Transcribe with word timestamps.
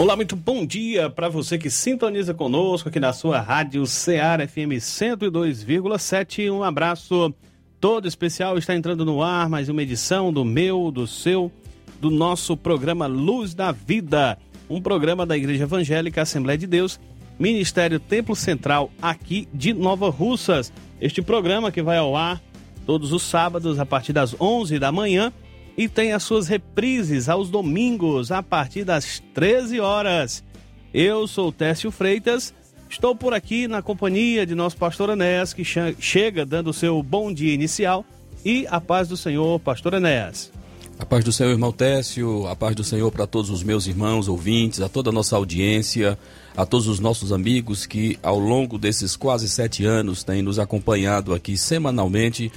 Olá, 0.00 0.16
muito 0.16 0.34
bom 0.34 0.64
dia 0.64 1.10
para 1.10 1.28
você 1.28 1.58
que 1.58 1.68
sintoniza 1.68 2.32
conosco 2.32 2.88
aqui 2.88 2.98
na 2.98 3.12
sua 3.12 3.38
rádio 3.38 3.84
Ceará 3.84 4.48
FM 4.48 4.80
102,7. 4.80 6.50
Um 6.50 6.64
abraço 6.64 7.34
todo 7.78 8.08
especial. 8.08 8.56
Está 8.56 8.74
entrando 8.74 9.04
no 9.04 9.22
ar 9.22 9.50
mais 9.50 9.68
uma 9.68 9.82
edição 9.82 10.32
do 10.32 10.42
meu, 10.42 10.90
do 10.90 11.06
seu, 11.06 11.52
do 12.00 12.08
nosso 12.08 12.56
programa 12.56 13.06
Luz 13.06 13.52
da 13.52 13.72
Vida, 13.72 14.38
um 14.70 14.80
programa 14.80 15.26
da 15.26 15.36
Igreja 15.36 15.64
Evangélica 15.64 16.22
Assembleia 16.22 16.56
de 16.56 16.66
Deus, 16.66 16.98
Ministério 17.38 18.00
Templo 18.00 18.34
Central 18.34 18.90
aqui 19.02 19.46
de 19.52 19.74
Nova 19.74 20.08
Russas. 20.08 20.72
Este 20.98 21.20
programa 21.20 21.70
que 21.70 21.82
vai 21.82 21.98
ao 21.98 22.16
ar 22.16 22.40
todos 22.86 23.12
os 23.12 23.22
sábados 23.22 23.78
a 23.78 23.84
partir 23.84 24.14
das 24.14 24.34
11 24.40 24.78
da 24.78 24.90
manhã 24.90 25.30
e 25.76 25.88
tem 25.88 26.12
as 26.12 26.22
suas 26.22 26.48
reprises 26.48 27.28
aos 27.28 27.50
domingos 27.50 28.30
a 28.30 28.42
partir 28.42 28.84
das 28.84 29.22
13 29.34 29.80
horas. 29.80 30.44
Eu 30.92 31.26
sou 31.26 31.52
Técio 31.52 31.90
Freitas, 31.90 32.52
estou 32.88 33.14
por 33.14 33.32
aqui 33.32 33.68
na 33.68 33.80
companhia 33.80 34.44
de 34.44 34.54
nosso 34.54 34.76
pastor 34.76 35.10
Enéas, 35.10 35.52
que 35.52 35.64
chega 35.64 36.44
dando 36.44 36.70
o 36.70 36.74
seu 36.74 37.02
bom 37.02 37.32
dia 37.32 37.54
inicial 37.54 38.04
e 38.44 38.66
a 38.68 38.80
paz 38.80 39.08
do 39.08 39.16
Senhor, 39.16 39.58
pastor 39.60 39.94
Enéas. 39.94 40.52
A 41.00 41.06
paz 41.06 41.24
do 41.24 41.32
Senhor, 41.32 41.50
irmão 41.50 41.72
Técio, 41.72 42.46
a 42.46 42.54
paz 42.54 42.76
do 42.76 42.84
Senhor 42.84 43.10
para 43.10 43.26
todos 43.26 43.48
os 43.48 43.62
meus 43.62 43.86
irmãos 43.86 44.28
ouvintes, 44.28 44.82
a 44.82 44.88
toda 44.88 45.08
a 45.08 45.12
nossa 45.12 45.34
audiência, 45.34 46.18
a 46.54 46.66
todos 46.66 46.88
os 46.88 47.00
nossos 47.00 47.32
amigos 47.32 47.86
que 47.86 48.18
ao 48.22 48.38
longo 48.38 48.76
desses 48.76 49.16
quase 49.16 49.48
sete 49.48 49.82
anos 49.82 50.22
têm 50.22 50.42
nos 50.42 50.58
acompanhado 50.58 51.32
aqui 51.32 51.56
semanalmente 51.56 52.52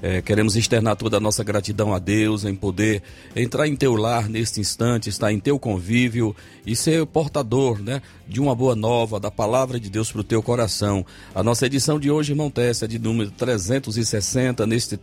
é, 0.00 0.22
queremos 0.22 0.54
externar 0.54 0.96
toda 0.96 1.16
a 1.16 1.20
nossa 1.20 1.42
gratidão 1.42 1.92
a 1.92 1.98
Deus 1.98 2.44
em 2.44 2.54
poder 2.54 3.02
entrar 3.34 3.66
em 3.66 3.74
teu 3.74 3.96
lar 3.96 4.28
neste 4.28 4.60
instante, 4.60 5.08
estar 5.08 5.32
em 5.32 5.40
teu 5.40 5.58
convívio 5.58 6.34
e 6.64 6.76
ser 6.76 7.04
portador 7.06 7.80
né, 7.82 8.00
de 8.26 8.40
uma 8.40 8.54
boa 8.54 8.76
nova, 8.76 9.18
da 9.18 9.30
palavra 9.30 9.80
de 9.80 9.90
Deus 9.90 10.12
para 10.12 10.20
o 10.20 10.24
teu 10.24 10.42
coração. 10.42 11.04
A 11.34 11.42
nossa 11.42 11.66
edição 11.66 11.98
de 11.98 12.10
hoje, 12.10 12.32
irmão 12.32 12.50
Tessa, 12.50 12.84
é 12.84 12.88
de 12.88 12.98
número 12.98 13.30
360, 13.32 14.66
neste 14.66 14.98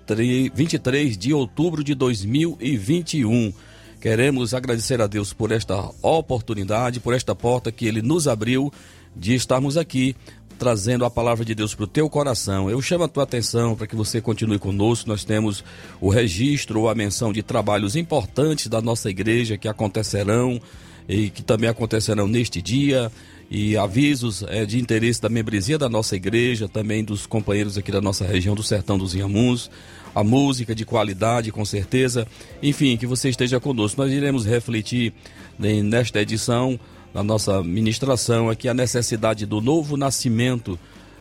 23 0.54 1.18
de 1.18 1.34
outubro 1.34 1.84
de 1.84 1.94
2021. 1.94 3.54
Queremos 4.00 4.54
agradecer 4.54 5.02
a 5.02 5.08
Deus 5.08 5.34
por 5.34 5.52
esta 5.52 5.90
oportunidade, 6.02 7.00
por 7.00 7.14
esta 7.14 7.36
porta 7.36 7.72
que 7.72 7.86
Ele 7.86 8.02
nos 8.02 8.28
abriu 8.28 8.72
de 9.16 9.34
estarmos 9.34 9.78
aqui 9.78 10.16
trazendo 10.58 11.06
a 11.06 11.10
palavra 11.10 11.44
de 11.44 11.54
Deus 11.54 11.76
para 11.76 11.84
o 11.84 11.88
teu 11.88 12.10
coração. 12.10 12.70
Eu 12.70 12.82
chamo 12.82 13.04
a 13.04 13.08
tua 13.08 13.24
atenção 13.24 13.76
para 13.76 13.88
que 13.88 13.96
você 13.96 14.22
continue 14.22 14.60
conosco. 14.60 15.10
Nós 15.10 15.24
temos 15.24 15.64
o 16.00 16.10
registro 16.10 16.82
ou 16.82 16.90
a 16.90 16.96
menção 16.96 17.32
de 17.32 17.44
trabalhos 17.44 17.96
importantes 17.96 18.68
da 18.68 18.82
nossa 18.82 19.10
igreja 19.10 19.58
que 19.58 19.68
acontecerão 19.68 20.60
e 21.08 21.30
que 21.30 21.44
também 21.44 21.70
acontecerão 21.70 22.28
neste 22.28 22.62
dia 22.62 23.12
e 23.50 23.78
avisos 23.78 24.44
é, 24.48 24.66
de 24.66 24.80
interesse 24.80 25.22
da 25.22 25.30
membresia 25.30 25.78
da 25.78 25.88
nossa 25.88 26.16
igreja, 26.16 26.68
também 26.68 27.04
dos 27.04 27.26
companheiros 27.26 27.78
aqui 27.78 27.92
da 27.92 28.02
nossa 28.02 28.26
região 28.26 28.56
do 28.56 28.64
Sertão 28.64 28.98
dos 28.98 29.14
Inhamuns, 29.14 29.70
a 30.16 30.24
música 30.24 30.74
de 30.74 30.86
qualidade, 30.86 31.52
com 31.52 31.64
certeza. 31.64 32.28
Enfim, 32.64 32.98
que 32.98 33.06
você 33.06 33.30
esteja 33.30 33.60
conosco. 33.60 34.02
Nós 34.02 34.12
iremos 34.12 34.46
refletir 34.46 35.14
né, 35.60 35.82
nesta 35.84 36.22
edição 36.22 36.80
na 37.16 37.24
nossa 37.24 37.64
ministração 37.64 38.50
aqui 38.50 38.68
a 38.68 38.74
necessidade 38.74 39.46
do 39.46 39.62
novo 39.62 39.96
nascimento, 39.96 40.78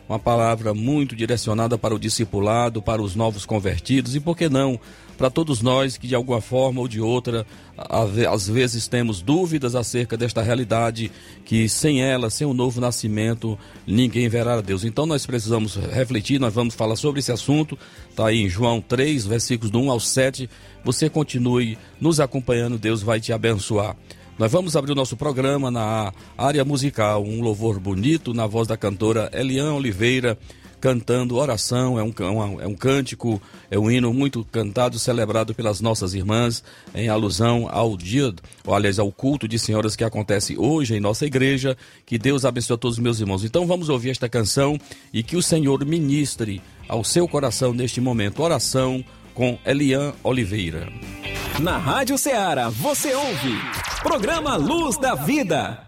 uma 0.09 0.19
palavra 0.19 0.73
muito 0.73 1.15
direcionada 1.15 1.77
para 1.77 1.95
o 1.95 1.97
discipulado, 1.97 2.81
para 2.81 3.01
os 3.01 3.15
novos 3.15 3.45
convertidos 3.45 4.13
e, 4.13 4.19
por 4.19 4.35
que 4.35 4.49
não, 4.49 4.77
para 5.17 5.29
todos 5.29 5.61
nós 5.61 5.95
que 5.95 6.05
de 6.05 6.13
alguma 6.13 6.41
forma 6.41 6.81
ou 6.81 6.87
de 6.89 6.99
outra, 6.99 7.47
às 7.77 8.45
vezes 8.45 8.89
temos 8.89 9.21
dúvidas 9.21 9.73
acerca 9.73 10.17
desta 10.17 10.41
realidade, 10.41 11.09
que 11.45 11.69
sem 11.69 12.03
ela, 12.03 12.29
sem 12.29 12.45
o 12.45 12.53
novo 12.53 12.81
nascimento, 12.81 13.57
ninguém 13.87 14.27
verá 14.27 14.55
a 14.55 14.61
Deus. 14.61 14.83
Então 14.83 15.05
nós 15.05 15.25
precisamos 15.25 15.77
refletir, 15.77 16.41
nós 16.41 16.53
vamos 16.53 16.75
falar 16.75 16.97
sobre 16.97 17.21
esse 17.21 17.31
assunto, 17.31 17.79
está 18.09 18.27
aí 18.27 18.41
em 18.41 18.49
João 18.49 18.81
3, 18.81 19.25
versículos 19.25 19.71
do 19.71 19.79
1 19.79 19.91
ao 19.91 19.99
7. 20.01 20.49
Você 20.83 21.09
continue 21.09 21.77
nos 22.01 22.19
acompanhando, 22.19 22.77
Deus 22.77 23.01
vai 23.01 23.21
te 23.21 23.31
abençoar. 23.31 23.95
Nós 24.37 24.51
vamos 24.51 24.75
abrir 24.75 24.91
o 24.91 24.95
nosso 24.95 25.15
programa 25.15 25.71
na 25.71 26.11
área 26.37 26.65
musical, 26.65 27.23
um 27.23 27.41
louvor 27.41 27.79
bonito 27.79 28.33
na 28.33 28.45
voz 28.45 28.67
da 28.67 28.75
cantora 28.75 29.29
Eliane 29.33 29.69
Oliveira, 29.69 30.37
cantando 30.81 31.37
oração, 31.37 31.97
é 31.97 32.03
um, 32.03 32.13
é 32.61 32.67
um 32.67 32.75
cântico, 32.75 33.41
é 33.71 33.79
um 33.79 33.89
hino 33.89 34.13
muito 34.13 34.45
cantado, 34.51 34.99
celebrado 34.99 35.55
pelas 35.55 35.79
nossas 35.79 36.13
irmãs, 36.13 36.61
em 36.93 37.07
alusão 37.07 37.69
ao 37.71 37.95
dia, 37.95 38.35
ou 38.65 38.75
aliás, 38.75 38.99
ao 38.99 39.09
culto 39.09 39.47
de 39.47 39.57
senhoras 39.57 39.95
que 39.95 40.03
acontece 40.03 40.57
hoje 40.57 40.95
em 40.95 40.99
nossa 40.99 41.25
igreja. 41.25 41.77
Que 42.05 42.17
Deus 42.17 42.43
abençoe 42.43 42.75
a 42.75 42.77
todos 42.77 42.97
os 42.97 43.03
meus 43.03 43.21
irmãos. 43.21 43.45
Então 43.45 43.65
vamos 43.65 43.87
ouvir 43.87 44.09
esta 44.09 44.27
canção 44.27 44.77
e 45.13 45.23
que 45.23 45.37
o 45.37 45.41
Senhor 45.41 45.85
ministre 45.85 46.61
ao 46.89 47.05
seu 47.05 47.25
coração 47.25 47.73
neste 47.73 48.01
momento. 48.01 48.43
Oração 48.43 49.03
com 49.35 49.59
Elian 49.65 50.13
Oliveira. 50.23 50.87
Na 51.59 51.77
Rádio 51.77 52.17
Ceará, 52.17 52.69
você 52.69 53.13
ouve 53.13 53.59
Programa 54.01 54.55
Luz 54.55 54.97
da 54.97 55.13
Vida. 55.13 55.84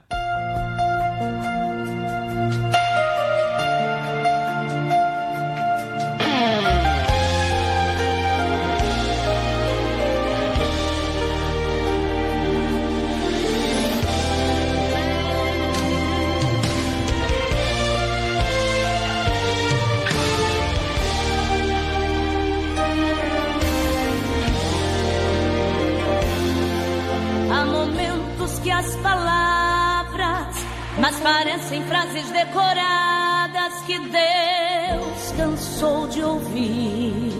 Parecem 31.27 31.83
frases 31.83 32.29
decoradas 32.31 33.73
que 33.85 33.99
Deus 33.99 35.31
cansou 35.35 36.07
de 36.07 36.23
ouvir. 36.23 37.31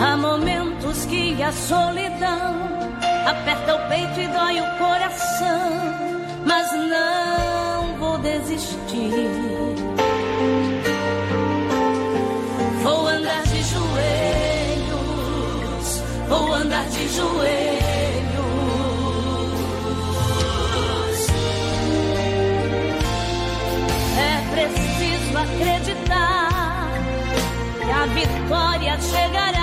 Há 0.00 0.16
momentos 0.16 1.04
que 1.06 1.42
a 1.42 1.52
solidão 1.52 2.68
aperta 3.26 3.74
o 3.74 3.88
peito 3.88 4.20
e 4.20 4.28
dói 4.28 4.60
o 4.60 4.78
coração, 4.78 6.20
mas 6.46 6.72
não 6.72 7.98
vou 7.98 8.18
desistir. 8.18 10.11
Vou 16.32 16.54
andar 16.54 16.88
de 16.88 17.08
joelhos. 17.08 17.62
acreditar 25.42 26.92
que 27.84 27.90
a 27.90 28.06
vitória 28.06 29.00
chegará. 29.00 29.61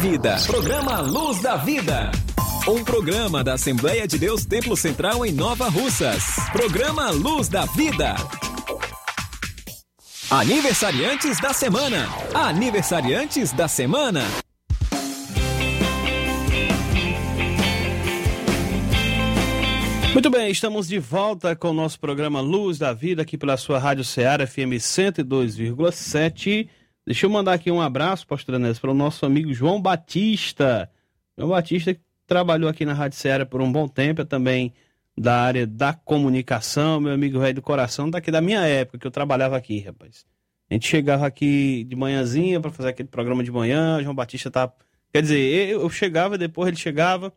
Vida. 0.00 0.36
Programa 0.46 1.00
Luz 1.00 1.40
da 1.40 1.56
Vida. 1.56 2.10
Um 2.68 2.84
programa 2.84 3.42
da 3.42 3.54
Assembleia 3.54 4.06
de 4.06 4.18
Deus 4.18 4.44
Templo 4.44 4.76
Central 4.76 5.24
em 5.24 5.32
Nova 5.32 5.70
Russas. 5.70 6.22
Programa 6.52 7.10
Luz 7.10 7.48
da 7.48 7.64
Vida. 7.64 8.14
Aniversariantes 10.30 11.40
da 11.40 11.54
semana. 11.54 12.08
Aniversariantes 12.34 13.52
da 13.52 13.66
semana. 13.68 14.22
Muito 20.12 20.30
bem, 20.30 20.50
estamos 20.50 20.88
de 20.88 20.98
volta 20.98 21.56
com 21.56 21.70
o 21.70 21.74
nosso 21.74 21.98
programa 21.98 22.42
Luz 22.42 22.76
da 22.78 22.92
Vida 22.92 23.22
aqui 23.22 23.38
pela 23.38 23.56
sua 23.56 23.78
Rádio 23.78 24.04
Ceará 24.04 24.46
FM 24.46 24.76
102,7. 24.78 26.68
Deixa 27.06 27.24
eu 27.24 27.30
mandar 27.30 27.52
aqui 27.52 27.70
um 27.70 27.80
abraço, 27.80 28.26
pastor 28.26 28.56
Anésio, 28.56 28.80
para 28.80 28.90
o 28.90 28.94
nosso 28.94 29.24
amigo 29.24 29.54
João 29.54 29.80
Batista. 29.80 30.90
João 31.38 31.50
Batista 31.50 31.94
que 31.94 32.00
trabalhou 32.26 32.68
aqui 32.68 32.84
na 32.84 32.94
Rádio 32.94 33.16
Ceará 33.16 33.46
por 33.46 33.62
um 33.62 33.70
bom 33.70 33.86
tempo, 33.86 34.22
é 34.22 34.24
também 34.24 34.74
da 35.16 35.40
área 35.40 35.64
da 35.68 35.92
comunicação, 35.92 37.00
meu 37.00 37.12
amigo 37.12 37.38
velho 37.38 37.54
do 37.54 37.62
coração, 37.62 38.10
daqui 38.10 38.32
da 38.32 38.40
minha 38.40 38.60
época 38.66 38.98
que 38.98 39.06
eu 39.06 39.10
trabalhava 39.12 39.56
aqui, 39.56 39.78
rapaz. 39.78 40.26
A 40.68 40.74
gente 40.74 40.88
chegava 40.88 41.24
aqui 41.24 41.84
de 41.84 41.94
manhãzinha 41.94 42.60
para 42.60 42.72
fazer 42.72 42.88
aquele 42.88 43.08
programa 43.08 43.44
de 43.44 43.52
manhã, 43.52 44.02
João 44.02 44.14
Batista 44.14 44.50
tá, 44.50 44.72
quer 45.12 45.22
dizer, 45.22 45.68
eu 45.68 45.88
chegava, 45.88 46.36
depois 46.36 46.66
ele 46.66 46.76
chegava. 46.76 47.32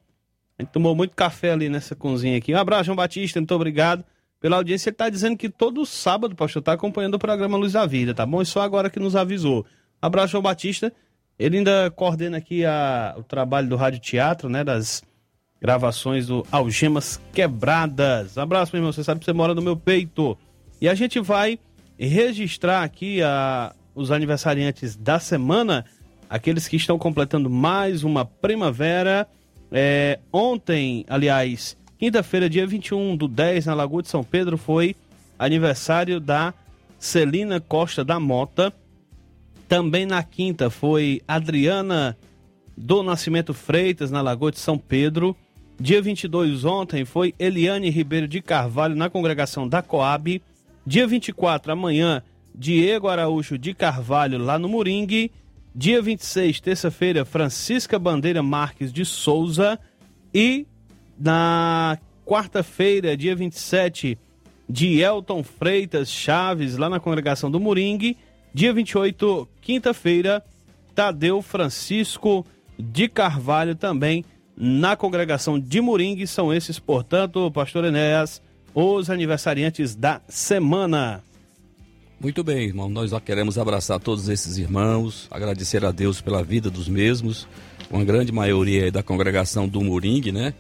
A 0.58 0.64
gente 0.64 0.72
tomou 0.72 0.96
muito 0.96 1.16
café 1.16 1.52
ali 1.52 1.70
nessa 1.70 1.96
cozinha 1.96 2.40
aqui. 2.40 2.56
Um 2.56 2.58
abraço, 2.58 2.86
João 2.86 2.96
Batista, 2.96 3.40
muito 3.40 3.54
obrigado 3.54 4.04
pela 4.40 4.58
audiência. 4.58 4.90
Ele 4.90 4.96
tá 4.96 5.10
dizendo 5.10 5.38
que 5.38 5.50
todo 5.50 5.86
sábado, 5.86 6.36
pastor, 6.36 6.62
tá 6.62 6.74
acompanhando 6.74 7.16
o 7.16 7.20
programa 7.20 7.58
Luz 7.58 7.74
da 7.74 7.86
Vida, 7.86 8.14
tá 8.14 8.26
bom? 8.26 8.42
E 8.42 8.46
só 8.46 8.62
agora 8.62 8.90
que 8.90 9.00
nos 9.00 9.16
avisou. 9.16 9.66
Abraço, 10.02 10.32
João 10.32 10.44
Batista. 10.44 10.92
Ele 11.38 11.58
ainda 11.58 11.90
coordena 11.92 12.38
aqui 12.38 12.66
a, 12.66 13.16
o 13.18 13.24
trabalho 13.24 13.68
do 13.70 13.76
Rádio 13.76 14.00
Teatro, 14.00 14.50
né? 14.50 14.64
Das 14.64 15.02
gravações 15.62 16.28
do 16.28 16.46
Algemas 16.52 17.20
Quebradas. 17.34 18.38
Abraço, 18.38 18.72
meu 18.74 18.80
irmão. 18.80 18.92
Você 18.92 19.04
sabe 19.04 19.20
que 19.20 19.26
você 19.26 19.34
mora 19.34 19.54
no 19.54 19.62
meu 19.62 19.76
peito. 19.76 20.38
E 20.82 20.88
a 20.88 20.94
gente 20.94 21.20
vai 21.20 21.60
registrar 21.98 22.84
aqui 22.84 23.22
a, 23.22 23.74
os 23.94 24.12
aniversariantes 24.12 24.96
da 24.96 25.20
semana, 25.20 25.86
aqueles 26.30 26.68
que 26.68 26.78
estão 26.78 26.98
completando 26.98 27.50
mais 27.50 28.04
uma 28.04 28.24
primavera. 28.24 29.28
É, 29.72 30.20
ontem, 30.32 31.06
aliás, 31.10 31.78
quinta-feira, 32.00 32.50
dia 32.50 32.66
21 32.66 33.18
do 33.18 33.28
10, 33.28 33.66
na 33.66 33.74
Lagoa 33.74 34.02
de 34.02 34.08
São 34.08 34.24
Pedro, 34.24 34.58
foi 34.58 34.96
aniversário 35.38 36.20
da 36.22 36.54
Celina 36.98 37.60
Costa 37.60 38.06
da 38.06 38.20
Mota. 38.20 38.74
Também 39.68 40.06
na 40.06 40.24
quinta 40.24 40.70
foi 40.70 41.22
Adriana 41.28 42.18
do 42.76 43.04
Nascimento 43.04 43.54
Freitas, 43.54 44.10
na 44.10 44.22
Lagoa 44.22 44.52
de 44.52 44.60
São 44.60 44.78
Pedro. 44.78 45.36
Dia 45.78 46.02
22, 46.02 46.64
ontem, 46.64 47.04
foi 47.04 47.36
Eliane 47.38 47.90
Ribeiro 47.90 48.28
de 48.28 48.42
Carvalho, 48.42 48.96
na 48.96 49.10
congregação 49.10 49.68
da 49.68 49.82
Coab. 49.82 50.42
Dia 50.86 51.06
24, 51.06 51.74
amanhã, 51.74 52.24
Diego 52.56 53.10
Araújo 53.10 53.58
de 53.58 53.74
Carvalho, 53.74 54.38
lá 54.38 54.58
no 54.58 54.70
Moringue. 54.70 55.32
Dia 55.76 56.02
26, 56.02 56.62
terça-feira, 56.62 57.26
Francisca 57.26 58.00
Bandeira 58.00 58.42
Marques 58.42 58.92
de 58.92 59.04
Souza. 59.04 59.78
E 60.34 60.66
na 61.20 61.98
quarta-feira, 62.26 63.18
dia 63.18 63.36
27, 63.36 64.18
de 64.70 65.02
Elton 65.02 65.44
Freitas 65.44 66.10
Chaves, 66.10 66.78
lá 66.78 66.90
na 66.90 67.00
congregação 67.00 67.50
do 67.50 67.60
Moringue. 67.60 68.16
Dia 68.54 68.72
28, 68.72 69.48
quinta-feira, 69.62 70.44
Tadeu 70.96 71.42
Francisco 71.42 72.46
de 72.78 73.08
Carvalho 73.08 73.76
também 73.76 74.24
na 74.56 74.96
congregação 74.96 75.60
de 75.60 75.82
Moringue. 75.82 76.28
São 76.28 76.54
esses, 76.54 76.80
portanto, 76.80 77.52
pastor 77.52 77.86
Enéas, 77.86 78.42
os 78.74 79.10
aniversariantes 79.10 79.96
da 79.96 80.22
semana. 80.28 81.24
Muito 82.20 82.44
bem, 82.44 82.66
irmão. 82.66 82.90
Nós 82.90 83.12
já 83.12 83.20
queremos 83.20 83.58
abraçar 83.58 84.00
todos 84.00 84.28
esses 84.28 84.58
irmãos, 84.58 85.28
agradecer 85.32 85.86
a 85.86 85.92
Deus 85.92 86.20
pela 86.22 86.44
vida 86.44 86.70
dos 86.70 86.88
mesmos, 86.90 87.48
uma 87.90 88.04
grande 88.04 88.32
maioria 88.32 88.92
da 88.92 89.02
congregação 89.02 89.68
do 89.68 89.82
Moringue, 89.82 90.32
né? 90.32 90.54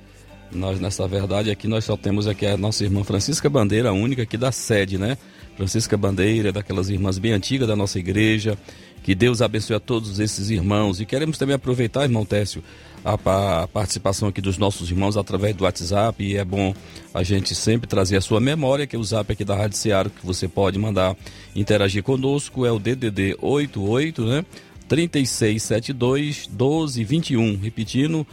Nós, 0.52 0.80
nessa 0.80 1.08
verdade, 1.08 1.52
aqui 1.52 1.68
nós 1.68 1.86
só 1.86 1.96
temos 1.96 2.28
aqui 2.28 2.46
a 2.46 2.58
nossa 2.58 2.84
irmã 2.84 3.04
Francisca 3.04 3.50
Bandeira, 3.50 3.90
a 3.90 3.94
única 3.94 4.24
aqui 4.24 4.38
da 4.38 4.52
sede, 4.52 4.98
né? 4.98 5.18
Francisca 5.56 5.98
Bandeira, 5.98 6.52
daquelas 6.52 6.90
irmãs 6.90 7.18
bem 7.18 7.34
antigas 7.34 7.68
da 7.68 7.76
nossa 7.76 8.00
igreja. 8.00 8.58
Que 9.04 9.14
Deus 9.16 9.42
abençoe 9.42 9.76
a 9.76 9.80
todos 9.80 10.20
esses 10.20 10.50
irmãos. 10.50 11.00
E 11.00 11.06
queremos 11.06 11.38
também 11.38 11.56
aproveitar, 11.56 12.04
irmão 12.04 12.26
Técio, 12.26 12.64
a, 13.04 13.14
a, 13.14 13.68
participação 13.68 14.28
aqui 14.28 14.42
dos 14.42 14.58
nossos 14.58 14.90
irmãos 14.90 15.18
através 15.18 15.56
do 15.56 15.64
WhatsApp. 15.64 16.24
E 16.24 16.38
é 16.38 16.44
bom 16.44 16.74
a 17.14 17.24
gente 17.24 17.56
sempre 17.56 17.88
trazer 17.88 18.18
a 18.18 18.22
sua 18.22 18.40
memória, 18.40 18.88
que 18.88 18.96
é 18.96 19.00
o 19.00 19.04
zap 19.04 19.32
aqui 19.32 19.46
da 19.46 19.56
Rádio 19.56 19.78
Seara, 19.78 20.10
que 20.10 20.26
você 20.26 20.48
pode 20.48 20.78
mandar 20.80 21.16
interagir 21.56 22.04
conosco. 22.04 22.66
É 22.66 22.72
o 22.72 22.80
DDD 22.80 23.38
88, 23.42 24.26
né? 24.26 24.46
3672 24.88 26.48
1221. 26.48 27.58
Repetindo, 27.58 28.28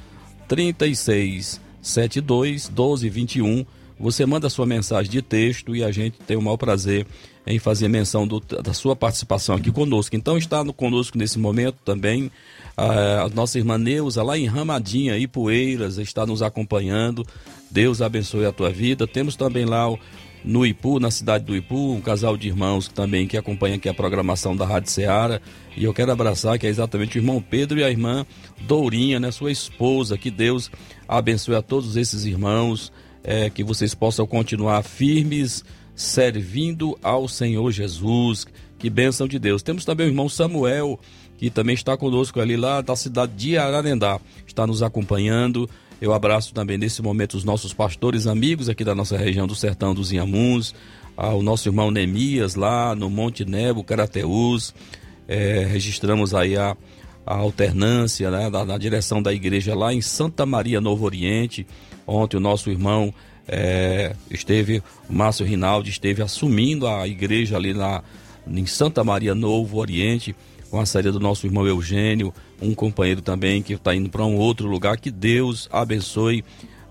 3672 1.87 2.69
1221. 2.69 3.67
Você 3.99 4.27
manda 4.27 4.51
sua 4.51 4.67
mensagem 4.67 5.11
de 5.11 5.23
texto 5.23 5.75
e 5.75 5.83
a 5.83 5.91
gente 5.91 6.19
tem 6.19 6.37
o 6.37 6.43
maior 6.43 6.59
prazer 6.59 7.07
em 7.47 7.59
fazer 7.59 7.89
menção 7.89 8.27
do, 8.27 8.41
da 8.41 8.75
sua 8.75 8.95
participação 8.95 9.55
aqui 9.55 9.71
conosco. 9.71 10.15
Então 10.17 10.37
está 10.37 10.63
no, 10.65 10.73
conosco 10.73 11.17
nesse 11.17 11.39
momento 11.39 11.77
também 11.85 12.31
a, 12.77 13.23
a 13.23 13.29
nossa 13.31 13.57
irmã 13.57 13.79
Neuza, 13.79 14.23
lá 14.23 14.37
em 14.37 14.47
Ramadinha, 14.47 15.17
Ipueiras, 15.17 15.97
está 15.97 16.27
nos 16.27 16.43
acompanhando. 16.43 17.25
Deus 17.71 18.03
abençoe 18.03 18.45
a 18.45 18.53
tua 18.53 18.71
vida. 18.71 19.07
Temos 19.07 19.35
também 19.37 19.65
lá 19.65 19.89
o, 19.91 19.99
no 20.45 20.67
Ipu, 20.67 21.01
na 21.01 21.11
cidade 21.11 21.45
do 21.45 21.57
Ipu, 21.57 21.93
um 21.93 22.01
casal 22.01 22.37
de 22.37 22.49
irmãos 22.49 22.89
também 22.89 23.27
que 23.27 23.37
acompanha 23.37 23.77
aqui 23.77 23.89
a 23.89 23.95
programação 23.95 24.55
da 24.55 24.67
Rádio 24.67 24.91
Ceará. 24.91 25.41
E 25.77 25.85
eu 25.85 25.95
quero 25.95 26.13
abraçar 26.13 26.59
que 26.59 26.67
é 26.67 26.71
exatamente 26.71 27.17
o 27.17 27.21
irmão 27.21 27.43
Pedro 27.43 27.79
e 27.79 27.85
a 27.85 27.91
irmã 27.91 28.27
Dourinha, 28.61 29.19
né, 29.19 29.31
sua 29.31 29.51
esposa. 29.51 30.19
Que 30.19 30.31
Deus 30.31 30.71
abençoe 31.09 31.55
a 31.55 31.63
todos 31.63 31.97
esses 31.97 32.25
irmãos 32.25 32.93
é, 33.23 33.51
que 33.51 33.65
vocês 33.65 33.95
possam 33.95 34.27
continuar 34.27 34.83
firmes, 34.83 35.65
servindo 35.95 36.97
ao 37.03 37.27
Senhor 37.29 37.71
Jesus. 37.73 38.47
Que 38.79 38.89
bênção 38.89 39.27
de 39.27 39.39
Deus. 39.39 39.63
Temos 39.63 39.85
também 39.85 40.07
o 40.07 40.11
irmão 40.11 40.29
Samuel, 40.29 41.01
que 41.37 41.51
também 41.51 41.75
está 41.75 41.97
conosco 41.97 42.41
ali 42.41 42.57
lá 42.57 42.81
da 42.81 42.95
cidade 42.95 43.33
de 43.35 43.59
Ararendá, 43.59 44.21
está 44.47 44.67
nos 44.67 44.83
acompanhando. 44.83 45.69
Eu 46.01 46.13
abraço 46.13 46.53
também 46.53 46.77
nesse 46.77 47.01
momento 47.03 47.35
os 47.35 47.45
nossos 47.45 47.73
pastores 47.73 48.27
amigos 48.27 48.69
aqui 48.69 48.85
da 48.85 48.95
nossa 48.95 49.17
região 49.17 49.47
do 49.47 49.55
Sertão 49.55 49.95
dos 49.95 50.13
Inhamuns, 50.13 50.75
ao 51.17 51.43
nosso 51.43 51.69
irmão 51.69 51.91
Nemias 51.91 52.55
lá 52.55 52.95
no 52.95 53.09
Monte 53.09 53.45
Nebo, 53.45 53.83
Carateús. 53.83 54.75
É, 55.27 55.65
registramos 55.65 56.35
aí 56.35 56.57
a, 56.57 56.77
a 57.27 57.35
alternância 57.35 58.31
né, 58.31 58.49
da, 58.49 58.65
na 58.65 58.79
direção 58.79 59.21
da 59.21 59.33
igreja 59.33 59.75
lá 59.75 59.93
em 59.93 60.01
Santa 60.01 60.47
Maria 60.47 60.81
Novo 60.81 61.05
Oriente. 61.05 61.67
Ontem 62.07 62.37
o 62.37 62.41
nosso 62.41 62.71
irmão 62.71 63.13
é, 63.49 64.15
esteve, 64.31 64.83
Márcio 65.11 65.45
Rinaldi 65.45 65.91
esteve 65.91 66.23
assumindo 66.23 66.87
a 66.87 67.07
igreja 67.07 67.57
ali 67.57 67.75
na, 67.75 68.03
em 68.47 68.65
Santa 68.65 69.03
Maria 69.03 69.35
Novo 69.35 69.79
Oriente, 69.79 70.37
com 70.71 70.81
a 70.81 70.87
saída 70.87 71.11
do 71.11 71.19
nosso 71.19 71.47
irmão 71.47 71.67
Eugênio, 71.67 72.33
um 72.63 72.75
companheiro 72.75 73.21
também 73.21 73.61
que 73.63 73.73
está 73.73 73.95
indo 73.95 74.09
para 74.09 74.25
um 74.25 74.37
outro 74.37 74.69
lugar. 74.69 74.97
Que 74.97 75.11
Deus 75.11 75.69
abençoe 75.73 76.45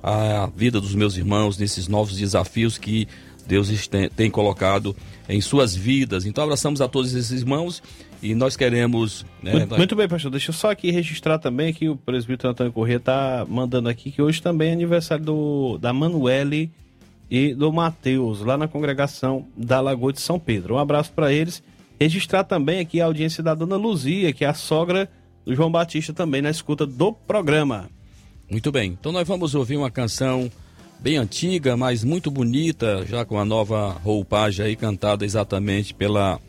a 0.03 0.49
vida 0.55 0.81
dos 0.81 0.93
meus 0.93 1.15
irmãos 1.17 1.57
nesses 1.57 1.87
novos 1.87 2.17
desafios 2.17 2.77
que 2.77 3.07
Deus 3.47 3.69
tem 4.15 4.29
colocado 4.29 4.95
em 5.27 5.41
suas 5.41 5.75
vidas. 5.75 6.25
Então 6.25 6.43
abraçamos 6.43 6.81
a 6.81 6.87
todos 6.87 7.13
esses 7.13 7.41
irmãos 7.41 7.81
e 8.21 8.35
nós 8.35 8.55
queremos. 8.55 9.25
Né, 9.41 9.51
muito, 9.51 9.69
nós... 9.69 9.77
muito, 9.77 9.95
bem, 9.95 10.07
pastor. 10.07 10.31
Deixa 10.31 10.49
eu 10.49 10.53
só 10.53 10.71
aqui 10.71 10.91
registrar 10.91 11.39
também 11.39 11.73
que 11.73 11.89
o 11.89 11.95
presbítero 11.95 12.49
Antônio 12.49 12.71
Corrêa 12.71 12.97
está 12.97 13.45
mandando 13.47 13.89
aqui 13.89 14.11
que 14.11 14.21
hoje 14.21 14.41
também 14.41 14.69
é 14.69 14.73
aniversário 14.73 15.23
do, 15.23 15.77
da 15.77 15.91
Manuele 15.91 16.71
e 17.29 17.53
do 17.53 17.71
Mateus, 17.71 18.41
lá 18.41 18.57
na 18.57 18.67
congregação 18.67 19.47
da 19.57 19.81
Lagoa 19.81 20.13
de 20.13 20.21
São 20.21 20.39
Pedro. 20.39 20.75
Um 20.75 20.79
abraço 20.79 21.11
para 21.11 21.33
eles. 21.33 21.63
Registrar 21.99 22.43
também 22.43 22.79
aqui 22.79 22.99
a 23.01 23.05
audiência 23.05 23.41
da 23.41 23.55
dona 23.55 23.77
Luzia, 23.77 24.33
que 24.33 24.43
é 24.43 24.47
a 24.47 24.53
sogra 24.53 25.09
do 25.45 25.55
João 25.55 25.71
Batista, 25.71 26.13
também 26.13 26.41
na 26.41 26.49
escuta 26.49 26.85
do 26.85 27.13
programa. 27.13 27.89
Muito 28.49 28.71
bem. 28.71 28.95
Então 28.99 29.11
nós 29.11 29.27
vamos 29.27 29.55
ouvir 29.55 29.77
uma 29.77 29.89
canção 29.89 30.51
bem 30.99 31.17
antiga, 31.17 31.77
mas 31.77 32.03
muito 32.03 32.31
bonita, 32.31 33.05
já 33.05 33.23
com 33.25 33.39
a 33.39 33.45
nova 33.45 33.89
roupagem 34.03 34.65
aí 34.65 34.75
cantada 34.75 35.25
exatamente 35.25 35.93
pela 35.93 36.39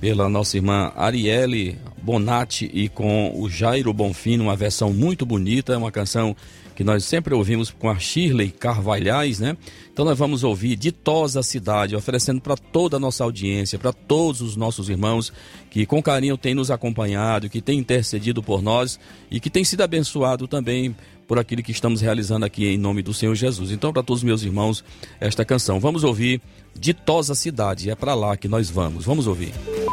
pela 0.00 0.28
nossa 0.28 0.56
irmã 0.56 0.90
Arielle 0.96 1.78
Bonatti 2.02 2.68
e 2.74 2.88
com 2.88 3.32
o 3.40 3.48
Jairo 3.48 3.92
Bonfim, 3.92 4.40
uma 4.40 4.56
versão 4.56 4.92
muito 4.92 5.24
bonita, 5.24 5.78
uma 5.78 5.92
canção 5.92 6.34
que 6.74 6.82
nós 6.82 7.04
sempre 7.04 7.32
ouvimos 7.32 7.70
com 7.70 7.88
a 7.88 7.98
Shirley 7.98 8.50
Carvalhais, 8.50 9.38
né? 9.38 9.56
Então 9.92 10.04
nós 10.04 10.18
vamos 10.18 10.42
ouvir 10.42 10.74
Ditosa 10.74 11.40
Cidade, 11.42 11.94
oferecendo 11.94 12.40
para 12.40 12.56
toda 12.56 12.96
a 12.96 13.00
nossa 13.00 13.22
audiência, 13.22 13.78
para 13.78 13.92
todos 13.92 14.40
os 14.40 14.56
nossos 14.56 14.88
irmãos 14.88 15.32
que 15.70 15.86
com 15.86 16.02
carinho 16.02 16.36
têm 16.36 16.54
nos 16.54 16.70
acompanhado, 16.70 17.48
que 17.48 17.60
têm 17.60 17.78
intercedido 17.78 18.42
por 18.42 18.60
nós 18.60 18.98
e 19.30 19.38
que 19.38 19.50
têm 19.50 19.62
sido 19.62 19.82
abençoado 19.82 20.48
também 20.48 20.96
por 21.26 21.38
aquilo 21.38 21.62
que 21.62 21.72
estamos 21.72 22.00
realizando 22.00 22.44
aqui 22.44 22.66
em 22.66 22.78
nome 22.78 23.02
do 23.02 23.14
Senhor 23.14 23.34
Jesus. 23.34 23.70
Então, 23.70 23.92
para 23.92 24.02
todos 24.02 24.20
os 24.20 24.24
meus 24.24 24.42
irmãos, 24.42 24.84
esta 25.20 25.44
canção. 25.44 25.80
Vamos 25.80 26.04
ouvir 26.04 26.40
Ditosa 26.78 27.34
Cidade. 27.34 27.90
É 27.90 27.94
para 27.94 28.14
lá 28.14 28.36
que 28.36 28.48
nós 28.48 28.70
vamos. 28.70 29.04
Vamos 29.04 29.26
ouvir. 29.26 29.52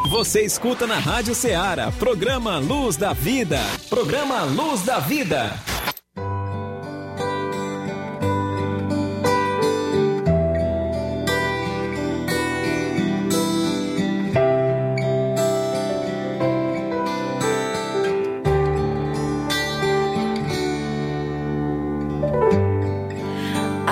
Você 0.09 0.41
escuta 0.41 0.87
na 0.87 0.99
Rádio 0.99 1.35
Ceará, 1.35 1.91
programa 1.91 2.57
Luz 2.57 2.97
da 2.97 3.13
Vida. 3.13 3.59
Programa 3.89 4.43
Luz 4.43 4.81
da 4.81 4.99
Vida. 4.99 5.53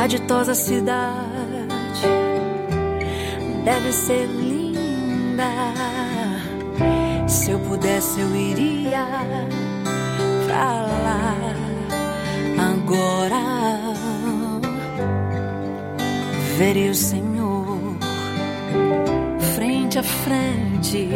Ditosa 0.07 0.55
cidade 0.55 1.67
deve 3.63 3.91
ser 3.91 4.25
linda 4.27 4.57
Se 7.27 7.51
eu 7.51 7.59
pudesse, 7.59 8.19
eu 8.21 8.35
iria 8.35 9.05
pra 10.45 10.81
lá 10.81 11.35
agora. 12.71 13.43
Veria 16.57 16.91
o 16.91 16.95
Senhor 16.95 17.97
frente 19.55 19.99
a 19.99 20.03
frente, 20.03 21.09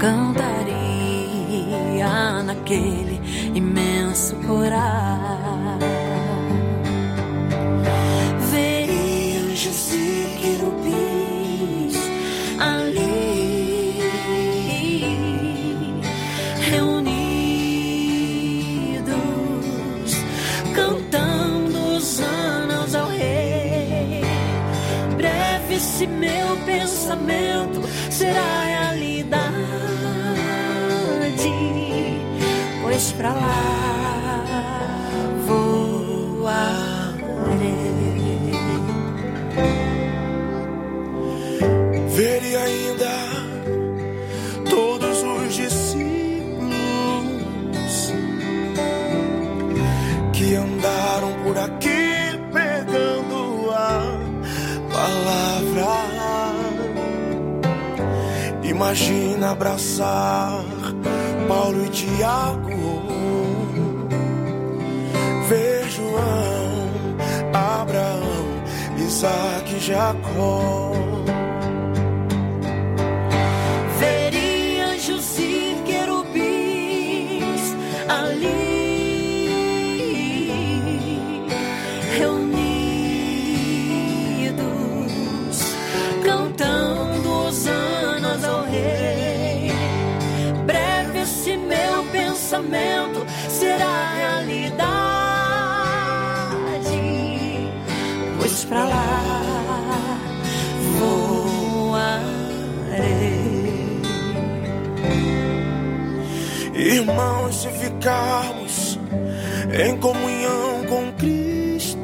cantaria 0.00 0.82
naquele 2.42 3.20
imenso 3.54 4.36
coral. 4.46 5.89
Será 28.20 28.64
realidade, 28.64 29.50
pois 32.82 33.12
pra 33.12 33.32
lá 33.32 33.89
Imagina 58.80 59.50
abraçar 59.50 60.64
Paulo 61.46 61.84
e 61.84 61.90
Tiago. 61.90 63.02
Ver 65.46 65.86
João, 65.90 66.88
Abraão, 67.52 68.24
Isaac 68.96 69.76
e 69.76 69.80
Jacó. 69.80 70.99
Pra 98.70 98.84
lá 98.84 100.18
voarei. 101.00 102.30
Irmãos, 106.72 107.62
se 107.62 107.68
ficarmos 107.68 108.98
em 109.72 109.96
comunhão 109.98 110.86
com 110.88 111.12
Cristo, 111.18 112.00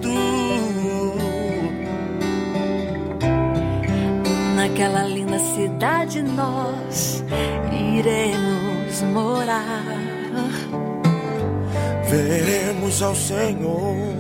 Naquela 4.56 5.04
linda 5.04 5.38
cidade 5.38 6.22
nós 6.22 7.22
iremos 7.72 9.02
morar. 9.12 9.84
veremos 12.10 13.02
ao 13.02 13.14
Senhor 13.14 14.16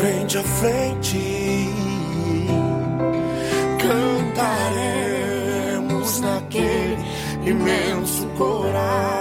frente 0.00 0.38
a 0.38 0.42
frente. 0.42 1.29
Imenso 7.44 8.26
coral. 8.36 9.19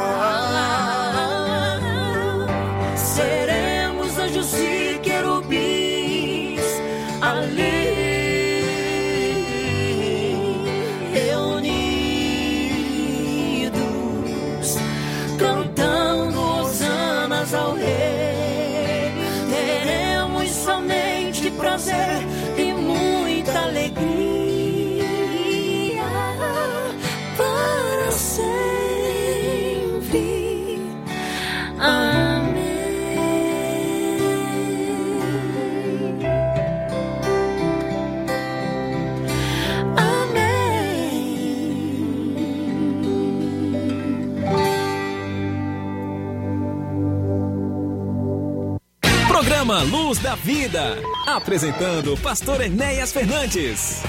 Luz 49.84 50.20
da 50.20 50.36
Vida. 50.36 50.98
Apresentando 51.26 52.18
Pastor 52.18 52.62
Enéas 52.62 53.14
Fernandes. 53.14 54.04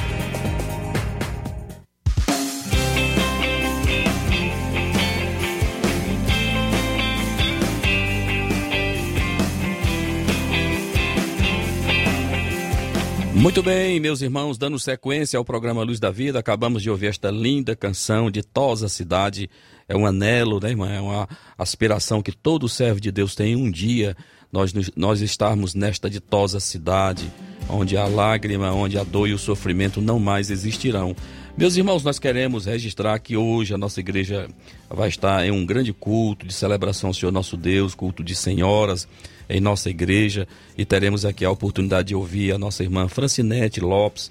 Muito 13.35 13.63
bem, 13.63 13.99
meus 14.01 14.21
irmãos, 14.21 14.59
dando 14.59 14.79
sequência 14.79 15.39
ao 15.39 15.45
programa 15.45 15.83
Luz 15.83 15.99
da 15.99 16.11
Vida, 16.11 16.39
acabamos 16.39 16.83
de 16.83 16.91
ouvir 16.91 17.07
esta 17.07 17.31
linda 17.31 17.75
canção 17.75 18.31
de 18.31 18.43
Tosa 18.43 18.89
Cidade. 18.89 19.49
É 19.89 19.97
um 19.97 20.05
anelo, 20.05 20.61
né, 20.61 20.71
irmã? 20.71 20.93
É 20.93 21.01
uma 21.01 21.29
aspiração 21.57 22.21
que 22.21 22.33
todo 22.33 22.69
servo 22.69 23.01
de 23.01 23.11
Deus 23.11 23.35
tem 23.35 23.57
um 23.57 23.71
dia 23.71 24.15
nós, 24.53 24.73
nós 24.97 25.21
estarmos 25.21 25.75
nesta 25.75 26.11
ditosa 26.11 26.59
cidade, 26.59 27.31
onde 27.69 27.97
a 27.97 28.07
lágrima, 28.07 28.73
onde 28.73 28.99
a 28.99 29.05
dor 29.05 29.29
e 29.29 29.33
o 29.33 29.39
sofrimento 29.39 30.01
não 30.01 30.19
mais 30.19 30.51
existirão. 30.51 31.15
Meus 31.57 31.77
irmãos, 31.77 32.03
nós 32.03 32.19
queremos 32.19 32.65
registrar 32.65 33.19
que 33.19 33.37
hoje 33.37 33.75
a 33.75 33.79
nossa 33.79 34.01
igreja 34.01 34.49
vai 34.89 35.09
estar 35.09 35.45
em 35.47 35.51
um 35.51 35.65
grande 35.67 35.93
culto 35.93 36.47
de 36.47 36.55
celebração 36.55 37.11
ao 37.11 37.15
Senhor 37.15 37.31
nosso 37.31 37.57
Deus, 37.57 37.95
culto 37.95 38.25
de 38.25 38.35
senhoras 38.35 39.07
em 39.49 39.61
nossa 39.61 39.91
igreja, 39.91 40.47
e 40.79 40.85
teremos 40.85 41.25
aqui 41.25 41.45
a 41.45 41.51
oportunidade 41.51 42.09
de 42.09 42.15
ouvir 42.15 42.53
a 42.53 42.59
nossa 42.59 42.83
irmã 42.83 43.09
Francinete 43.09 43.81
Lopes, 43.81 44.31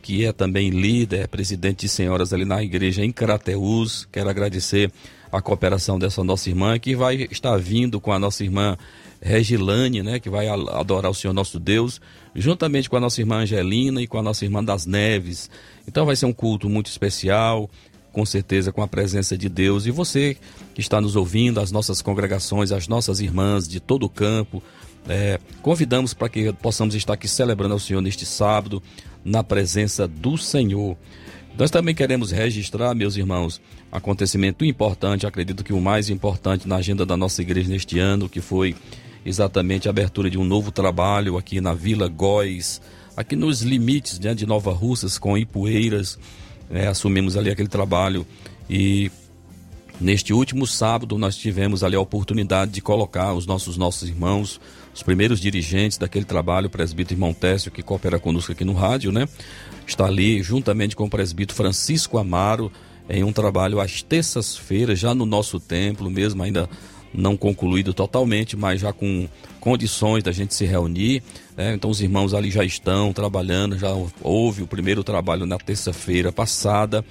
que 0.00 0.24
é 0.24 0.32
também 0.32 0.70
líder, 0.70 1.28
presidente 1.28 1.80
de 1.80 1.88
senhoras 1.88 2.32
ali 2.32 2.44
na 2.44 2.62
igreja 2.62 3.04
em 3.04 3.12
Crateús. 3.12 4.08
Quero 4.10 4.30
agradecer 4.30 4.90
a 5.30 5.40
cooperação 5.42 5.98
dessa 5.98 6.24
nossa 6.24 6.48
irmã, 6.48 6.78
que 6.78 6.96
vai 6.96 7.28
estar 7.30 7.56
vindo 7.58 8.00
com 8.00 8.12
a 8.12 8.18
nossa 8.18 8.42
irmã 8.42 8.76
Regilane, 9.20 10.02
né, 10.02 10.18
que 10.18 10.30
vai 10.30 10.48
adorar 10.48 11.10
o 11.10 11.14
Senhor 11.14 11.34
nosso 11.34 11.58
Deus, 11.58 12.00
juntamente 12.34 12.88
com 12.88 12.96
a 12.96 13.00
nossa 13.00 13.20
irmã 13.20 13.42
Angelina 13.42 14.00
e 14.00 14.06
com 14.06 14.18
a 14.18 14.22
nossa 14.22 14.44
irmã 14.44 14.64
das 14.64 14.86
Neves. 14.86 15.50
Então 15.86 16.06
vai 16.06 16.16
ser 16.16 16.26
um 16.26 16.32
culto 16.32 16.68
muito 16.70 16.86
especial, 16.86 17.68
com 18.12 18.24
certeza 18.24 18.72
com 18.72 18.82
a 18.82 18.88
presença 18.88 19.36
de 19.36 19.48
Deus. 19.48 19.86
E 19.86 19.90
você 19.90 20.36
que 20.74 20.80
está 20.80 21.00
nos 21.00 21.16
ouvindo, 21.16 21.60
as 21.60 21.70
nossas 21.70 22.00
congregações, 22.00 22.72
as 22.72 22.88
nossas 22.88 23.20
irmãs 23.20 23.68
de 23.68 23.78
todo 23.78 24.04
o 24.04 24.08
campo, 24.08 24.62
é, 25.08 25.38
convidamos 25.62 26.14
para 26.14 26.28
que 26.28 26.52
possamos 26.54 26.94
estar 26.94 27.14
aqui 27.14 27.28
celebrando 27.28 27.74
ao 27.74 27.80
Senhor 27.80 28.00
neste 28.00 28.26
sábado, 28.26 28.82
na 29.24 29.44
presença 29.44 30.08
do 30.08 30.36
Senhor. 30.36 30.96
Nós 31.58 31.70
também 31.70 31.94
queremos 31.94 32.30
registrar, 32.30 32.94
meus 32.94 33.16
irmãos, 33.16 33.60
acontecimento 33.90 34.64
importante, 34.64 35.26
acredito 35.26 35.64
que 35.64 35.72
o 35.72 35.80
mais 35.80 36.08
importante 36.08 36.66
na 36.66 36.76
agenda 36.76 37.04
da 37.04 37.16
nossa 37.16 37.42
igreja 37.42 37.68
neste 37.68 37.98
ano, 37.98 38.28
que 38.28 38.40
foi 38.40 38.74
exatamente 39.24 39.88
a 39.88 39.90
abertura 39.90 40.30
de 40.30 40.38
um 40.38 40.44
novo 40.44 40.70
trabalho 40.70 41.36
aqui 41.36 41.60
na 41.60 41.74
Vila 41.74 42.08
Góis, 42.08 42.80
aqui 43.16 43.36
nos 43.36 43.62
limites 43.62 44.18
né, 44.18 44.34
de 44.34 44.46
Nova 44.46 44.72
Russas 44.72 45.18
com 45.18 45.36
Ipueiras. 45.36 46.18
né, 46.70 46.88
assumimos 46.88 47.36
ali 47.36 47.50
aquele 47.50 47.68
trabalho 47.68 48.26
e 48.68 49.10
Neste 50.00 50.32
último 50.32 50.66
sábado, 50.66 51.18
nós 51.18 51.36
tivemos 51.36 51.84
ali 51.84 51.94
a 51.94 52.00
oportunidade 52.00 52.70
de 52.70 52.80
colocar 52.80 53.34
os 53.34 53.44
nossos 53.44 53.76
nossos 53.76 54.08
irmãos, 54.08 54.58
os 54.94 55.02
primeiros 55.02 55.38
dirigentes 55.38 55.98
daquele 55.98 56.24
trabalho, 56.24 56.68
o 56.68 56.70
presbítero 56.70 57.16
irmão 57.16 57.34
Técio, 57.34 57.70
que 57.70 57.82
coopera 57.82 58.18
conosco 58.18 58.50
aqui 58.50 58.64
no 58.64 58.72
rádio, 58.72 59.12
né? 59.12 59.28
Está 59.86 60.06
ali 60.06 60.42
juntamente 60.42 60.96
com 60.96 61.04
o 61.04 61.10
presbítero 61.10 61.54
Francisco 61.54 62.16
Amaro, 62.16 62.72
em 63.10 63.22
um 63.22 63.30
trabalho 63.30 63.78
às 63.78 64.00
terças-feiras, 64.00 64.98
já 64.98 65.14
no 65.14 65.26
nosso 65.26 65.60
templo, 65.60 66.08
mesmo 66.08 66.42
ainda 66.42 66.66
não 67.12 67.36
concluído 67.36 67.92
totalmente, 67.92 68.56
mas 68.56 68.80
já 68.80 68.92
com 68.92 69.28
condições 69.58 70.22
da 70.22 70.32
gente 70.32 70.54
se 70.54 70.64
reunir. 70.64 71.22
Né? 71.56 71.74
Então 71.74 71.90
os 71.90 72.00
irmãos 72.00 72.34
ali 72.34 72.50
já 72.50 72.64
estão 72.64 73.12
trabalhando, 73.12 73.78
já 73.78 73.90
houve 74.22 74.62
o 74.62 74.66
primeiro 74.66 75.02
trabalho 75.04 75.46
na 75.46 75.58
terça-feira 75.58 76.32
passada 76.32 77.04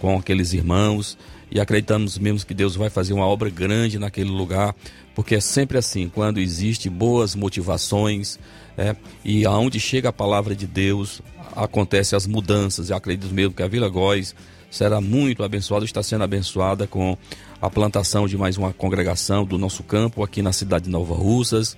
com 0.00 0.18
aqueles 0.18 0.52
irmãos 0.52 1.16
e 1.50 1.60
acreditamos 1.60 2.18
mesmo 2.18 2.46
que 2.46 2.54
Deus 2.54 2.74
vai 2.74 2.90
fazer 2.90 3.12
uma 3.12 3.26
obra 3.26 3.48
grande 3.48 3.98
naquele 3.98 4.30
lugar, 4.30 4.74
porque 5.14 5.36
é 5.36 5.40
sempre 5.40 5.78
assim, 5.78 6.08
quando 6.08 6.40
existe 6.40 6.90
boas 6.90 7.34
motivações 7.36 8.38
é, 8.76 8.96
e 9.24 9.46
aonde 9.46 9.78
chega 9.78 10.08
a 10.08 10.12
palavra 10.12 10.56
de 10.56 10.66
Deus, 10.66 11.22
acontecem 11.54 12.16
as 12.16 12.26
mudanças. 12.26 12.90
Eu 12.90 12.96
acredito 12.96 13.32
mesmo 13.32 13.54
que 13.54 13.62
a 13.62 13.68
Vila 13.68 13.88
Góis 13.88 14.34
será 14.68 15.00
muito 15.00 15.44
abençoada, 15.44 15.84
está 15.84 16.02
sendo 16.02 16.24
abençoada 16.24 16.86
com 16.86 17.16
a 17.64 17.70
plantação 17.70 18.28
de 18.28 18.36
mais 18.36 18.58
uma 18.58 18.74
congregação 18.74 19.42
do 19.42 19.56
nosso 19.56 19.82
campo 19.82 20.22
aqui 20.22 20.42
na 20.42 20.52
cidade 20.52 20.84
de 20.84 20.90
Nova 20.90 21.14
Russas. 21.14 21.74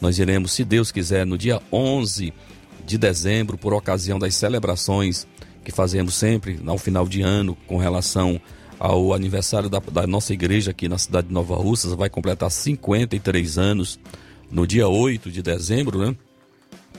Nós 0.00 0.18
iremos, 0.18 0.50
se 0.50 0.64
Deus 0.64 0.90
quiser, 0.90 1.24
no 1.24 1.38
dia 1.38 1.62
11 1.72 2.34
de 2.84 2.98
dezembro, 2.98 3.56
por 3.56 3.72
ocasião 3.72 4.18
das 4.18 4.34
celebrações 4.34 5.28
que 5.64 5.70
fazemos 5.70 6.16
sempre 6.16 6.58
ao 6.66 6.76
final 6.76 7.06
de 7.06 7.22
ano 7.22 7.56
com 7.68 7.76
relação 7.76 8.40
ao 8.76 9.14
aniversário 9.14 9.70
da, 9.70 9.78
da, 9.78 10.04
nossa 10.04 10.32
igreja 10.32 10.72
aqui 10.72 10.88
na 10.88 10.98
cidade 10.98 11.28
de 11.28 11.32
Nova 11.32 11.54
Russas, 11.54 11.92
vai 11.92 12.10
completar 12.10 12.50
53 12.50 13.56
anos 13.56 14.00
no 14.50 14.66
dia 14.66 14.88
8 14.88 15.30
de 15.30 15.42
dezembro, 15.42 16.00
né? 16.00 16.16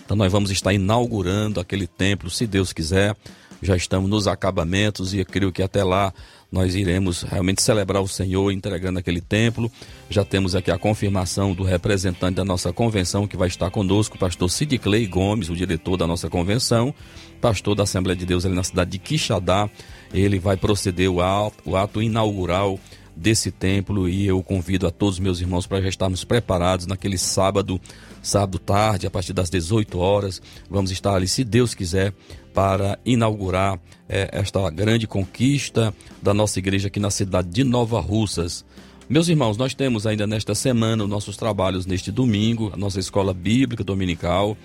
Então 0.06 0.16
nós 0.16 0.32
vamos 0.32 0.52
estar 0.52 0.72
inaugurando 0.72 1.60
aquele 1.60 1.86
templo, 1.86 2.30
se 2.30 2.48
Deus 2.48 2.72
quiser. 2.72 3.14
Já 3.62 3.76
estamos 3.76 4.10
nos 4.10 4.26
acabamentos 4.26 5.14
e 5.14 5.20
eu 5.20 5.26
creio 5.26 5.52
que 5.52 5.62
até 5.62 5.84
lá 5.84 6.14
nós 6.52 6.76
iremos 6.76 7.24
realmente 7.24 7.62
celebrar 7.62 8.02
o 8.02 8.08
Senhor 8.08 8.52
entregando 8.52 9.00
aquele 9.00 9.22
templo. 9.22 9.72
Já 10.10 10.26
temos 10.26 10.54
aqui 10.54 10.70
a 10.70 10.78
confirmação 10.78 11.54
do 11.54 11.64
representante 11.64 12.36
da 12.36 12.44
nossa 12.44 12.74
convenção 12.74 13.26
que 13.26 13.38
vai 13.38 13.48
estar 13.48 13.72
conosco, 13.72 14.18
o 14.18 14.20
pastor 14.20 14.50
Sid 14.50 14.78
Clay 14.80 15.08
Gomes, 15.08 15.50
o 15.50 15.56
diretor 15.56 15.96
da 15.96 16.06
nossa 16.06 16.30
convenção, 16.30 16.94
pastor 17.40 17.74
da 17.74 17.84
Assembleia 17.84 18.18
de 18.18 18.26
Deus 18.26 18.46
ali 18.46 18.54
na 18.54 18.64
cidade 18.64 18.92
de 18.92 19.00
Quixadá. 19.00 19.70
Ele 20.14 20.40
vai 20.40 20.58
proceder 20.58 21.10
o 21.10 21.22
ato, 21.22 21.58
o 21.64 21.78
ato 21.78 22.02
inaugural 22.02 22.78
desse 23.16 23.52
templo 23.52 24.10
e 24.10 24.26
eu 24.26 24.42
convido 24.42 24.88
a 24.88 24.92
todos 24.92 25.16
os 25.16 25.20
meus 25.20 25.40
irmãos 25.40 25.68
para 25.68 25.82
já 25.82 25.90
estarmos 25.90 26.24
preparados 26.24 26.86
naquele 26.86 27.18
sábado, 27.18 27.80
sábado 28.22 28.58
tarde, 28.60 29.08
a 29.08 29.12
partir 29.12 29.34
das 29.34 29.50
18 29.50 29.98
horas. 30.00 30.42
Vamos 30.70 30.92
estar 30.92 31.16
ali, 31.16 31.28
se 31.28 31.44
Deus 31.44 31.74
quiser, 31.74 32.14
para 32.54 33.00
inaugurar 33.06 33.80
é, 34.08 34.30
esta 34.32 34.70
grande 34.70 35.08
conquista 35.08 35.94
da 36.22 36.34
nossa 36.34 36.60
igreja 36.60 36.88
aqui 36.88 37.00
na 37.00 37.10
cidade 37.10 37.50
de 37.50 37.64
Nova 37.64 38.00
Russas. 38.00 38.66
Meus 39.08 39.28
irmãos, 39.28 39.58
nós 39.58 39.74
temos 39.74 40.08
ainda 40.08 40.26
nesta 40.26 40.56
semana 40.56 41.04
os 41.04 41.10
nossos 41.10 41.36
trabalhos 41.36 41.86
neste 41.86 42.12
domingo, 42.12 42.72
a 42.74 42.78
nossa 42.78 43.00
escola 43.00 43.34
bíblica 43.34 43.84
dominical. 43.84 44.56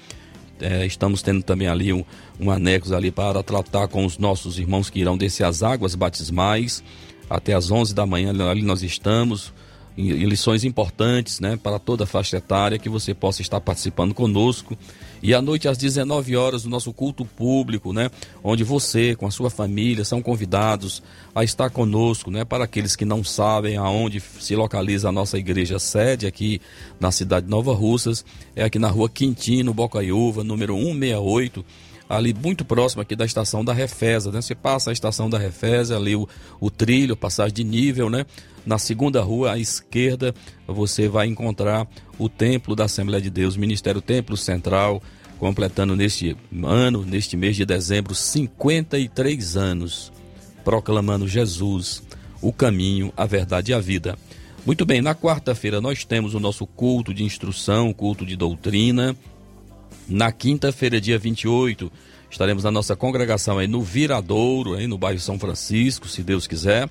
É, 0.61 0.87
estamos 0.87 1.21
tendo 1.21 1.43
também 1.43 1.69
ali 1.69 1.93
um, 1.93 2.05
um 2.41 2.51
anexo 2.51 2.95
ali 2.95 3.11
para 3.11 3.43
tratar 3.43 3.89
com 3.89 4.05
os 4.07 4.19
nossos 4.19 4.59
irmãos 4.59 4.89
que 4.89 5.01
irão 5.01 5.17
descer 5.17 5.45
as 5.45 5.63
águas 5.63 5.95
batismais. 5.95 6.83
Até 7.29 7.55
às 7.55 7.71
11 7.71 7.95
da 7.95 8.07
manhã 8.07 8.33
ali 8.49 8.63
nós 8.63 8.83
estamos 8.83 9.53
lições 9.97 10.63
importantes, 10.63 11.41
né, 11.41 11.57
para 11.57 11.79
toda 11.79 12.05
a 12.05 12.07
faixa 12.07 12.37
etária 12.37 12.79
que 12.79 12.89
você 12.89 13.15
possa 13.15 13.41
estar 13.41 13.61
participando 13.61 14.15
conosco. 14.15 14.77
E 15.27 15.35
à 15.35 15.43
noite 15.43 15.67
às 15.67 15.77
19 15.77 16.37
horas 16.37 16.65
o 16.65 16.69
nosso 16.69 16.93
culto 16.93 17.25
público, 17.25 17.93
né, 17.93 18.13
onde 18.45 18.63
você 18.63 19.17
com 19.17 19.27
a 19.27 19.31
sua 19.33 19.51
família 19.51 20.05
são 20.05 20.23
convidados 20.23 21.03
a 21.35 21.43
estar 21.43 21.69
conosco, 21.69 22.31
né, 22.31 22.45
para 22.45 22.63
aqueles 22.63 22.95
que 22.95 23.05
não 23.05 23.25
sabem 23.25 23.77
aonde 23.77 24.21
se 24.21 24.55
localiza 24.55 25.09
a 25.09 25.13
nossa 25.13 25.37
igreja 25.37 25.81
sede 25.81 26.29
aqui 26.29 26.61
na 27.01 27.11
cidade 27.11 27.47
de 27.47 27.51
Nova 27.51 27.75
Russas, 27.75 28.25
é 28.55 28.63
aqui 28.63 28.79
na 28.79 28.87
Rua 28.87 29.09
Quintino, 29.09 29.75
Bocaiúva, 29.75 30.45
número 30.45 30.77
168 30.77 31.65
ali 32.09 32.33
muito 32.33 32.65
próximo 32.65 33.03
aqui 33.03 33.17
da 33.17 33.25
estação 33.25 33.65
da 33.65 33.73
Refesa, 33.73 34.31
né? 34.31 34.41
Você 34.41 34.55
passa 34.55 34.91
a 34.91 34.93
estação 34.93 35.29
da 35.29 35.39
Refesa, 35.39 35.97
ali 35.97 36.15
o, 36.15 36.29
o 36.61 36.71
trilho, 36.71 37.17
passagem 37.17 37.53
de 37.53 37.65
nível, 37.65 38.09
né? 38.09 38.25
Na 38.65 38.79
segunda 38.79 39.21
rua 39.23 39.55
à 39.55 39.59
esquerda, 39.59 40.33
você 40.69 41.09
vai 41.09 41.27
encontrar 41.27 41.87
o 42.17 42.29
Templo 42.29 42.77
da 42.77 42.85
Assembleia 42.85 43.21
de 43.21 43.31
Deus, 43.31 43.57
Ministério 43.57 44.01
Templo 44.01 44.37
Central, 44.37 45.03
completando 45.39 45.95
neste 45.95 46.37
ano, 46.65 47.05
neste 47.05 47.37
mês 47.37 47.57
de 47.57 47.65
dezembro, 47.65 48.15
53 48.15 49.57
anos, 49.57 50.13
proclamando 50.65 51.29
Jesus, 51.29 52.03
o 52.41 52.53
caminho, 52.53 53.13
a 53.17 53.27
verdade 53.27 53.73
e 53.73 53.75
a 53.75 53.81
vida. 53.81 54.19
Muito 54.65 54.85
bem, 54.85 55.01
na 55.01 55.15
quarta-feira 55.15 55.81
nós 55.81 56.05
temos 56.05 56.35
o 56.35 56.41
nosso 56.41 56.67
culto 56.67 57.15
de 57.15 57.23
instrução, 57.23 57.93
culto 57.93 58.27
de 58.27 58.35
doutrina, 58.37 59.17
na 60.09 60.31
quinta-feira, 60.31 61.01
dia 61.01 61.19
28, 61.19 61.91
estaremos 62.31 62.65
na 62.65 62.71
nossa 62.71 62.95
congregação 62.95 63.59
aí 63.59 63.67
no 63.67 63.83
Viradouro, 63.83 64.75
aí 64.75 64.87
no 64.87 64.99
bairro 64.99 65.21
São 65.21 65.39
Francisco, 65.39 66.09
se 66.09 66.23
Deus 66.23 66.47
quiser. 66.47 66.89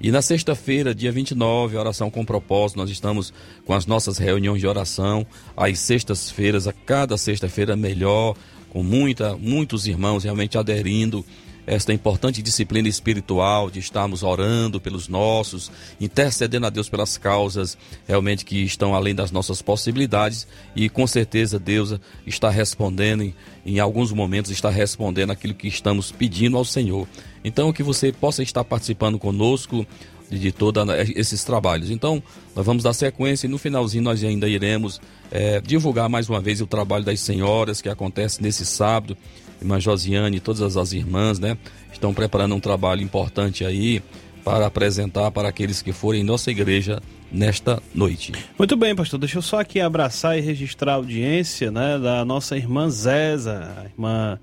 E 0.00 0.10
na 0.10 0.22
sexta-feira, 0.22 0.94
dia 0.94 1.12
29, 1.12 1.76
oração 1.76 2.10
com 2.10 2.24
propósito, 2.24 2.78
nós 2.78 2.88
estamos 2.88 3.34
com 3.66 3.74
as 3.74 3.84
nossas 3.84 4.16
reuniões 4.16 4.58
de 4.58 4.66
oração, 4.66 5.26
às 5.54 5.78
sextas-feiras, 5.78 6.66
a 6.66 6.72
cada 6.72 7.18
sexta-feira 7.18 7.76
melhor, 7.76 8.34
com 8.70 8.82
muita, 8.82 9.36
muitos 9.36 9.86
irmãos 9.86 10.24
realmente 10.24 10.56
aderindo 10.56 11.22
esta 11.66 11.92
importante 11.92 12.42
disciplina 12.42 12.88
espiritual 12.88 13.70
de 13.70 13.78
estarmos 13.78 14.22
orando 14.22 14.80
pelos 14.80 15.06
nossos, 15.06 15.70
intercedendo 16.00 16.66
a 16.66 16.70
Deus 16.70 16.88
pelas 16.88 17.18
causas 17.18 17.76
realmente 18.08 18.44
que 18.44 18.64
estão 18.64 18.94
além 18.94 19.14
das 19.14 19.30
nossas 19.30 19.60
possibilidades 19.60 20.48
e 20.74 20.88
com 20.88 21.06
certeza 21.06 21.58
Deus 21.58 21.94
está 22.26 22.48
respondendo 22.50 23.32
em, 23.64 23.78
alguns 23.78 24.10
momentos 24.12 24.50
está 24.50 24.70
respondendo 24.70 25.30
aquilo 25.30 25.54
que 25.54 25.68
estamos 25.68 26.10
pedindo 26.10 26.56
ao 26.56 26.64
Senhor. 26.64 27.06
Então 27.44 27.72
que 27.72 27.82
você 27.82 28.12
possa 28.12 28.42
estar 28.42 28.64
participando 28.64 29.18
conosco 29.18 29.86
de 30.30 30.52
todos 30.52 30.84
esses 31.16 31.42
trabalhos. 31.42 31.90
Então, 31.90 32.22
nós 32.54 32.64
vamos 32.64 32.84
dar 32.84 32.92
sequência 32.92 33.48
e 33.48 33.50
no 33.50 33.58
finalzinho 33.58 34.04
nós 34.04 34.22
ainda 34.22 34.48
iremos 34.48 35.00
é, 35.28 35.60
divulgar 35.60 36.08
mais 36.08 36.28
uma 36.28 36.40
vez 36.40 36.60
o 36.60 36.66
trabalho 36.68 37.04
das 37.04 37.18
senhoras 37.18 37.82
que 37.82 37.88
acontece 37.88 38.40
nesse 38.40 38.64
sábado 38.64 39.16
irmã 39.60 39.78
Josiane 39.78 40.38
e 40.38 40.40
todas 40.40 40.76
as 40.76 40.92
irmãs, 40.92 41.38
né? 41.38 41.56
Estão 41.92 42.14
preparando 42.14 42.54
um 42.54 42.60
trabalho 42.60 43.02
importante 43.02 43.64
aí 43.64 44.02
para 44.42 44.66
apresentar 44.66 45.30
para 45.30 45.48
aqueles 45.48 45.82
que 45.82 45.92
forem 45.92 46.22
em 46.22 46.24
nossa 46.24 46.50
igreja 46.50 47.00
nesta 47.30 47.80
noite. 47.94 48.32
Muito 48.58 48.76
bem, 48.76 48.94
pastor. 48.94 49.20
Deixa 49.20 49.38
eu 49.38 49.42
só 49.42 49.60
aqui 49.60 49.80
abraçar 49.80 50.38
e 50.38 50.40
registrar 50.40 50.92
a 50.92 50.96
audiência, 50.96 51.70
né, 51.70 51.98
da 51.98 52.24
nossa 52.24 52.56
irmã 52.56 52.88
Zéza, 52.88 53.74
a 53.78 53.84
irmã 53.84 54.38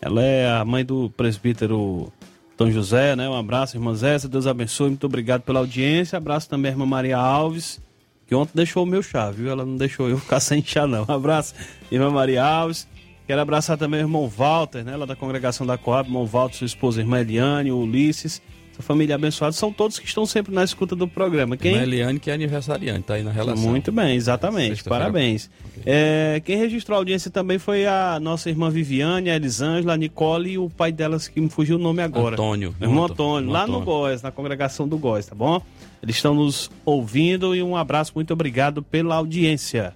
ela 0.00 0.22
é 0.22 0.48
a 0.48 0.64
mãe 0.64 0.84
do 0.84 1.10
presbítero 1.16 2.12
Dom 2.56 2.70
José, 2.70 3.14
né? 3.14 3.28
Um 3.28 3.36
abraço, 3.36 3.76
irmã 3.76 3.94
Zéza. 3.94 4.28
Deus 4.28 4.46
abençoe. 4.46 4.88
Muito 4.88 5.04
obrigado 5.04 5.42
pela 5.42 5.60
audiência. 5.60 6.16
Abraço 6.16 6.48
também 6.48 6.70
a 6.70 6.72
irmã 6.72 6.86
Maria 6.86 7.18
Alves, 7.18 7.80
que 8.26 8.34
ontem 8.34 8.52
deixou 8.54 8.82
o 8.82 8.86
meu 8.86 9.02
chá, 9.02 9.30
viu? 9.30 9.50
Ela 9.50 9.64
não 9.64 9.76
deixou 9.76 10.08
eu 10.08 10.16
ficar 10.18 10.40
sem 10.40 10.64
chá, 10.64 10.86
não. 10.86 11.04
Um 11.06 11.12
abraço, 11.12 11.54
irmã 11.90 12.10
Maria 12.10 12.42
Alves. 12.42 12.88
Quero 13.26 13.40
abraçar 13.40 13.76
também 13.76 14.00
o 14.00 14.04
irmão 14.04 14.28
Walter, 14.28 14.84
né, 14.84 14.96
lá 14.96 15.04
da 15.04 15.16
congregação 15.16 15.66
da 15.66 15.76
Coab, 15.76 16.08
irmão 16.08 16.24
Walter, 16.24 16.58
sua 16.58 16.66
esposa, 16.66 17.00
irmã 17.00 17.18
Eliane, 17.18 17.72
Ulisses, 17.72 18.40
família 18.82 19.14
abençoada, 19.14 19.52
são 19.52 19.72
todos 19.72 19.98
que 19.98 20.06
estão 20.06 20.26
sempre 20.26 20.54
na 20.54 20.64
escuta 20.64 20.94
do 20.94 21.06
programa. 21.08 21.56
Quem... 21.56 21.74
Eliane, 21.74 22.18
que 22.18 22.30
é 22.30 22.34
aniversariante, 22.34 23.02
tá 23.02 23.14
aí 23.14 23.22
na 23.22 23.30
relação. 23.30 23.68
Muito 23.68 23.90
bem, 23.92 24.16
exatamente, 24.16 24.84
parabéns. 24.84 25.50
Okay. 25.70 25.82
É, 25.86 26.42
quem 26.44 26.56
registrou 26.58 26.96
a 26.96 27.00
audiência 27.00 27.30
também 27.30 27.58
foi 27.58 27.86
a 27.86 28.18
nossa 28.20 28.48
irmã 28.50 28.70
Viviane, 28.70 29.30
a 29.30 29.36
Elisângela, 29.36 29.94
a 29.94 29.96
Nicole 29.96 30.52
e 30.52 30.58
o 30.58 30.68
pai 30.68 30.92
delas, 30.92 31.28
que 31.28 31.40
me 31.40 31.48
fugiu 31.48 31.76
o 31.76 31.78
nome 31.78 32.02
agora. 32.02 32.34
Antônio. 32.34 32.74
Irmão 32.80 33.04
Antônio, 33.04 33.50
lá 33.50 33.62
Antônio. 33.62 33.80
no 33.80 33.84
Góis, 33.84 34.22
na 34.22 34.30
congregação 34.30 34.86
do 34.88 34.98
Góis, 34.98 35.26
tá 35.26 35.34
bom? 35.34 35.60
Eles 36.02 36.16
estão 36.16 36.34
nos 36.34 36.70
ouvindo 36.84 37.54
e 37.54 37.62
um 37.62 37.76
abraço, 37.76 38.12
muito 38.14 38.32
obrigado 38.32 38.82
pela 38.82 39.16
audiência. 39.16 39.94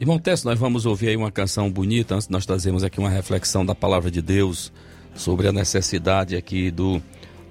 Irmão 0.00 0.18
Tess, 0.18 0.42
nós 0.42 0.58
vamos 0.58 0.84
ouvir 0.84 1.10
aí 1.10 1.16
uma 1.16 1.30
canção 1.30 1.70
bonita, 1.70 2.16
antes 2.16 2.28
nós 2.28 2.44
trazemos 2.44 2.82
aqui 2.82 2.98
uma 2.98 3.08
reflexão 3.08 3.64
da 3.64 3.74
palavra 3.74 4.10
de 4.10 4.20
Deus 4.20 4.72
sobre 5.14 5.46
a 5.46 5.52
necessidade 5.52 6.34
aqui 6.34 6.70
do 6.70 7.00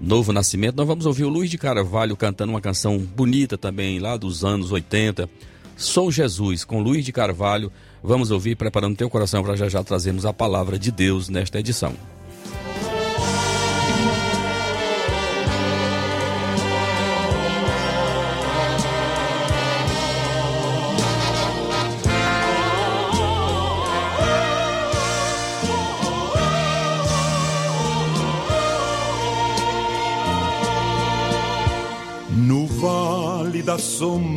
novo 0.01 0.33
nascimento. 0.33 0.75
Nós 0.75 0.87
vamos 0.87 1.05
ouvir 1.05 1.25
o 1.25 1.29
Luiz 1.29 1.49
de 1.49 1.57
Carvalho 1.57 2.17
cantando 2.17 2.51
uma 2.51 2.59
canção 2.59 2.97
bonita 2.97 3.57
também, 3.57 3.99
lá 3.99 4.17
dos 4.17 4.43
anos 4.43 4.71
80. 4.71 5.29
Sou 5.77 6.11
Jesus, 6.11 6.65
com 6.65 6.81
Luiz 6.81 7.05
de 7.05 7.11
Carvalho. 7.11 7.71
Vamos 8.03 8.31
ouvir, 8.31 8.55
preparando 8.55 8.97
teu 8.97 9.09
coração 9.09 9.43
para 9.43 9.55
já 9.55 9.69
já 9.69 9.83
trazermos 9.83 10.25
a 10.25 10.33
palavra 10.33 10.79
de 10.79 10.91
Deus 10.91 11.29
nesta 11.29 11.59
edição. 11.59 11.93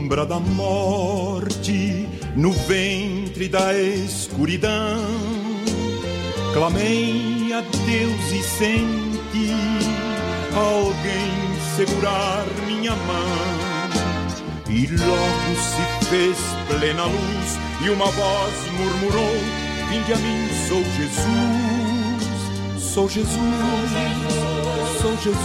Sombra 0.04 0.26
da 0.26 0.38
morte, 0.38 2.06
no 2.36 2.52
ventre 2.52 3.48
da 3.48 3.72
escuridão, 3.72 5.02
clamei 6.52 7.50
a 7.54 7.62
Deus 7.62 8.32
e 8.32 8.42
senti 8.42 9.50
alguém 10.54 11.32
segurar 11.74 12.44
minha 12.66 12.94
mão. 12.94 13.64
E 14.68 14.86
logo 14.88 15.56
se 15.56 15.82
fez 16.06 16.36
plena 16.68 17.04
luz 17.04 17.58
e 17.82 17.88
uma 17.88 18.06
voz 18.06 18.54
murmurou: 18.78 19.36
Vinde 19.88 20.12
a 20.12 20.16
mim, 20.16 20.48
sou 20.68 20.84
Jesus, 20.98 22.92
sou 22.92 23.08
Jesus, 23.08 23.38
sou 25.00 25.16
Jesus, 25.16 25.38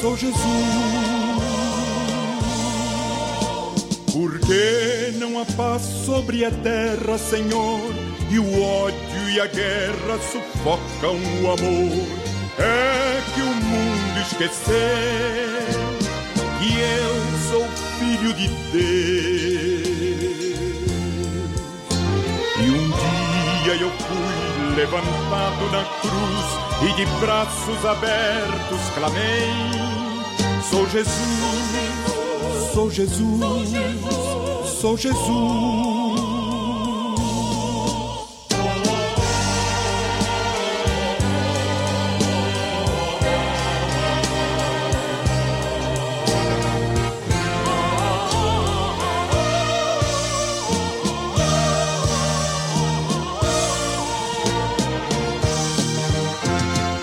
sou 0.00 0.16
Jesus. 0.16 1.06
Por 1.06 1.15
que 4.16 5.12
não 5.18 5.38
há 5.38 5.44
paz 5.44 5.82
sobre 5.82 6.42
a 6.44 6.50
terra, 6.50 7.18
Senhor? 7.18 7.80
E 8.30 8.38
o 8.38 8.62
ódio 8.62 9.30
e 9.30 9.38
a 9.38 9.46
guerra 9.46 10.18
sufocam 10.32 11.16
o 11.42 11.50
amor. 11.50 12.06
É 12.58 13.20
que 13.34 13.42
o 13.42 13.54
mundo 13.54 14.20
esqueceu 14.22 14.74
que 16.58 16.80
eu 16.80 17.14
sou 17.50 17.68
filho 17.98 18.32
de 18.32 18.48
Deus. 18.72 18.96
E 22.58 22.70
um 22.70 22.88
dia 23.62 23.74
eu 23.82 23.90
fui 23.90 24.76
levantado 24.76 25.70
na 25.70 25.84
cruz 26.00 26.90
e 26.90 26.96
de 26.96 27.06
braços 27.20 27.84
abertos 27.84 28.80
clamei: 28.94 29.52
Sou 30.70 30.88
Jesus, 30.88 31.95
sou 32.76 32.90
Jesus, 32.90 33.70
sou 34.66 34.98
Jesus. 34.98 35.26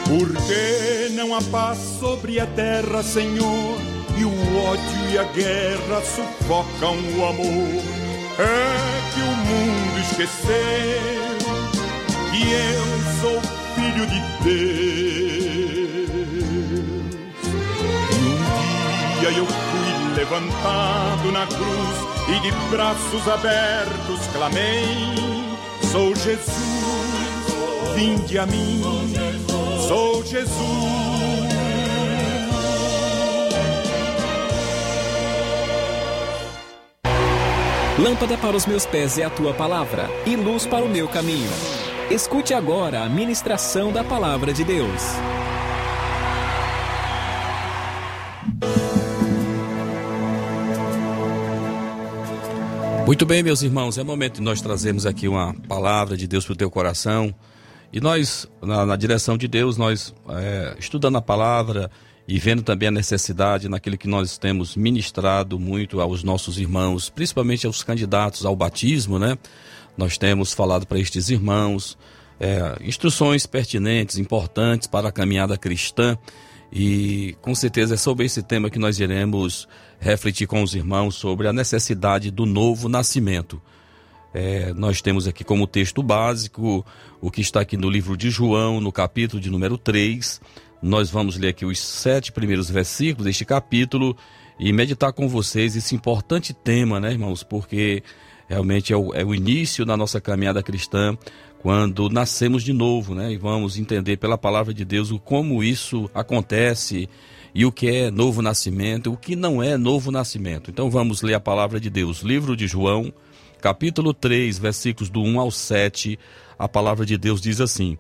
Por 0.06 0.36
que 0.46 1.10
não 1.16 1.34
há 1.34 1.42
paz 1.52 1.80
sobre 2.00 2.40
a 2.40 2.46
terra, 2.46 3.02
Senhor? 3.02 3.94
E 4.16 4.24
o 4.24 4.58
ódio 4.70 4.93
e 5.14 5.18
a 5.18 5.24
guerra 5.26 6.02
sufocam 6.02 6.96
o 7.18 7.26
amor. 7.26 7.84
É 8.40 9.12
que 9.14 9.22
o 9.22 9.36
mundo 9.46 10.00
esqueceu 10.00 11.38
que 12.32 12.42
eu 12.52 12.86
sou 13.22 13.40
filho 13.76 14.06
de 14.08 14.20
Deus. 14.44 14.64
E 18.12 18.16
um 18.18 19.20
dia 19.20 19.32
eu 19.38 19.46
fui 19.46 20.16
levantado 20.16 21.32
na 21.32 21.46
cruz 21.46 21.98
e 22.30 22.40
de 22.40 22.52
braços 22.72 23.28
abertos 23.28 24.28
clamei: 24.34 25.14
Sou 25.92 26.16
Jesus, 26.16 27.46
vinde 27.96 28.40
a 28.40 28.48
mim 28.48 28.82
sou 29.88 30.24
Jesus. 30.26 31.03
Lâmpada 37.98 38.36
para 38.40 38.58
os 38.58 38.66
meus 38.66 38.88
pés 38.88 39.20
é 39.20 39.24
a 39.24 39.30
tua 39.30 39.54
palavra 39.54 40.10
e 40.26 40.36
luz 40.36 40.66
para 40.66 40.84
o 40.84 40.90
meu 40.90 41.08
caminho. 41.08 41.52
Escute 42.10 42.52
agora 42.52 43.04
a 43.04 43.08
ministração 43.08 43.92
da 43.92 44.04
palavra 44.04 44.52
de 44.52 44.64
Deus. 44.64 45.00
Muito 53.06 53.28
bem, 53.28 53.44
meus 53.44 53.62
irmãos, 53.62 54.00
é 54.00 54.04
momento 54.04 54.36
de 54.38 54.42
nós 54.42 54.60
trazermos 54.60 55.06
aqui 55.06 55.28
uma 55.28 55.54
palavra 55.68 56.18
de 56.18 56.26
Deus 56.26 56.46
para 56.46 56.54
o 56.54 56.58
teu 56.58 56.72
coração. 56.72 57.32
E 57.92 58.02
nós, 58.02 58.50
na, 58.60 58.88
na 58.88 58.96
direção 58.96 59.38
de 59.38 59.48
Deus, 59.48 59.78
nós 59.78 60.16
é, 60.30 60.76
estudando 60.80 61.18
a 61.18 61.22
palavra 61.22 61.92
e 62.28 62.40
vendo 62.40 62.62
também 62.62 62.88
a 62.88 62.92
necessidade 62.92 63.68
naquilo 63.68 63.98
que 63.98 64.08
nós 64.08 64.38
temos 64.38 64.76
ministrado 64.76 65.60
muito 65.60 66.00
aos 66.00 66.24
nossos 66.24 66.58
irmãos, 66.58 67.10
principalmente 67.10 67.68
aos 67.68 67.84
candidatos 67.84 68.46
ao 68.46 68.56
batismo, 68.56 69.20
né? 69.20 69.38
Nós 69.98 70.18
temos 70.18 70.54
falado 70.54 70.88
para 70.88 71.00
estes 71.00 71.30
irmãos 71.30 71.98
é, 72.40 72.78
instruções 72.82 73.46
pertinentes, 73.46 74.18
importantes 74.18 74.88
para 74.88 75.10
a 75.10 75.12
caminhada 75.12 75.58
cristã. 75.58 76.18
E 76.72 77.36
com 77.42 77.54
certeza 77.54 77.94
é 77.94 77.98
sobre 77.98 78.26
esse 78.26 78.42
tema 78.42 78.70
que 78.70 78.80
nós 78.80 79.00
iremos 79.00 79.68
refletir 80.00 80.48
com 80.48 80.64
os 80.64 80.74
irmãos 80.74 81.16
sobre 81.16 81.48
a 81.48 81.54
necessidade 81.54 82.32
do 82.32 82.46
novo 82.46 82.90
nascimento. 82.90 83.62
É, 84.34 84.74
nós 84.74 85.00
temos 85.00 85.28
aqui 85.28 85.44
como 85.44 85.68
texto 85.68 86.02
básico 86.02 86.84
o 87.22 87.30
que 87.30 87.42
está 87.42 87.62
aqui 87.62 87.78
no 87.78 87.90
livro 87.90 88.18
de 88.18 88.32
João, 88.32 88.82
no 88.82 88.92
capítulo 88.92 89.40
de 89.40 89.50
número 89.52 89.78
3. 89.78 90.42
Nós 90.84 91.10
vamos 91.10 91.38
ler 91.38 91.48
aqui 91.48 91.66
os 91.66 91.80
sete 91.80 92.30
primeiros 92.30 92.70
versículos 92.70 93.24
deste 93.24 93.46
capítulo 93.46 94.18
e 94.60 94.74
meditar 94.74 95.14
com 95.14 95.30
vocês 95.30 95.78
esse 95.78 95.96
importante 95.96 96.54
tema, 96.54 97.00
né, 97.00 97.10
irmãos? 97.10 97.42
Porque 97.42 98.04
realmente 98.50 98.92
é 98.92 98.98
o, 98.98 99.14
é 99.14 99.24
o 99.24 99.34
início 99.34 99.86
da 99.86 99.96
nossa 99.96 100.20
caminhada 100.20 100.62
cristã, 100.62 101.18
quando 101.60 102.10
nascemos 102.10 102.64
de 102.64 102.74
novo, 102.74 103.16
né? 103.16 103.32
E 103.32 103.38
vamos 103.38 103.78
entender 103.78 104.18
pela 104.18 104.38
palavra 104.38 104.74
de 104.74 104.84
Deus 104.84 105.10
o 105.10 105.18
como 105.18 105.64
isso 105.64 106.12
acontece 106.14 107.08
e 107.56 107.66
o 107.66 107.72
que 107.72 107.88
é 107.88 108.12
novo 108.12 108.42
nascimento, 108.42 109.14
o 109.14 109.16
que 109.16 109.38
não 109.38 109.64
é 109.64 109.78
novo 109.78 110.12
nascimento. 110.12 110.70
Então 110.70 110.92
vamos 110.92 111.22
ler 111.22 111.36
a 111.36 111.40
palavra 111.40 111.80
de 111.80 111.90
Deus, 111.90 112.24
livro 112.24 112.58
de 112.58 112.68
João, 112.68 113.14
capítulo 113.62 114.14
3, 114.14 114.60
versículos 114.60 115.10
do 115.10 115.22
1 115.22 115.40
ao 115.40 115.50
7, 115.50 116.20
a 116.60 116.68
palavra 116.68 117.06
de 117.06 117.18
Deus 117.18 117.40
diz 117.40 117.62
assim: 117.62 117.98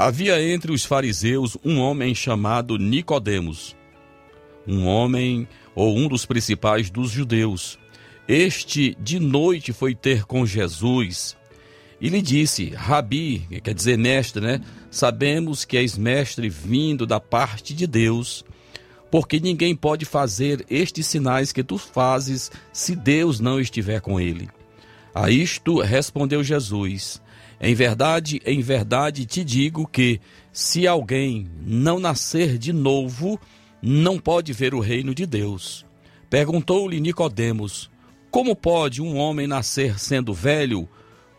Havia 0.00 0.42
entre 0.42 0.72
os 0.72 0.82
fariseus 0.82 1.58
um 1.62 1.78
homem 1.78 2.14
chamado 2.14 2.78
Nicodemos, 2.78 3.76
um 4.66 4.86
homem 4.86 5.46
ou 5.74 5.94
um 5.94 6.08
dos 6.08 6.24
principais 6.24 6.88
dos 6.88 7.10
judeus. 7.10 7.78
Este 8.26 8.96
de 8.98 9.20
noite 9.20 9.74
foi 9.74 9.94
ter 9.94 10.24
com 10.24 10.46
Jesus 10.46 11.36
e 12.00 12.08
lhe 12.08 12.22
disse: 12.22 12.70
Rabi, 12.70 13.40
que 13.46 13.60
quer 13.60 13.74
dizer 13.74 13.98
mestre, 13.98 14.40
né? 14.40 14.62
Sabemos 14.90 15.66
que 15.66 15.76
és 15.76 15.98
mestre 15.98 16.48
vindo 16.48 17.06
da 17.06 17.20
parte 17.20 17.74
de 17.74 17.86
Deus 17.86 18.42
porque 19.10 19.38
ninguém 19.38 19.76
pode 19.76 20.06
fazer 20.06 20.64
estes 20.70 21.08
sinais 21.08 21.52
que 21.52 21.62
tu 21.62 21.76
fazes 21.76 22.50
se 22.72 22.96
Deus 22.96 23.38
não 23.38 23.60
estiver 23.60 24.00
com 24.00 24.18
ele. 24.18 24.48
A 25.14 25.28
isto 25.28 25.78
respondeu 25.78 26.42
Jesus: 26.42 27.20
Em 27.60 27.74
verdade, 27.74 28.40
em 28.46 28.60
verdade 28.60 29.26
te 29.26 29.44
digo 29.44 29.86
que, 29.86 30.20
se 30.52 30.86
alguém 30.86 31.46
não 31.64 31.98
nascer 31.98 32.56
de 32.56 32.72
novo, 32.72 33.38
não 33.82 34.18
pode 34.18 34.52
ver 34.52 34.74
o 34.74 34.80
reino 34.80 35.14
de 35.14 35.26
Deus. 35.26 35.84
Perguntou-lhe 36.30 37.00
Nicodemos: 37.00 37.90
Como 38.30 38.56
pode 38.56 39.02
um 39.02 39.16
homem 39.16 39.46
nascer 39.46 39.98
sendo 39.98 40.32
velho? 40.32 40.88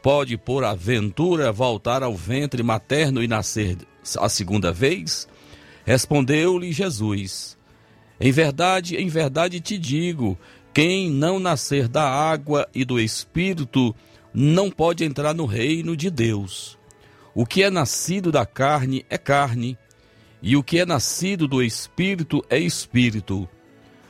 Pode, 0.03 0.37
por 0.37 0.63
aventura, 0.63 1.51
voltar 1.51 2.03
ao 2.03 2.15
ventre 2.15 2.63
materno 2.63 3.23
e 3.23 3.27
nascer 3.27 3.77
a 4.19 4.29
segunda 4.29 4.71
vez? 4.71 5.27
Respondeu-lhe 5.85 6.71
Jesus: 6.71 7.57
em 8.21 8.31
verdade, 8.31 8.95
em 8.97 9.07
verdade 9.07 9.59
te 9.59 9.79
digo: 9.79 10.37
quem 10.71 11.09
não 11.09 11.39
nascer 11.39 11.87
da 11.87 12.07
água 12.07 12.69
e 12.73 12.85
do 12.85 12.99
espírito 12.99 13.95
não 14.33 14.69
pode 14.69 15.03
entrar 15.03 15.33
no 15.33 15.45
reino 15.45 15.95
de 15.95 16.09
Deus. 16.09 16.77
O 17.33 17.45
que 17.45 17.63
é 17.63 17.69
nascido 17.69 18.31
da 18.31 18.45
carne 18.45 19.05
é 19.09 19.17
carne, 19.17 19.77
e 20.41 20.55
o 20.55 20.63
que 20.63 20.79
é 20.79 20.85
nascido 20.85 21.47
do 21.47 21.61
espírito 21.61 22.43
é 22.49 22.59
espírito. 22.59 23.47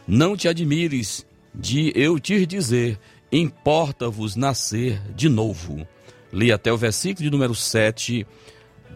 Não 0.08 0.36
te 0.36 0.48
admires 0.48 1.26
de 1.54 1.92
eu 1.96 2.20
te 2.20 2.46
dizer: 2.46 3.00
importa-vos 3.32 4.36
nascer 4.36 5.02
de 5.16 5.30
novo. 5.30 5.88
Li 6.32 6.52
até 6.52 6.72
o 6.72 6.78
versículo 6.78 7.24
de 7.24 7.30
número 7.30 7.54
7 7.54 8.26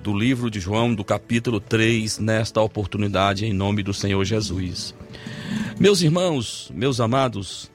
do 0.01 0.17
livro 0.17 0.49
de 0.49 0.59
João, 0.59 0.93
do 0.93 1.03
capítulo 1.03 1.59
3, 1.59 2.19
nesta 2.19 2.61
oportunidade, 2.61 3.45
em 3.45 3.53
nome 3.53 3.83
do 3.83 3.93
Senhor 3.93 4.23
Jesus. 4.23 4.95
Meus 5.79 6.01
irmãos, 6.01 6.71
meus 6.73 7.01
amados, 7.01 7.69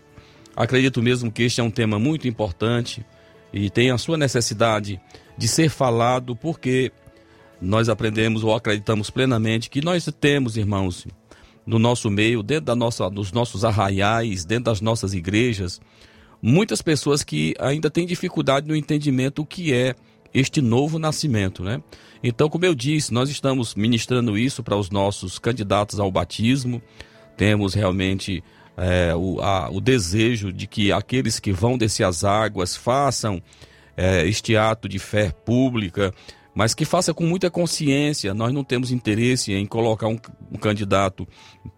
acredito 0.56 1.02
mesmo 1.02 1.30
que 1.30 1.42
este 1.42 1.60
é 1.60 1.64
um 1.64 1.70
tema 1.70 1.98
muito 1.98 2.26
importante 2.26 3.04
e 3.52 3.68
tem 3.70 3.90
a 3.90 3.98
sua 3.98 4.16
necessidade 4.16 5.00
de 5.36 5.48
ser 5.48 5.68
falado, 5.68 6.36
porque 6.36 6.92
nós 7.60 7.88
aprendemos 7.88 8.42
ou 8.42 8.54
acreditamos 8.54 9.10
plenamente 9.10 9.68
que 9.70 9.82
nós 9.82 10.08
temos, 10.18 10.56
irmãos, 10.56 11.06
no 11.66 11.78
nosso 11.78 12.10
meio, 12.10 12.42
dentro 12.42 12.66
da 12.66 12.76
nossa, 12.76 13.08
dos 13.08 13.32
nossos 13.32 13.64
arraiais, 13.64 14.44
dentro 14.44 14.64
das 14.64 14.80
nossas 14.80 15.12
igrejas, 15.12 15.80
muitas 16.40 16.80
pessoas 16.80 17.22
que 17.22 17.54
ainda 17.58 17.90
têm 17.90 18.06
dificuldade 18.06 18.66
no 18.66 18.74
entendimento 18.74 19.42
o 19.42 19.46
que 19.46 19.72
é 19.72 19.94
este 20.32 20.60
novo 20.60 20.98
nascimento, 20.98 21.62
né? 21.62 21.82
Então, 22.22 22.48
como 22.48 22.64
eu 22.64 22.74
disse, 22.74 23.12
nós 23.12 23.30
estamos 23.30 23.74
ministrando 23.74 24.36
isso 24.36 24.62
para 24.62 24.76
os 24.76 24.90
nossos 24.90 25.38
candidatos 25.38 25.98
ao 25.98 26.10
batismo. 26.10 26.80
Temos 27.36 27.74
realmente 27.74 28.44
é, 28.76 29.14
o, 29.14 29.40
a, 29.40 29.70
o 29.70 29.80
desejo 29.80 30.52
de 30.52 30.66
que 30.66 30.92
aqueles 30.92 31.38
que 31.38 31.52
vão 31.52 31.76
descer 31.76 32.04
as 32.04 32.24
águas 32.24 32.76
façam 32.76 33.42
é, 33.96 34.26
este 34.26 34.56
ato 34.56 34.88
de 34.88 34.98
fé 34.98 35.30
pública, 35.30 36.14
mas 36.54 36.74
que 36.74 36.84
faça 36.84 37.14
com 37.14 37.24
muita 37.24 37.50
consciência. 37.50 38.34
Nós 38.34 38.52
não 38.52 38.64
temos 38.64 38.90
interesse 38.90 39.52
em 39.52 39.66
colocar 39.66 40.08
um, 40.08 40.18
um 40.50 40.58
candidato 40.58 41.26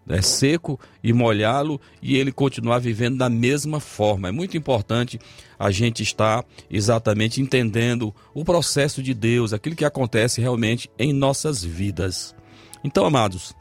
é, 0.07 0.21
seco 0.21 0.79
e 1.03 1.13
molhá-lo 1.13 1.79
e 2.01 2.17
ele 2.17 2.31
continuar 2.31 2.79
vivendo 2.79 3.17
da 3.17 3.29
mesma 3.29 3.79
forma. 3.79 4.29
É 4.29 4.31
muito 4.31 4.57
importante 4.57 5.19
a 5.59 5.69
gente 5.71 6.01
estar 6.01 6.43
exatamente 6.69 7.41
entendendo 7.41 8.13
o 8.33 8.43
processo 8.43 9.03
de 9.03 9.13
Deus, 9.13 9.53
aquilo 9.53 9.75
que 9.75 9.85
acontece 9.85 10.41
realmente 10.41 10.89
em 10.97 11.13
nossas 11.13 11.63
vidas. 11.63 12.35
Então, 12.83 13.05
amados, 13.05 13.55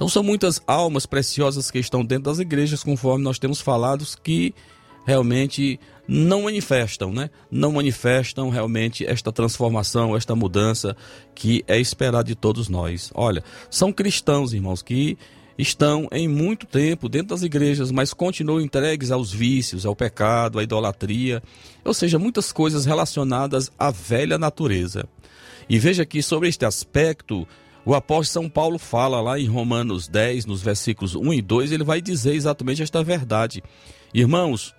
então 0.00 0.08
são 0.08 0.22
muitas 0.22 0.62
almas 0.66 1.04
preciosas 1.04 1.70
que 1.70 1.78
estão 1.78 2.02
dentro 2.02 2.24
das 2.24 2.38
igrejas, 2.38 2.82
conforme 2.82 3.22
nós 3.22 3.38
temos 3.38 3.60
falado, 3.60 4.02
que 4.22 4.54
realmente 5.04 5.78
não 6.08 6.44
manifestam, 6.44 7.12
né? 7.12 7.28
Não 7.50 7.72
manifestam 7.72 8.48
realmente 8.48 9.04
esta 9.04 9.30
transformação, 9.30 10.16
esta 10.16 10.34
mudança 10.34 10.96
que 11.34 11.62
é 11.68 11.78
esperada 11.78 12.24
de 12.24 12.34
todos 12.34 12.66
nós. 12.66 13.10
Olha, 13.14 13.44
são 13.70 13.92
cristãos, 13.92 14.54
irmãos, 14.54 14.80
que 14.80 15.18
estão 15.58 16.08
em 16.10 16.26
muito 16.26 16.64
tempo 16.64 17.06
dentro 17.06 17.28
das 17.36 17.42
igrejas, 17.42 17.92
mas 17.92 18.14
continuam 18.14 18.58
entregues 18.58 19.10
aos 19.10 19.30
vícios, 19.30 19.84
ao 19.84 19.94
pecado, 19.94 20.58
à 20.58 20.62
idolatria, 20.62 21.42
ou 21.84 21.92
seja, 21.92 22.18
muitas 22.18 22.52
coisas 22.52 22.86
relacionadas 22.86 23.70
à 23.78 23.90
velha 23.90 24.38
natureza. 24.38 25.06
E 25.68 25.78
veja 25.78 26.06
que 26.06 26.22
sobre 26.22 26.48
este 26.48 26.64
aspecto, 26.64 27.46
o 27.84 27.94
apóstolo 27.94 28.44
São 28.44 28.50
Paulo 28.50 28.78
fala 28.78 29.20
lá 29.20 29.38
em 29.38 29.46
Romanos 29.46 30.08
10, 30.08 30.46
nos 30.46 30.62
versículos 30.62 31.14
1 31.14 31.34
e 31.34 31.42
2, 31.42 31.72
ele 31.72 31.84
vai 31.84 32.00
dizer 32.00 32.34
exatamente 32.34 32.82
esta 32.82 33.02
verdade. 33.02 33.62
Irmãos, 34.12 34.74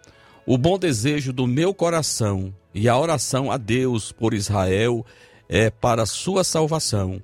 o 0.45 0.57
bom 0.57 0.77
desejo 0.77 1.33
do 1.33 1.47
meu 1.47 1.73
coração 1.73 2.53
e 2.73 2.87
a 2.87 2.97
oração 2.97 3.51
a 3.51 3.57
Deus 3.57 4.11
por 4.11 4.33
Israel 4.33 5.05
é 5.49 5.69
para 5.69 6.05
sua 6.05 6.43
salvação, 6.43 7.21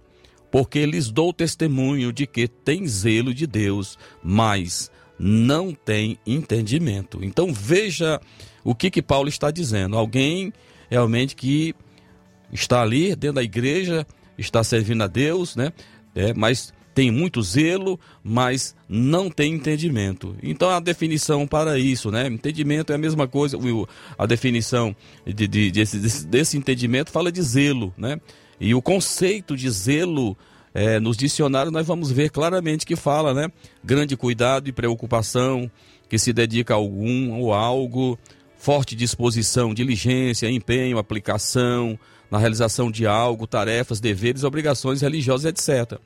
porque 0.51 0.85
lhes 0.85 1.09
dou 1.09 1.31
testemunho 1.31 2.11
de 2.11 2.27
que 2.27 2.47
tem 2.47 2.87
zelo 2.87 3.33
de 3.33 3.47
Deus, 3.47 3.97
mas 4.23 4.91
não 5.19 5.73
tem 5.73 6.17
entendimento. 6.25 7.23
Então 7.23 7.53
veja 7.53 8.19
o 8.63 8.75
que 8.75 8.91
que 8.91 9.01
Paulo 9.01 9.29
está 9.29 9.49
dizendo. 9.49 9.97
Alguém 9.97 10.51
realmente 10.89 11.35
que 11.35 11.73
está 12.51 12.81
ali 12.81 13.15
dentro 13.15 13.35
da 13.35 13.43
igreja, 13.43 14.05
está 14.37 14.63
servindo 14.63 15.03
a 15.03 15.07
Deus, 15.07 15.55
né? 15.55 15.71
É, 16.15 16.33
mas 16.33 16.73
tem 16.97 17.11
muito 17.11 17.43
zelo, 17.43 17.99
mas 18.23 18.75
não 18.89 19.29
tem 19.29 19.53
entendimento. 19.53 20.35
Então 20.41 20.69
a 20.71 20.79
definição 20.79 21.45
para 21.45 21.77
isso, 21.77 22.09
né? 22.09 22.27
Entendimento 22.27 22.91
é 22.91 22.95
a 22.95 22.97
mesma 22.97 23.27
coisa, 23.27 23.55
a 24.17 24.25
definição 24.25 24.95
de, 25.23 25.47
de, 25.47 25.71
desse, 25.71 26.25
desse 26.25 26.57
entendimento 26.57 27.11
fala 27.11 27.31
de 27.31 27.41
zelo, 27.41 27.93
né? 27.95 28.19
E 28.59 28.73
o 28.73 28.81
conceito 28.81 29.55
de 29.55 29.69
zelo 29.69 30.35
é, 30.73 30.99
nos 30.99 31.15
dicionários 31.15 31.71
nós 31.71 31.85
vamos 31.85 32.11
ver 32.11 32.31
claramente 32.31 32.85
que 32.85 32.95
fala, 32.95 33.33
né? 33.33 33.51
Grande 33.83 34.17
cuidado 34.17 34.67
e 34.67 34.71
preocupação, 34.71 35.69
que 36.09 36.17
se 36.17 36.33
dedica 36.33 36.73
a 36.73 36.77
algum 36.77 37.39
ou 37.39 37.53
algo, 37.53 38.17
forte 38.57 38.95
disposição, 38.95 39.73
diligência, 39.73 40.49
empenho, 40.49 40.97
aplicação 40.97 41.97
na 42.29 42.37
realização 42.37 42.91
de 42.91 43.05
algo, 43.07 43.47
tarefas, 43.47 43.99
deveres, 43.99 44.43
obrigações 44.43 45.01
religiosas, 45.01 45.45
etc. 45.45 45.99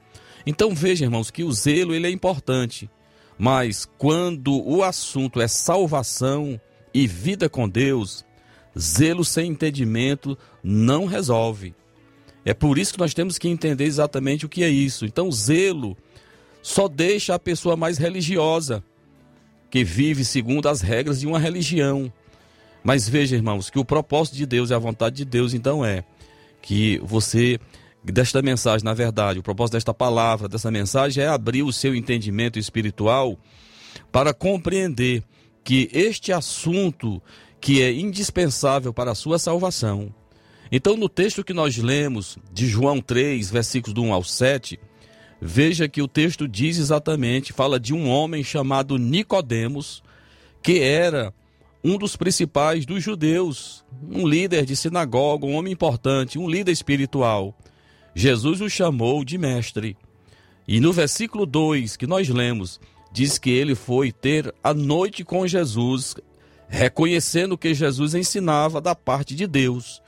Então 0.45 0.73
veja, 0.73 1.05
irmãos, 1.05 1.31
que 1.31 1.43
o 1.43 1.51
zelo 1.51 1.93
ele 1.93 2.07
é 2.07 2.11
importante, 2.11 2.89
mas 3.37 3.87
quando 3.97 4.61
o 4.67 4.83
assunto 4.83 5.41
é 5.41 5.47
salvação 5.47 6.59
e 6.93 7.07
vida 7.07 7.49
com 7.49 7.67
Deus, 7.67 8.25
zelo 8.77 9.23
sem 9.25 9.49
entendimento 9.49 10.37
não 10.63 11.05
resolve. 11.05 11.73
É 12.43 12.53
por 12.53 12.77
isso 12.77 12.93
que 12.93 12.99
nós 12.99 13.13
temos 13.13 13.37
que 13.37 13.47
entender 13.47 13.85
exatamente 13.85 14.45
o 14.45 14.49
que 14.49 14.63
é 14.63 14.69
isso. 14.69 15.05
Então, 15.05 15.31
zelo 15.31 15.95
só 16.61 16.87
deixa 16.87 17.35
a 17.35 17.39
pessoa 17.39 17.75
mais 17.75 17.97
religiosa, 17.97 18.83
que 19.69 19.83
vive 19.83 20.25
segundo 20.25 20.67
as 20.67 20.81
regras 20.81 21.19
de 21.19 21.27
uma 21.27 21.39
religião. 21.39 22.11
Mas 22.83 23.07
veja, 23.07 23.35
irmãos, 23.35 23.69
que 23.69 23.79
o 23.79 23.85
propósito 23.85 24.35
de 24.35 24.45
Deus 24.45 24.69
e 24.69 24.73
a 24.73 24.79
vontade 24.79 25.17
de 25.17 25.25
Deus, 25.25 25.53
então, 25.53 25.85
é 25.85 26.03
que 26.61 26.99
você 27.03 27.59
desta 28.03 28.41
mensagem, 28.41 28.83
na 28.83 28.93
verdade, 28.93 29.39
o 29.39 29.43
propósito 29.43 29.73
desta 29.73 29.93
palavra, 29.93 30.47
dessa 30.47 30.71
mensagem 30.71 31.23
é 31.23 31.27
abrir 31.27 31.63
o 31.63 31.71
seu 31.71 31.95
entendimento 31.95 32.57
espiritual 32.57 33.37
para 34.11 34.33
compreender 34.33 35.23
que 35.63 35.89
este 35.93 36.31
assunto 36.31 37.21
que 37.59 37.81
é 37.81 37.93
indispensável 37.93 38.91
para 38.91 39.11
a 39.11 39.15
sua 39.15 39.37
salvação. 39.37 40.11
Então, 40.71 40.97
no 40.97 41.07
texto 41.07 41.43
que 41.43 41.53
nós 41.53 41.77
lemos 41.77 42.37
de 42.51 42.65
João 42.65 42.99
3, 42.99 43.51
versículos 43.51 43.93
do 43.93 44.01
1 44.01 44.13
ao 44.13 44.23
7, 44.23 44.79
veja 45.39 45.87
que 45.87 46.01
o 46.01 46.07
texto 46.07 46.47
diz 46.47 46.77
exatamente, 46.77 47.53
fala 47.53 47.79
de 47.79 47.93
um 47.93 48.09
homem 48.09 48.43
chamado 48.43 48.97
Nicodemos, 48.97 50.01
que 50.63 50.79
era 50.79 51.31
um 51.83 51.97
dos 51.97 52.15
principais 52.15 52.85
dos 52.85 53.03
judeus, 53.03 53.83
um 54.09 54.27
líder 54.27 54.65
de 54.65 54.75
sinagoga, 54.75 55.45
um 55.45 55.55
homem 55.55 55.73
importante, 55.73 56.37
um 56.37 56.49
líder 56.49 56.71
espiritual. 56.71 57.57
Jesus 58.13 58.61
o 58.61 58.69
chamou 58.69 59.23
de 59.25 59.37
mestre. 59.37 59.97
E 60.67 60.79
no 60.79 60.93
versículo 60.93 61.45
2 61.45 61.97
que 61.97 62.05
nós 62.05 62.29
lemos, 62.29 62.79
diz 63.11 63.37
que 63.37 63.49
ele 63.49 63.73
foi 63.73 64.11
ter 64.11 64.53
a 64.63 64.73
noite 64.73 65.23
com 65.23 65.47
Jesus, 65.47 66.15
reconhecendo 66.67 67.57
que 67.57 67.73
Jesus 67.73 68.13
ensinava 68.13 68.79
da 68.79 68.93
parte 68.93 69.35
de 69.35 69.47
Deus. 69.47 70.01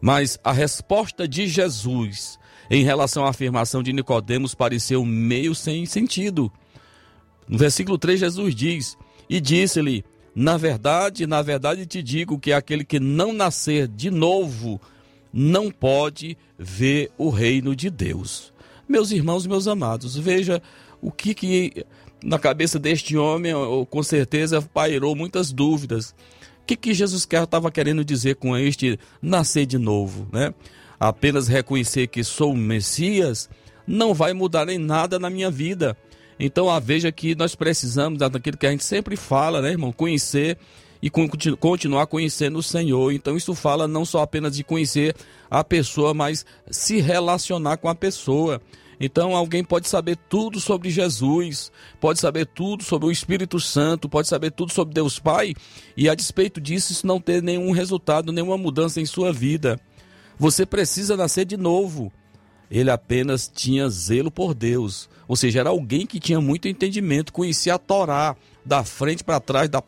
Mas 0.00 0.38
a 0.42 0.52
resposta 0.52 1.26
de 1.26 1.46
Jesus 1.46 2.38
em 2.68 2.82
relação 2.82 3.24
à 3.24 3.30
afirmação 3.30 3.82
de 3.82 3.92
Nicodemos 3.92 4.54
pareceu 4.54 5.04
meio 5.04 5.54
sem 5.54 5.86
sentido. 5.86 6.52
No 7.48 7.56
versículo 7.56 7.96
3 7.96 8.18
Jesus 8.18 8.54
diz: 8.54 8.98
"E 9.30 9.40
disse-lhe: 9.40 10.04
Na 10.38 10.58
verdade, 10.58 11.26
na 11.26 11.40
verdade 11.40 11.86
te 11.86 12.02
digo 12.02 12.38
que 12.38 12.52
aquele 12.52 12.84
que 12.84 13.00
não 13.00 13.32
nascer 13.32 13.88
de 13.88 14.10
novo 14.10 14.78
não 15.32 15.70
pode 15.70 16.36
ver 16.58 17.10
o 17.16 17.30
reino 17.30 17.74
de 17.74 17.88
Deus. 17.88 18.52
Meus 18.86 19.10
irmãos, 19.12 19.46
meus 19.46 19.66
amados, 19.66 20.14
veja 20.14 20.62
o 21.00 21.10
que, 21.10 21.32
que 21.32 21.86
na 22.22 22.38
cabeça 22.38 22.78
deste 22.78 23.16
homem, 23.16 23.54
com 23.88 24.02
certeza, 24.02 24.60
pairou 24.60 25.16
muitas 25.16 25.52
dúvidas. 25.52 26.14
O 26.60 26.66
que, 26.66 26.76
que 26.76 26.92
Jesus 26.92 27.26
estava 27.26 27.70
querendo 27.70 28.04
dizer 28.04 28.36
com 28.36 28.54
este 28.54 29.00
nascer 29.22 29.64
de 29.64 29.78
novo, 29.78 30.28
né? 30.30 30.52
Apenas 31.00 31.48
reconhecer 31.48 32.08
que 32.08 32.22
sou 32.22 32.52
o 32.52 32.56
Messias 32.56 33.48
não 33.86 34.12
vai 34.12 34.34
mudar 34.34 34.68
em 34.68 34.76
nada 34.76 35.18
na 35.18 35.30
minha 35.30 35.50
vida. 35.50 35.96
Então, 36.38 36.68
a 36.68 36.78
veja 36.78 37.10
que 37.10 37.34
nós 37.34 37.54
precisamos 37.54 38.18
daquilo 38.18 38.56
que 38.56 38.66
a 38.66 38.70
gente 38.70 38.84
sempre 38.84 39.16
fala, 39.16 39.62
né, 39.62 39.70
irmão? 39.70 39.92
Conhecer 39.92 40.58
e 41.00 41.10
continuar 41.56 42.06
conhecendo 42.06 42.58
o 42.58 42.62
Senhor. 42.62 43.12
Então 43.12 43.36
isso 43.36 43.54
fala 43.54 43.86
não 43.86 44.04
só 44.04 44.22
apenas 44.22 44.56
de 44.56 44.64
conhecer 44.64 45.14
a 45.50 45.62
pessoa, 45.62 46.14
mas 46.14 46.44
se 46.70 47.00
relacionar 47.00 47.76
com 47.76 47.88
a 47.88 47.94
pessoa. 47.94 48.60
Então 48.98 49.36
alguém 49.36 49.62
pode 49.62 49.88
saber 49.88 50.16
tudo 50.28 50.58
sobre 50.58 50.90
Jesus, 50.90 51.70
pode 52.00 52.18
saber 52.18 52.46
tudo 52.46 52.82
sobre 52.82 53.06
o 53.06 53.12
Espírito 53.12 53.60
Santo, 53.60 54.08
pode 54.08 54.26
saber 54.26 54.50
tudo 54.50 54.72
sobre 54.72 54.94
Deus 54.94 55.18
Pai, 55.18 55.54
e 55.96 56.08
a 56.08 56.14
despeito 56.14 56.60
disso, 56.60 56.92
isso 56.92 57.06
não 57.06 57.20
ter 57.20 57.42
nenhum 57.42 57.72
resultado, 57.72 58.32
nenhuma 58.32 58.56
mudança 58.56 59.00
em 59.00 59.06
sua 59.06 59.32
vida. 59.32 59.78
Você 60.38 60.64
precisa 60.64 61.16
nascer 61.16 61.44
de 61.44 61.56
novo. 61.56 62.10
Ele 62.70 62.90
apenas 62.90 63.50
tinha 63.52 63.88
zelo 63.88 64.30
por 64.30 64.54
Deus, 64.54 65.08
ou 65.28 65.36
seja, 65.36 65.60
era 65.60 65.70
alguém 65.70 66.06
que 66.06 66.20
tinha 66.20 66.40
muito 66.40 66.68
entendimento, 66.68 67.32
conhecia 67.32 67.74
a 67.74 67.78
Torá, 67.78 68.36
da 68.64 68.82
frente 68.82 69.22
para 69.22 69.38
trás, 69.38 69.68
da, 69.68 69.82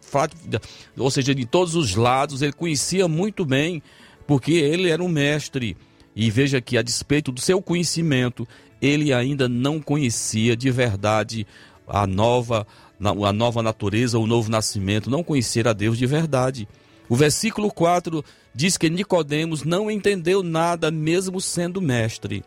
ou 0.97 1.11
seja, 1.11 1.35
de 1.35 1.45
todos 1.45 1.75
os 1.75 1.97
lados, 1.97 2.43
ele 2.43 2.53
conhecia 2.53 3.09
muito 3.09 3.45
bem, 3.45 3.83
porque 4.27 4.53
ele 4.53 4.89
era 4.89 5.03
um 5.03 5.09
mestre. 5.09 5.77
E 6.15 6.31
veja 6.31 6.61
que, 6.61 6.79
a 6.79 6.83
despeito 6.83 7.33
do 7.33 7.41
seu 7.41 7.61
conhecimento, 7.61 8.47
ele 8.81 9.13
ainda 9.13 9.49
não 9.49 9.81
conhecia 9.81 10.57
de 10.57 10.71
verdade 10.71 11.47
a 11.87 12.07
nova, 12.07 12.67
a 13.01 13.33
nova 13.33 13.63
natureza, 13.63 14.19
o 14.19 14.27
novo 14.27 14.51
nascimento, 14.51 15.11
não 15.11 15.25
conhecer 15.25 15.67
a 15.67 15.73
Deus 15.73 15.99
de 15.99 16.07
verdade. 16.07 16.69
O 17.09 17.17
versículo 17.17 17.73
4 17.73 18.25
diz 18.55 18.77
que 18.77 18.91
Nicodemos 18.91 19.65
não 19.65 19.91
entendeu 19.91 20.43
nada, 20.43 20.91
mesmo 20.91 21.41
sendo 21.41 21.81
mestre. 21.81 22.45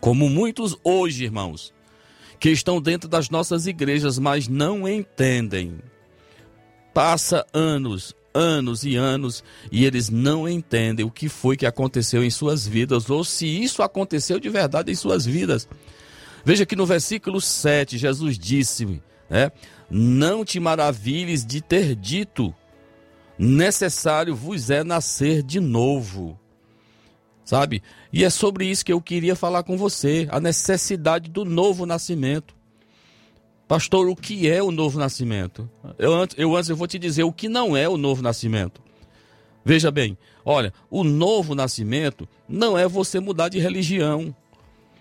Como 0.00 0.28
muitos 0.28 0.76
hoje, 0.84 1.24
irmãos, 1.24 1.72
que 2.38 2.50
estão 2.50 2.80
dentro 2.80 3.08
das 3.08 3.30
nossas 3.30 3.66
igrejas, 3.66 4.18
mas 4.18 4.48
não 4.48 4.88
entendem. 4.88 5.78
Passa 6.94 7.46
anos, 7.52 8.14
anos 8.32 8.84
e 8.84 8.96
anos 8.96 9.42
e 9.70 9.84
eles 9.84 10.08
não 10.08 10.48
entendem 10.48 11.04
o 11.04 11.10
que 11.10 11.28
foi 11.28 11.56
que 11.56 11.66
aconteceu 11.66 12.22
em 12.22 12.30
suas 12.30 12.66
vidas 12.66 13.08
ou 13.10 13.24
se 13.24 13.46
isso 13.46 13.82
aconteceu 13.82 14.38
de 14.38 14.48
verdade 14.48 14.92
em 14.92 14.94
suas 14.94 15.26
vidas. 15.26 15.68
Veja 16.44 16.64
que 16.64 16.76
no 16.76 16.86
versículo 16.86 17.40
7, 17.40 17.98
Jesus 17.98 18.38
disse, 18.38 19.00
né? 19.28 19.50
Não 19.90 20.44
te 20.44 20.60
maravilhes 20.60 21.44
de 21.44 21.60
ter 21.60 21.94
dito, 21.94 22.54
necessário 23.38 24.34
vos 24.34 24.70
é 24.70 24.84
nascer 24.84 25.42
de 25.42 25.60
novo. 25.60 26.38
Sabe? 27.48 27.82
E 28.12 28.24
é 28.24 28.28
sobre 28.28 28.66
isso 28.66 28.84
que 28.84 28.92
eu 28.92 29.00
queria 29.00 29.34
falar 29.34 29.62
com 29.62 29.74
você, 29.74 30.28
a 30.30 30.38
necessidade 30.38 31.30
do 31.30 31.46
novo 31.46 31.86
nascimento. 31.86 32.54
Pastor, 33.66 34.06
o 34.06 34.14
que 34.14 34.50
é 34.50 34.62
o 34.62 34.70
novo 34.70 34.98
nascimento? 34.98 35.66
Eu, 35.98 36.12
eu 36.36 36.54
antes 36.54 36.68
eu 36.68 36.76
vou 36.76 36.86
te 36.86 36.98
dizer 36.98 37.22
o 37.22 37.32
que 37.32 37.48
não 37.48 37.74
é 37.74 37.88
o 37.88 37.96
novo 37.96 38.20
nascimento. 38.20 38.82
Veja 39.64 39.90
bem, 39.90 40.18
olha, 40.44 40.74
o 40.90 41.02
novo 41.02 41.54
nascimento 41.54 42.28
não 42.46 42.76
é 42.76 42.86
você 42.86 43.18
mudar 43.18 43.48
de 43.48 43.58
religião. 43.58 44.36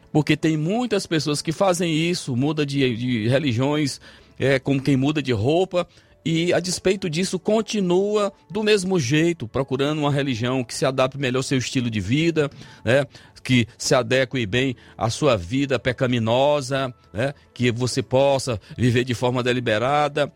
Porque 0.09 0.37
tem 0.37 0.55
muitas 0.55 1.05
pessoas 1.05 1.41
que 1.41 1.51
fazem 1.51 1.93
isso, 1.93 2.33
muda 2.33 2.65
de, 2.65 2.95
de 2.95 3.27
religiões, 3.27 3.99
é 4.39 4.57
como 4.57 4.81
quem 4.81 4.95
muda 4.95 5.21
de 5.21 5.33
roupa, 5.33 5.85
e 6.29 6.51
a 6.51 6.59
despeito 6.59 7.09
disso 7.09 7.39
continua 7.39 8.33
do 8.51 8.61
mesmo 8.61 8.99
jeito, 8.99 9.47
procurando 9.47 9.99
uma 9.99 10.11
religião 10.11 10.61
que 10.61 10.75
se 10.75 10.85
adapte 10.85 11.17
melhor 11.17 11.39
ao 11.39 11.43
seu 11.43 11.57
estilo 11.57 11.89
de 11.89 12.01
vida, 12.01 12.51
né? 12.83 13.05
que 13.41 13.65
se 13.77 13.95
adeque 13.95 14.45
bem 14.45 14.75
à 14.97 15.09
sua 15.09 15.37
vida 15.37 15.79
pecaminosa, 15.79 16.93
né? 17.13 17.33
que 17.53 17.71
você 17.71 18.03
possa 18.03 18.59
viver 18.77 19.05
de 19.05 19.13
forma 19.13 19.41
deliberada. 19.41 20.29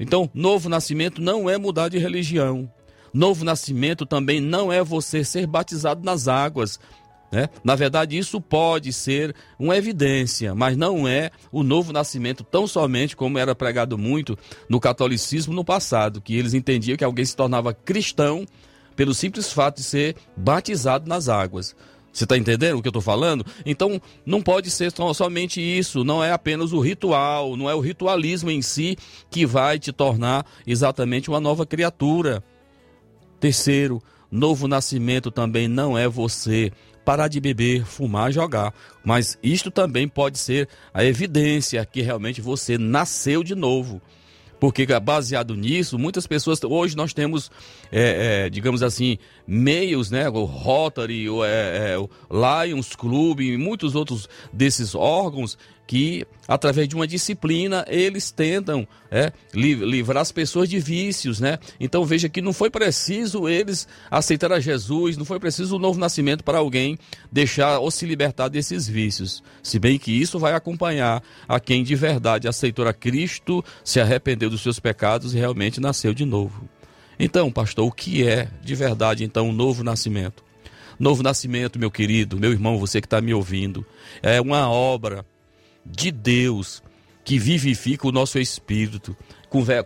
Então, 0.00 0.30
novo 0.32 0.70
nascimento 0.70 1.20
não 1.20 1.50
é 1.50 1.58
mudar 1.58 1.90
de 1.90 1.98
religião. 1.98 2.66
Novo 3.12 3.44
nascimento 3.44 4.06
também 4.06 4.40
não 4.40 4.72
é 4.72 4.82
você 4.82 5.22
ser 5.22 5.46
batizado 5.46 6.02
nas 6.02 6.28
águas. 6.28 6.80
Né? 7.30 7.48
Na 7.64 7.74
verdade, 7.74 8.16
isso 8.16 8.40
pode 8.40 8.92
ser 8.92 9.34
uma 9.58 9.76
evidência, 9.76 10.54
mas 10.54 10.76
não 10.76 11.08
é 11.08 11.30
o 11.50 11.62
novo 11.62 11.92
nascimento 11.92 12.44
tão 12.44 12.66
somente 12.66 13.16
como 13.16 13.38
era 13.38 13.54
pregado 13.54 13.98
muito 13.98 14.38
no 14.68 14.78
catolicismo 14.78 15.52
no 15.52 15.64
passado, 15.64 16.20
que 16.20 16.36
eles 16.36 16.54
entendiam 16.54 16.96
que 16.96 17.04
alguém 17.04 17.24
se 17.24 17.36
tornava 17.36 17.74
cristão 17.74 18.46
pelo 18.94 19.12
simples 19.12 19.52
fato 19.52 19.76
de 19.76 19.82
ser 19.82 20.16
batizado 20.36 21.08
nas 21.08 21.28
águas. 21.28 21.76
Você 22.12 22.24
está 22.24 22.34
entendendo 22.34 22.78
o 22.78 22.82
que 22.82 22.88
eu 22.88 22.90
estou 22.90 23.02
falando? 23.02 23.44
Então, 23.66 24.00
não 24.24 24.40
pode 24.40 24.70
ser 24.70 24.90
somente 25.14 25.60
isso, 25.60 26.02
não 26.02 26.24
é 26.24 26.32
apenas 26.32 26.72
o 26.72 26.80
ritual, 26.80 27.56
não 27.56 27.68
é 27.68 27.74
o 27.74 27.80
ritualismo 27.80 28.50
em 28.50 28.62
si 28.62 28.96
que 29.28 29.44
vai 29.44 29.78
te 29.78 29.92
tornar 29.92 30.46
exatamente 30.66 31.28
uma 31.28 31.40
nova 31.40 31.66
criatura. 31.66 32.42
Terceiro, 33.38 34.02
novo 34.30 34.66
nascimento 34.66 35.30
também 35.30 35.68
não 35.68 35.96
é 35.96 36.08
você 36.08 36.72
parar 37.06 37.28
de 37.28 37.38
beber, 37.38 37.84
fumar, 37.86 38.32
jogar. 38.32 38.74
Mas 39.04 39.38
isto 39.40 39.70
também 39.70 40.08
pode 40.08 40.38
ser 40.40 40.68
a 40.92 41.04
evidência 41.04 41.86
que 41.86 42.02
realmente 42.02 42.40
você 42.40 42.76
nasceu 42.76 43.44
de 43.44 43.54
novo. 43.54 44.02
Porque 44.58 44.84
baseado 44.98 45.54
nisso, 45.54 45.98
muitas 45.98 46.26
pessoas. 46.26 46.60
Hoje 46.64 46.96
nós 46.96 47.12
temos, 47.12 47.48
é, 47.92 48.46
é, 48.46 48.50
digamos 48.50 48.82
assim, 48.82 49.18
meios, 49.46 50.10
né? 50.10 50.28
O 50.28 50.44
Rotary, 50.44 51.28
o, 51.28 51.44
é, 51.44 51.92
é 51.92 51.98
o 51.98 52.08
Lions 52.30 52.94
Club 52.96 53.40
e 53.40 53.56
muitos 53.56 53.94
outros 53.94 54.28
desses 54.52 54.94
órgãos 54.94 55.56
que, 55.86 56.26
através 56.48 56.88
de 56.88 56.96
uma 56.96 57.06
disciplina, 57.06 57.84
eles 57.88 58.30
tentam 58.30 58.86
é, 59.10 59.32
livrar 59.54 60.20
as 60.20 60.32
pessoas 60.32 60.68
de 60.68 60.80
vícios, 60.80 61.38
né? 61.38 61.58
Então 61.78 62.04
veja 62.04 62.28
que 62.28 62.42
não 62.42 62.52
foi 62.52 62.68
preciso 62.68 63.48
eles 63.48 63.86
aceitar 64.10 64.52
a 64.52 64.58
Jesus, 64.58 65.16
não 65.16 65.24
foi 65.24 65.38
preciso 65.38 65.76
o 65.76 65.78
novo 65.78 65.98
nascimento 65.98 66.42
para 66.42 66.58
alguém 66.58 66.98
deixar 67.30 67.78
ou 67.78 67.90
se 67.90 68.04
libertar 68.04 68.48
desses 68.48 68.88
vícios. 68.88 69.42
Se 69.62 69.78
bem 69.78 69.98
que 69.98 70.10
isso 70.10 70.38
vai 70.38 70.54
acompanhar 70.54 71.22
a 71.48 71.60
quem 71.60 71.84
de 71.84 71.94
verdade 71.94 72.48
aceitou 72.48 72.86
a 72.86 72.92
Cristo, 72.92 73.64
se 73.84 74.00
arrependeu 74.00 74.50
dos 74.50 74.62
seus 74.62 74.80
pecados 74.80 75.34
e 75.34 75.38
realmente 75.38 75.80
nasceu 75.80 76.12
de 76.12 76.24
novo. 76.24 76.68
Então, 77.18 77.50
pastor, 77.50 77.86
o 77.86 77.92
que 77.92 78.26
é 78.26 78.48
de 78.62 78.74
verdade 78.74 79.24
então 79.24 79.48
um 79.48 79.52
novo 79.52 79.82
nascimento? 79.82 80.44
Novo 80.98 81.22
nascimento, 81.22 81.78
meu 81.78 81.90
querido, 81.90 82.38
meu 82.38 82.52
irmão, 82.52 82.78
você 82.78 83.00
que 83.00 83.06
está 83.06 83.20
me 83.20 83.32
ouvindo, 83.32 83.84
é 84.22 84.40
uma 84.40 84.70
obra 84.70 85.24
de 85.84 86.10
Deus 86.10 86.82
que 87.24 87.38
vivifica 87.38 88.06
o 88.06 88.12
nosso 88.12 88.38
espírito, 88.38 89.16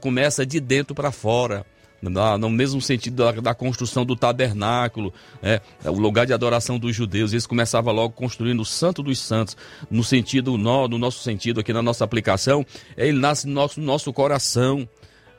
começa 0.00 0.44
de 0.44 0.60
dentro 0.60 0.94
para 0.94 1.10
fora. 1.10 1.64
No 2.02 2.48
mesmo 2.48 2.80
sentido 2.80 3.16
da, 3.16 3.32
da 3.32 3.54
construção 3.54 4.06
do 4.06 4.16
tabernáculo, 4.16 5.12
é, 5.42 5.60
o 5.84 5.98
lugar 5.98 6.26
de 6.26 6.32
adoração 6.32 6.78
dos 6.78 6.96
judeus, 6.96 7.32
eles 7.32 7.46
começavam 7.46 7.92
logo 7.92 8.14
construindo 8.14 8.60
o 8.60 8.64
Santo 8.64 9.02
dos 9.02 9.18
Santos, 9.18 9.56
no 9.90 10.02
sentido, 10.02 10.56
no, 10.56 10.88
no 10.88 10.98
nosso 10.98 11.22
sentido 11.22 11.60
aqui 11.60 11.74
na 11.74 11.82
nossa 11.82 12.02
aplicação, 12.02 12.64
ele 12.96 13.18
nasce 13.18 13.46
no 13.46 13.52
nosso, 13.52 13.80
no 13.80 13.86
nosso 13.86 14.12
coração, 14.14 14.88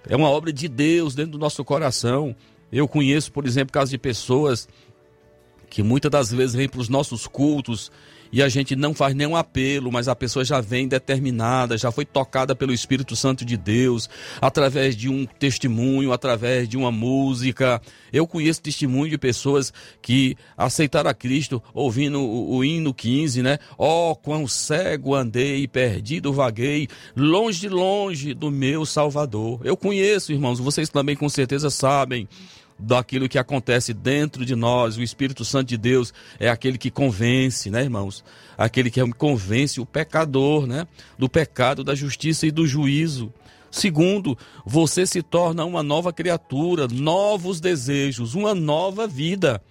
é 0.07 0.15
uma 0.15 0.29
obra 0.29 0.51
de 0.51 0.67
Deus 0.67 1.15
dentro 1.15 1.33
do 1.33 1.37
nosso 1.37 1.63
coração. 1.63 2.35
Eu 2.71 2.87
conheço, 2.87 3.31
por 3.31 3.45
exemplo, 3.45 3.73
casos 3.73 3.89
de 3.89 3.97
pessoas 3.97 4.67
que 5.69 5.81
muitas 5.81 6.11
das 6.11 6.31
vezes 6.31 6.55
vêm 6.55 6.67
para 6.67 6.81
os 6.81 6.89
nossos 6.89 7.27
cultos 7.27 7.91
e 8.31 8.41
a 8.41 8.49
gente 8.49 8.75
não 8.75 8.93
faz 8.93 9.13
nenhum 9.13 9.35
apelo, 9.35 9.91
mas 9.91 10.07
a 10.07 10.15
pessoa 10.15 10.45
já 10.45 10.61
vem 10.61 10.87
determinada, 10.87 11.77
já 11.77 11.91
foi 11.91 12.05
tocada 12.05 12.55
pelo 12.55 12.73
Espírito 12.73 13.15
Santo 13.15 13.43
de 13.43 13.57
Deus, 13.57 14.09
através 14.39 14.95
de 14.95 15.09
um 15.09 15.25
testemunho, 15.25 16.13
através 16.13 16.67
de 16.67 16.77
uma 16.77 16.91
música. 16.91 17.81
Eu 18.11 18.25
conheço 18.25 18.61
testemunho 18.61 19.09
de 19.09 19.17
pessoas 19.17 19.73
que 20.01 20.35
aceitaram 20.57 21.09
a 21.09 21.13
Cristo 21.13 21.61
ouvindo 21.73 22.21
o, 22.21 22.57
o 22.57 22.63
hino 22.63 22.93
15, 22.93 23.41
né? 23.41 23.59
Oh, 23.77 24.15
quão 24.15 24.47
cego 24.47 25.15
andei, 25.15 25.67
perdido 25.67 26.33
vaguei, 26.33 26.87
longe 27.15 27.67
longe 27.67 28.33
do 28.33 28.49
meu 28.51 28.85
Salvador. 28.85 29.59
Eu 29.63 29.75
conheço, 29.75 30.31
irmãos, 30.31 30.59
vocês 30.59 30.89
também 30.89 31.15
com 31.15 31.29
certeza 31.29 31.69
sabem 31.69 32.27
daquilo 32.81 33.29
que 33.29 33.37
acontece 33.37 33.93
dentro 33.93 34.45
de 34.45 34.55
nós. 34.55 34.97
O 34.97 35.03
Espírito 35.03 35.45
Santo 35.45 35.69
de 35.69 35.77
Deus 35.77 36.13
é 36.39 36.49
aquele 36.49 36.77
que 36.77 36.89
convence, 36.89 37.69
né, 37.69 37.83
irmãos? 37.83 38.23
Aquele 38.57 38.89
que 38.89 39.05
convence 39.13 39.79
o 39.79 39.85
pecador, 39.85 40.65
né? 40.65 40.87
Do 41.17 41.29
pecado, 41.29 41.83
da 41.83 41.95
justiça 41.95 42.45
e 42.45 42.51
do 42.51 42.65
juízo. 42.65 43.31
Segundo, 43.69 44.37
você 44.65 45.05
se 45.05 45.21
torna 45.21 45.63
uma 45.63 45.81
nova 45.81 46.11
criatura, 46.11 46.87
novos 46.91 47.61
desejos, 47.61 48.35
uma 48.35 48.53
nova 48.53 49.07
vida. 49.07 49.61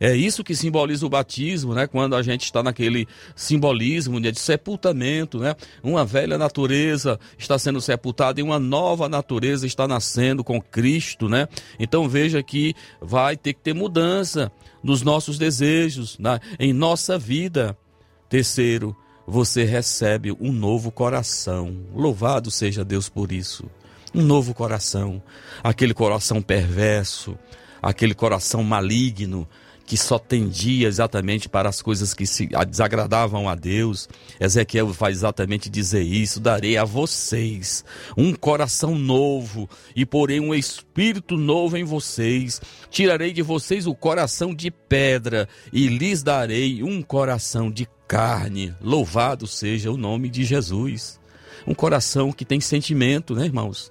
É 0.00 0.16
isso 0.16 0.42
que 0.42 0.56
simboliza 0.56 1.04
o 1.04 1.10
batismo, 1.10 1.74
né? 1.74 1.86
Quando 1.86 2.16
a 2.16 2.22
gente 2.22 2.44
está 2.44 2.62
naquele 2.62 3.06
simbolismo 3.36 4.18
né, 4.18 4.30
de 4.30 4.40
sepultamento, 4.40 5.38
né? 5.38 5.54
Uma 5.82 6.06
velha 6.06 6.38
natureza 6.38 7.20
está 7.36 7.58
sendo 7.58 7.82
sepultada 7.82 8.40
e 8.40 8.42
uma 8.42 8.58
nova 8.58 9.10
natureza 9.10 9.66
está 9.66 9.86
nascendo 9.86 10.42
com 10.42 10.58
Cristo, 10.58 11.28
né? 11.28 11.46
Então 11.78 12.08
veja 12.08 12.42
que 12.42 12.74
vai 12.98 13.36
ter 13.36 13.52
que 13.52 13.60
ter 13.60 13.74
mudança 13.74 14.50
nos 14.82 15.02
nossos 15.02 15.36
desejos, 15.36 16.18
né? 16.18 16.40
em 16.58 16.72
nossa 16.72 17.18
vida. 17.18 17.76
Terceiro, 18.28 18.96
você 19.26 19.64
recebe 19.64 20.32
um 20.32 20.52
novo 20.52 20.90
coração. 20.90 21.76
Louvado 21.94 22.50
seja 22.50 22.84
Deus 22.84 23.08
por 23.08 23.32
isso. 23.32 23.68
Um 24.14 24.22
novo 24.22 24.54
coração, 24.54 25.22
aquele 25.62 25.94
coração 25.94 26.40
perverso, 26.42 27.38
aquele 27.82 28.14
coração 28.14 28.64
maligno, 28.64 29.48
que 29.90 29.96
só 29.96 30.20
tendia 30.20 30.86
exatamente 30.86 31.48
para 31.48 31.68
as 31.68 31.82
coisas 31.82 32.14
que 32.14 32.24
se 32.24 32.48
desagradavam 32.68 33.48
a 33.48 33.56
Deus. 33.56 34.08
Ezequiel 34.38 34.86
vai 34.92 35.10
exatamente 35.10 35.68
dizer 35.68 36.02
isso: 36.02 36.38
darei 36.38 36.76
a 36.76 36.84
vocês 36.84 37.84
um 38.16 38.32
coração 38.32 38.94
novo 38.94 39.68
e 39.96 40.06
porei 40.06 40.38
um 40.38 40.54
espírito 40.54 41.36
novo 41.36 41.76
em 41.76 41.82
vocês. 41.82 42.60
Tirarei 42.88 43.32
de 43.32 43.42
vocês 43.42 43.84
o 43.84 43.92
coração 43.92 44.54
de 44.54 44.70
pedra 44.70 45.48
e 45.72 45.88
lhes 45.88 46.22
darei 46.22 46.84
um 46.84 47.02
coração 47.02 47.68
de 47.68 47.88
carne. 48.06 48.72
Louvado 48.80 49.44
seja 49.44 49.90
o 49.90 49.96
nome 49.96 50.28
de 50.28 50.44
Jesus. 50.44 51.18
Um 51.66 51.74
coração 51.74 52.30
que 52.30 52.44
tem 52.44 52.60
sentimento, 52.60 53.34
né, 53.34 53.44
irmãos? 53.44 53.90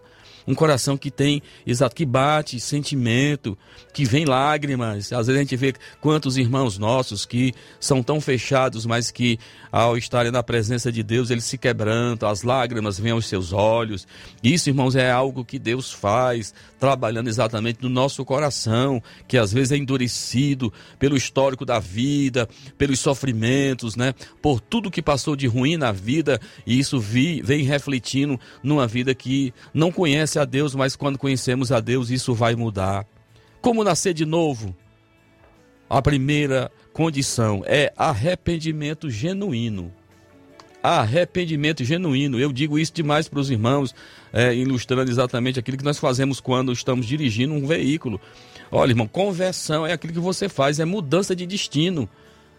Um 0.50 0.56
coração 0.56 0.98
que 0.98 1.12
tem, 1.12 1.44
exato, 1.66 1.96
que 1.96 2.04
bate 2.04 2.60
sentimento, 2.60 3.56
que 3.94 4.04
vem 4.04 4.26
lágrimas. 4.26 5.14
Às 5.14 5.28
vezes 5.28 5.38
a 5.38 5.44
gente 5.44 5.56
vê 5.56 5.76
quantos 6.02 6.38
irmãos 6.38 6.80
nossos 6.80 7.24
que 7.24 7.54
são 7.80 8.02
tão 8.02 8.20
fechados, 8.20 8.84
mas 8.84 9.12
que 9.12 9.38
ao 9.72 9.96
estarem 9.96 10.32
na 10.32 10.42
presença 10.42 10.92
de 10.92 11.04
Deus, 11.04 11.30
eles 11.30 11.44
se 11.44 11.56
quebrantam, 11.56 12.28
as 12.28 12.42
lágrimas 12.42 12.98
vêm 12.98 13.12
aos 13.12 13.28
seus 13.28 13.54
olhos. 13.54 14.08
Isso, 14.44 14.70
irmãos, 14.70 14.96
é 14.96 15.12
algo 15.12 15.46
que 15.46 15.60
Deus 15.60 15.92
faz, 15.92 16.52
trabalhando 16.80 17.28
exatamente 17.28 17.84
no 17.84 17.90
nosso 17.90 18.26
coração, 18.26 19.04
que 19.28 19.38
às 19.38 19.54
vezes 19.54 19.74
é 19.74 19.78
endurecido 19.78 20.74
pelo 20.98 21.16
histórico 21.16 21.64
da 21.64 21.78
vida, 21.78 22.50
pelos 22.76 23.00
sofrimentos, 23.00 23.96
né? 23.96 24.16
Por 24.42 24.60
tudo 24.60 24.90
que 24.90 25.04
passou 25.04 25.36
de 25.36 25.46
ruim 25.46 25.78
na 25.78 25.92
vida, 25.92 26.42
e 26.66 26.80
isso 26.80 27.00
vi, 27.00 27.40
vem 27.44 27.64
refletindo 27.64 28.40
numa 28.64 28.88
vida 28.88 29.14
que 29.14 29.54
não 29.72 29.92
a 30.40 30.46
Deus, 30.46 30.74
mas 30.74 30.96
quando 30.96 31.18
conhecemos 31.18 31.72
a 31.72 31.80
Deus, 31.80 32.10
isso 32.10 32.34
vai 32.34 32.56
mudar. 32.56 33.06
Como 33.62 33.84
nascer 33.84 34.14
de 34.14 34.26
novo? 34.26 34.76
A 35.90 36.02
primeira 36.02 36.72
condição 36.94 37.64
é 37.66 37.92
arrependimento 37.98 39.10
genuíno. 39.10 39.92
Arrependimento 40.82 41.84
genuíno. 41.84 42.40
Eu 42.40 42.54
digo 42.54 42.80
isso 42.80 42.94
demais 42.94 43.28
para 43.28 43.40
os 43.40 43.50
irmãos, 43.50 43.94
é, 44.32 44.54
ilustrando 44.56 45.12
exatamente 45.12 45.60
aquilo 45.60 45.78
que 45.78 45.84
nós 45.84 45.98
fazemos 45.98 46.40
quando 46.40 46.72
estamos 46.72 47.06
dirigindo 47.06 47.54
um 47.54 47.66
veículo. 47.66 48.20
Olha, 48.72 48.92
irmão, 48.92 49.08
conversão 49.08 49.86
é 49.86 49.94
aquilo 49.94 50.14
que 50.14 50.20
você 50.20 50.48
faz, 50.48 50.80
é 50.80 50.86
mudança 50.86 51.36
de 51.36 51.46
destino. 51.46 52.08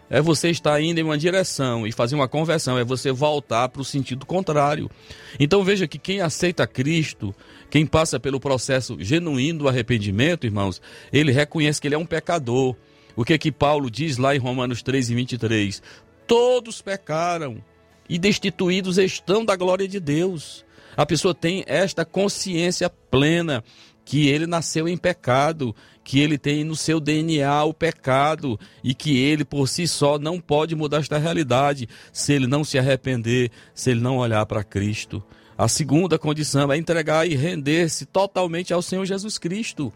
É 0.09 0.21
você 0.21 0.49
estar 0.49 0.81
indo 0.81 0.99
em 0.99 1.03
uma 1.03 1.17
direção 1.17 1.87
e 1.87 1.91
fazer 1.93 2.15
uma 2.15 2.27
conversão, 2.27 2.77
é 2.77 2.83
você 2.83 3.13
voltar 3.13 3.69
para 3.69 3.81
o 3.81 3.85
sentido 3.85 4.25
contrário. 4.25 4.91
Então 5.39 5.63
veja 5.63 5.87
que 5.87 5.97
quem 5.97 6.19
aceita 6.19 6.67
Cristo, 6.67 7.33
quem 7.71 7.85
passa 7.85 8.19
pelo 8.19 8.37
processo 8.37 8.97
genuíno 8.99 9.59
do 9.59 9.69
arrependimento, 9.69 10.45
irmãos, 10.45 10.81
ele 11.11 11.31
reconhece 11.31 11.79
que 11.79 11.87
ele 11.87 11.95
é 11.95 11.97
um 11.97 12.05
pecador. 12.05 12.75
O 13.15 13.23
que 13.23 13.37
que 13.37 13.49
Paulo 13.49 13.89
diz 13.89 14.17
lá 14.17 14.35
em 14.35 14.39
Romanos 14.39 14.83
3 14.83 15.09
e 15.09 15.15
23? 15.15 15.81
Todos 16.27 16.81
pecaram 16.81 17.63
e 18.09 18.19
destituídos 18.19 18.97
estão 18.97 19.45
da 19.45 19.55
glória 19.55 19.87
de 19.87 20.01
Deus. 20.01 20.65
A 20.97 21.05
pessoa 21.05 21.33
tem 21.33 21.63
esta 21.65 22.03
consciência 22.03 22.89
plena 22.89 23.63
que 24.03 24.27
ele 24.27 24.45
nasceu 24.45 24.85
em 24.89 24.97
pecado, 24.97 25.73
que 26.03 26.19
ele 26.19 26.37
tem 26.37 26.65
no 26.65 26.75
seu 26.75 26.99
DNA 26.99 27.63
o 27.63 27.73
pecado 27.73 28.59
e 28.83 28.93
que 28.93 29.17
ele 29.17 29.45
por 29.45 29.69
si 29.69 29.87
só 29.87 30.19
não 30.19 30.41
pode 30.41 30.75
mudar 30.75 30.97
esta 30.97 31.17
realidade 31.17 31.87
se 32.11 32.33
ele 32.33 32.47
não 32.47 32.65
se 32.65 32.77
arrepender, 32.77 33.49
se 33.73 33.91
ele 33.91 34.01
não 34.01 34.17
olhar 34.17 34.45
para 34.45 34.61
Cristo. 34.61 35.23
A 35.61 35.67
segunda 35.67 36.17
condição 36.17 36.71
é 36.71 36.77
entregar 36.77 37.29
e 37.29 37.35
render-se 37.35 38.07
totalmente 38.07 38.73
ao 38.73 38.81
Senhor 38.81 39.05
Jesus 39.05 39.37
Cristo. 39.37 39.93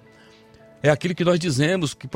É 0.83 0.91
aquilo 0.91 1.15
que 1.15 1.25
nós 1.25 1.39
dizemos, 1.39 1.95
que 1.95 2.07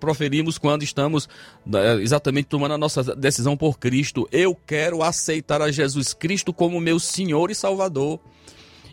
proferimos 0.00 0.56
quando 0.56 0.82
estamos 0.82 1.28
né, 1.66 2.00
exatamente 2.00 2.46
tomando 2.46 2.72
a 2.72 2.78
nossa 2.78 3.14
decisão 3.14 3.54
por 3.54 3.78
Cristo. 3.78 4.26
Eu 4.32 4.54
quero 4.54 5.02
aceitar 5.02 5.60
a 5.60 5.70
Jesus 5.70 6.14
Cristo 6.14 6.54
como 6.54 6.80
meu 6.80 6.98
Senhor 6.98 7.50
e 7.50 7.54
Salvador. 7.54 8.18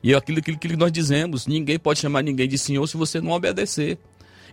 E 0.03 0.11
é 0.11 0.17
aquilo, 0.17 0.39
aquilo 0.39 0.57
que 0.57 0.75
nós 0.75 0.91
dizemos: 0.91 1.47
ninguém 1.47 1.79
pode 1.79 1.99
chamar 1.99 2.23
ninguém 2.23 2.49
de 2.49 2.57
Senhor 2.57 2.85
se 2.87 2.97
você 2.97 3.21
não 3.21 3.31
obedecer. 3.31 3.97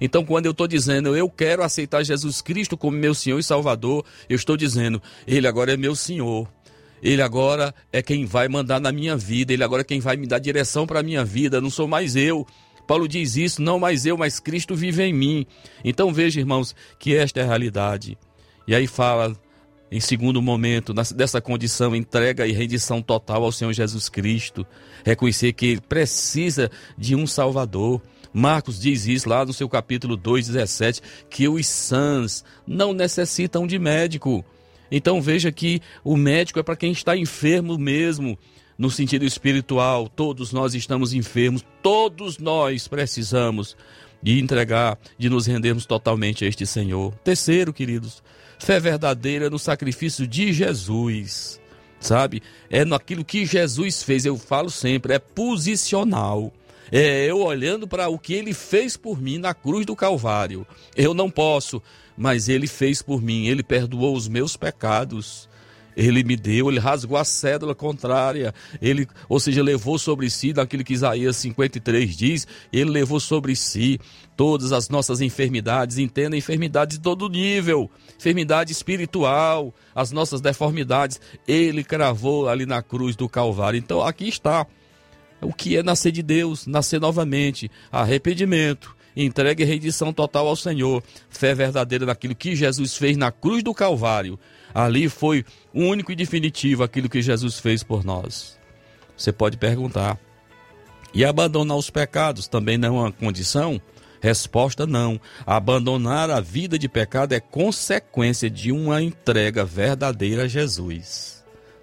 Então, 0.01 0.25
quando 0.25 0.47
eu 0.47 0.53
estou 0.53 0.69
dizendo 0.69 1.17
eu 1.17 1.29
quero 1.29 1.65
aceitar 1.65 2.05
Jesus 2.05 2.41
Cristo 2.41 2.77
como 2.77 2.97
meu 2.97 3.17
Senhor 3.17 3.41
e 3.41 3.43
Salvador, 3.43 4.05
eu 4.29 4.37
estou 4.37 4.57
dizendo 4.57 5.03
Ele 5.27 5.49
agora 5.49 5.75
é 5.75 5.77
meu 5.77 5.97
Senhor. 5.97 6.49
Ele 7.03 7.23
agora 7.23 7.75
é 7.93 8.03
quem 8.03 8.25
vai 8.25 8.49
mandar 8.49 8.81
na 8.81 8.93
minha 8.93 9.17
vida, 9.17 9.53
ele 9.53 9.65
agora 9.65 9.83
é 9.83 9.85
quem 9.85 10.01
vai 10.01 10.17
me 10.17 10.27
dar 10.27 10.39
direção 10.39 10.87
para 10.87 11.01
a 11.01 11.03
minha 11.03 11.25
vida, 11.25 11.61
não 11.61 11.71
sou 11.71 11.89
mais 11.89 12.17
eu. 12.17 12.47
Paulo 12.87 13.07
diz 13.07 13.37
isso, 13.37 13.63
não 13.63 13.79
mais 13.79 14.05
eu, 14.05 14.17
mas 14.17 14.41
Cristo 14.41 14.75
vive 14.75 15.03
em 15.03 15.13
mim. 15.13 15.47
Então 15.85 16.13
veja, 16.13 16.41
irmãos, 16.41 16.75
que 16.99 17.15
esta 17.15 17.41
é 17.41 17.45
a 17.45 17.47
realidade. 17.47 18.19
E 18.67 18.75
aí 18.75 18.87
fala, 18.87 19.37
em 19.91 20.01
segundo 20.01 20.41
momento, 20.41 20.93
dessa 20.93 21.41
condição, 21.41 21.97
entrega 21.97 22.47
e 22.47 22.53
rendição 22.53 23.03
total 23.03 23.45
ao 23.45 23.53
Senhor 23.53 23.73
Jesus 23.73 24.09
Cristo. 24.09 24.67
Reconhecer 25.05 25.53
que 25.53 25.67
ele 25.67 25.81
precisa 25.81 26.71
de 26.97 27.17
um 27.17 27.27
Salvador. 27.27 28.01
Marcos 28.33 28.81
diz 28.81 29.07
isso 29.07 29.29
lá 29.29 29.45
no 29.45 29.53
seu 29.53 29.69
capítulo 29.69 30.17
2, 30.17 30.47
17, 30.49 31.03
que 31.29 31.49
os 31.49 31.67
sãs 31.67 32.45
não 32.67 32.93
necessitam 32.93 33.67
de 33.67 33.79
médico. 33.79 34.45
Então 34.91 35.21
veja 35.23 35.53
que 35.53 35.81
o 36.03 36.17
médico 36.17 36.59
é 36.59 36.63
para 36.63 36.77
quem 36.77 36.93
está 36.93 37.17
enfermo 37.17 37.79
mesmo, 37.79 38.39
no 38.77 38.91
sentido 38.91 39.25
espiritual, 39.25 40.09
todos 40.09 40.53
nós 40.53 40.75
estamos 40.75 41.13
enfermos, 41.13 41.65
todos 41.83 42.39
nós 42.39 42.89
precisamos 42.89 43.77
de 44.23 44.41
entregar, 44.41 44.99
de 45.19 45.29
nos 45.29 45.47
rendermos 45.47 45.87
totalmente 45.87 46.45
a 46.45 46.49
este 46.49 46.67
Senhor. 46.67 47.15
Terceiro, 47.23 47.73
queridos, 47.73 48.23
fé 48.59 48.81
verdadeira 48.81 49.51
no 49.51 49.59
sacrifício 49.59 50.27
de 50.27 50.53
Jesus, 50.53 51.61
sabe? 51.99 52.43
É 52.71 52.85
naquilo 52.85 53.25
que 53.25 53.45
Jesus 53.45 54.03
fez, 54.03 54.25
eu 54.25 54.37
falo 54.37 54.71
sempre, 54.71 55.15
é 55.15 55.19
posicional. 55.19 56.53
É 56.93 57.27
eu 57.27 57.39
olhando 57.39 57.87
para 57.87 58.09
o 58.09 58.19
que 58.19 58.35
ele 58.35 58.53
fez 58.53 58.97
por 58.97 59.21
mim 59.21 59.39
na 59.39 59.55
cruz 59.55 59.87
do 59.87 59.95
Calvário. 59.95 60.67
Eu 60.97 61.15
não 61.15 61.31
posso, 61.31 61.81
mas 62.21 62.51
ele 62.51 62.67
fez 62.67 63.01
por 63.01 63.23
mim, 63.23 63.47
ele 63.47 63.63
perdoou 63.63 64.15
os 64.15 64.29
meus 64.29 64.55
pecados. 64.55 65.49
Ele 65.97 66.23
me 66.23 66.37
deu, 66.37 66.69
ele 66.69 66.79
rasgou 66.79 67.17
a 67.17 67.25
cédula 67.25 67.75
contrária, 67.75 68.55
ele, 68.81 69.09
ou 69.29 69.41
seja, 69.41 69.63
levou 69.63 69.99
sobre 69.99 70.29
si, 70.31 70.53
daquilo 70.53 70.85
que 70.85 70.93
Isaías 70.93 71.37
53 71.37 72.17
diz, 72.17 72.47
ele 72.73 72.91
levou 72.91 73.19
sobre 73.19 73.57
si 73.57 73.99
todas 74.37 74.71
as 74.71 74.89
nossas 74.89 75.21
enfermidades, 75.21 75.99
entenda 75.99 76.37
enfermidades 76.37 76.99
de 76.99 77.03
todo 77.03 77.29
nível, 77.29 77.91
enfermidade 78.17 78.71
espiritual, 78.71 79.75
as 79.95 80.13
nossas 80.13 80.41
deformidades, 80.41 81.21
ele 81.49 81.83
cravou 81.83 82.49
ali 82.49 82.67
na 82.67 82.83
cruz 82.83 83.17
do 83.17 83.29
Calvário. 83.29 83.79
Então 83.79 84.03
aqui 84.03 84.29
está 84.29 84.67
o 85.41 85.53
que 85.53 85.77
é 85.77 85.83
nascer 85.83 86.13
de 86.13 86.23
Deus, 86.23 86.67
nascer 86.67 87.01
novamente, 87.01 87.71
arrependimento, 87.91 88.95
entrega 89.17 89.63
e 89.63 89.67
rendição 89.67 90.13
total 90.13 90.49
ao 90.49 90.57
Senhor, 90.57 91.03
fé 91.29 91.55
verdadeira 91.55 92.07
naquilo 92.07 92.35
que 92.35 92.55
Jesus 92.55 92.97
fez 92.97 93.17
na 93.17 93.31
cruz 93.31 93.63
do 93.63 93.75
Calvário 93.75 94.39
Ali 94.75 95.09
foi 95.09 95.45
único 95.75 96.13
e 96.13 96.17
definitivo 96.17 96.83
aquilo 96.83 97.09
que 97.09 97.23
Jesus 97.23 97.59
fez 97.59 97.83
por 97.83 98.05
nós. 98.05 98.59
Você 99.17 99.33
pode 99.33 99.57
perguntar. 99.57 100.19
E 101.13 101.25
abandonar 101.25 101.77
os 101.77 101.91
pecados 101.91 102.47
também 102.47 102.79
não 102.79 102.97
é 102.97 103.01
uma 103.01 103.13
condição? 103.13 103.81
Resposta 104.21 104.87
não. 104.87 105.21
Abandonar 105.45 106.31
a 106.31 106.41
vida 106.41 106.79
de 106.79 106.89
pecado 106.89 107.33
é 107.33 107.41
consequência 107.41 108.49
de 108.49 108.71
uma 108.71 109.03
entrega 109.03 109.65
verdadeira 109.65 110.45
a 110.45 110.49
Jesus. 110.49 111.40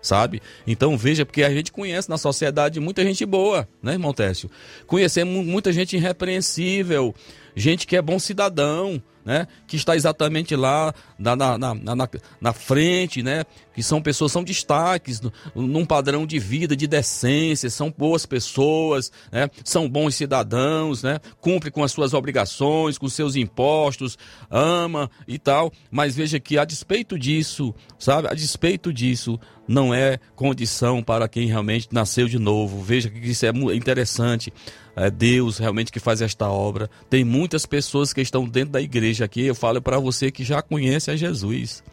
Sabe? 0.08 0.42
Então 0.66 0.98
veja, 0.98 1.26
porque 1.26 1.44
a 1.44 1.50
gente 1.50 1.70
conhece 1.70 2.10
na 2.10 2.18
sociedade 2.18 2.80
muita 2.80 3.04
gente 3.04 3.26
boa, 3.26 3.68
né, 3.84 3.92
irmão 3.92 4.14
Técio? 4.14 4.50
Conhecemos 4.86 5.46
muita 5.46 5.74
gente 5.74 5.98
irrepreensível, 5.98 7.14
gente 7.54 7.86
que 7.86 7.98
é 7.98 8.02
bom 8.02 8.18
cidadão, 8.18 9.04
né? 9.28 9.46
Que 9.68 9.76
está 9.76 9.94
exatamente 9.94 10.56
lá 10.56 10.94
na, 11.20 11.36
na, 11.36 11.58
na, 11.58 12.10
na, 12.40 12.54
frente, 12.54 13.22
né? 13.22 13.44
Que 13.76 13.84
são 13.84 14.02
pessoas, 14.02 14.32
são 14.32 14.42
destaques 14.42 15.22
num 15.54 15.86
padrão 15.86 16.26
de 16.26 16.40
vida, 16.40 16.78
de 16.78 16.88
decência, 16.88 17.70
são 17.70 17.94
boas 17.96 18.26
pessoas, 18.26 19.12
né? 19.30 19.50
São 19.66 19.90
bons 19.90 20.16
cidadãos, 20.16 21.04
né? 21.04 21.20
Cumpre 21.42 21.70
com 21.70 21.84
as 21.84 21.92
suas 21.92 22.14
obrigações, 22.14 22.98
com 22.98 23.10
seus 23.10 23.36
impostos, 23.36 24.18
ama 24.50 25.12
e 25.28 25.38
tal. 25.38 25.74
Mas 25.92 26.16
veja 26.16 26.40
que 26.40 26.58
a 26.58 26.64
despeito 26.64 27.20
disso, 27.20 27.76
sabe? 28.00 28.30
A 28.30 28.34
despeito 28.34 28.94
disso, 28.94 29.38
não 29.68 29.94
é 29.94 30.18
condição 30.36 31.04
para 31.04 31.28
quem 31.28 31.48
realmente 31.48 31.90
nasceu 31.92 32.28
de 32.28 32.40
novo. 32.40 32.82
Veja 32.82 33.10
que 33.10 33.20
isso 33.20 33.46
é 33.46 33.50
interessante 33.76 34.54
é 34.96 35.12
Deus 35.12 35.60
realmente 35.60 35.92
que 35.92 36.00
faz 36.00 36.22
esta 36.22 36.50
obra. 36.50 36.90
Tem 37.08 37.24
muitas 37.24 37.68
pessoas 37.68 38.12
que 38.14 38.22
estão 38.22 38.48
dentro 38.48 38.72
da 38.72 38.82
igreja 38.82 39.26
aqui. 39.26 39.42
Eu 39.42 39.54
falo 39.54 39.80
para 39.80 40.00
você 40.00 40.32
que 40.32 40.44
já 40.44 40.60
conhece 40.62 41.12
a 41.12 41.16
Jesus. 41.16 41.84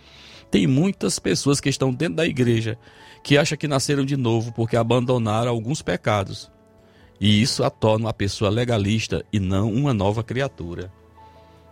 Tem 0.50 0.66
muitas 0.66 1.18
pessoas 1.18 1.60
que 1.60 1.68
estão 1.68 1.92
dentro 1.92 2.14
da 2.16 2.26
igreja 2.26 2.78
que 3.22 3.36
acham 3.36 3.58
que 3.58 3.68
nasceram 3.68 4.04
de 4.04 4.16
novo 4.16 4.52
porque 4.52 4.76
abandonaram 4.76 5.50
alguns 5.50 5.82
pecados. 5.82 6.50
E 7.20 7.42
isso 7.42 7.62
a 7.62 7.70
torna 7.70 8.06
uma 8.06 8.14
pessoa 8.14 8.50
legalista 8.50 9.24
e 9.32 9.38
não 9.38 9.72
uma 9.72 9.92
nova 9.92 10.22
criatura. 10.22 10.90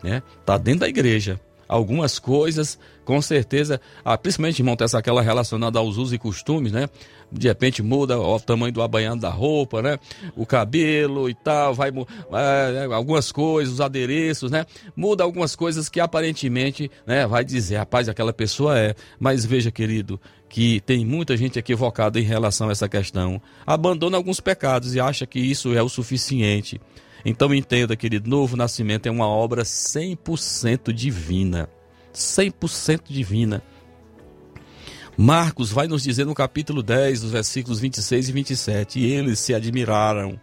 Né? 0.03 0.22
Tá 0.44 0.59
dentro 0.59 0.80
da 0.80 0.88
igreja. 0.88 1.40
Algumas 1.73 2.18
coisas, 2.18 2.79
com 3.05 3.20
certeza, 3.23 3.81
ah, 4.05 4.18
principalmente, 4.18 4.61
irmão, 4.61 4.77
essa 4.79 4.99
aquela 4.99 5.23
relacionada 5.23 5.79
aos 5.79 5.97
usos 5.97 6.12
e 6.12 6.18
costumes, 6.18 6.73
né? 6.73 6.89
de 7.33 7.49
repente 7.49 7.83
muda 7.83 8.18
o 8.18 8.39
tamanho 8.39 8.73
do 8.73 8.83
abanhado 8.83 9.20
da 9.20 9.31
roupa, 9.31 9.81
né? 9.81 9.99
O 10.37 10.45
cabelo 10.45 11.31
e 11.31 11.35
tal, 11.35 11.73
vai 11.75 11.91
é, 11.91 12.85
algumas 12.93 13.33
coisas, 13.33 13.75
os 13.75 13.81
adereços, 13.81 14.51
né? 14.51 14.66
Muda 14.95 15.25
algumas 15.25 15.57
coisas 15.57 15.89
que 15.89 15.99
aparentemente, 15.99 16.91
né, 17.07 17.27
vai 17.27 17.45
dizer, 17.45 17.79
rapaz, 17.79 18.09
aquela 18.09 18.33
pessoa 18.33 18.79
é. 18.79 18.95
Mas 19.18 19.47
veja, 19.47 19.70
querido, 19.70 20.20
que 20.49 20.81
tem 20.81 21.05
muita 21.05 21.37
gente 21.37 21.59
equivocada 21.59 22.20
em 22.20 22.25
relação 22.25 22.68
a 22.68 22.73
essa 22.73 22.89
questão. 22.89 23.41
Abandona 23.66 24.16
alguns 24.16 24.41
pecados 24.41 24.95
e 24.95 25.01
acha 25.01 25.27
que 25.27 25.41
isso 25.41 25.75
é 25.75 25.83
o 25.83 25.89
suficiente. 25.89 26.81
Então 27.25 27.55
entenda, 27.55 27.97
querido, 27.97 28.29
novo 28.29 28.57
nascimento 28.57 29.07
é 29.07 29.11
uma 29.11 29.27
obra 29.27 29.62
100% 29.62 30.93
divina. 30.93 31.68
100% 32.12 33.03
divina. 33.09 33.62
Marcos 35.16 35.70
vai 35.70 35.87
nos 35.87 36.03
dizer 36.03 36.25
no 36.25 36.35
capítulo 36.35 36.83
10, 36.83 37.25
os 37.25 37.31
versículos 37.33 37.79
26 37.79 38.29
e 38.29 38.33
27, 38.33 38.99
e 38.99 39.12
eles 39.12 39.39
se 39.39 39.55
admiraram, 39.55 40.41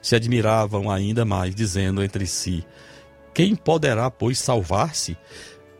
se 0.00 0.16
admiravam 0.16 0.90
ainda 0.90 1.24
mais, 1.24 1.54
dizendo 1.54 2.02
entre 2.02 2.26
si: 2.26 2.64
Quem 3.34 3.54
poderá, 3.54 4.10
pois, 4.10 4.38
salvar-se? 4.38 5.16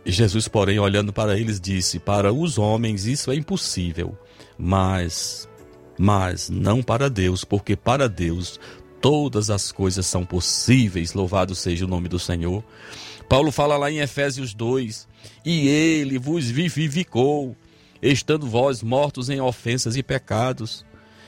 Jesus, 0.05 0.47
porém, 0.47 0.79
olhando 0.79 1.13
para 1.13 1.39
eles, 1.39 1.61
disse: 1.61 1.99
Para 1.99 2.33
os 2.33 2.59
homens 2.59 3.07
isso 3.07 3.31
é 3.31 3.35
impossível, 3.35 4.17
mas 4.59 5.49
mas 5.99 6.49
não 6.49 6.81
para 6.81 7.11
Deus, 7.11 7.43
porque 7.43 7.75
para 7.75 8.09
Deus 8.09 8.61
todas 9.01 9.51
as 9.51 9.73
coisas 9.73 10.07
são 10.07 10.25
possíveis. 10.25 11.15
Louvado 11.15 11.55
seja 11.55 11.85
o 11.85 11.89
nome 11.89 12.09
do 12.09 12.19
Senhor. 12.19 12.63
Paulo 13.29 13.53
fala 13.53 13.77
lá 13.77 13.91
em 13.91 13.99
Efésios 13.99 14.55
2: 14.55 15.07
E 15.45 15.69
ele 15.69 16.19
vos 16.19 16.47
vivificou 16.47 17.57
estando 18.01 18.47
vós 18.47 18.83
mortos 18.83 19.29
em 19.29 19.41
ofensas 19.41 19.97
e 19.97 20.03
pecados, 20.03 20.85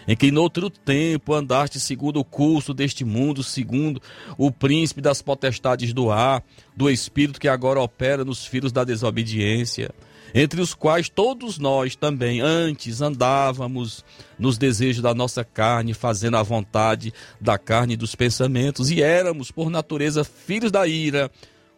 em 0.06 0.16
que 0.16 0.30
noutro 0.30 0.70
tempo 0.70 1.34
andaste 1.34 1.78
segundo 1.78 2.20
o 2.20 2.24
curso 2.24 2.72
deste 2.72 3.04
mundo, 3.04 3.42
segundo 3.42 4.00
o 4.38 4.50
príncipe 4.50 5.00
das 5.00 5.20
potestades 5.20 5.92
do 5.92 6.10
ar, 6.10 6.42
do 6.76 6.88
espírito 6.88 7.40
que 7.40 7.48
agora 7.48 7.80
opera 7.80 8.24
nos 8.24 8.46
filhos 8.46 8.72
da 8.72 8.84
desobediência, 8.84 9.90
entre 10.34 10.60
os 10.60 10.74
quais 10.74 11.08
todos 11.08 11.58
nós 11.58 11.96
também 11.96 12.40
antes 12.40 13.00
andávamos 13.00 14.04
nos 14.38 14.58
desejos 14.58 15.02
da 15.02 15.14
nossa 15.14 15.44
carne, 15.44 15.94
fazendo 15.94 16.36
a 16.36 16.42
vontade 16.42 17.12
da 17.40 17.58
carne 17.58 17.94
e 17.94 17.96
dos 17.96 18.14
pensamentos, 18.14 18.90
e 18.90 19.02
éramos 19.02 19.50
por 19.50 19.70
natureza 19.70 20.24
filhos 20.24 20.70
da 20.70 20.86
ira, 20.86 21.30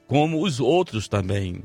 como 0.07 0.43
os 0.43 0.61
outros 0.61 1.09
também. 1.09 1.63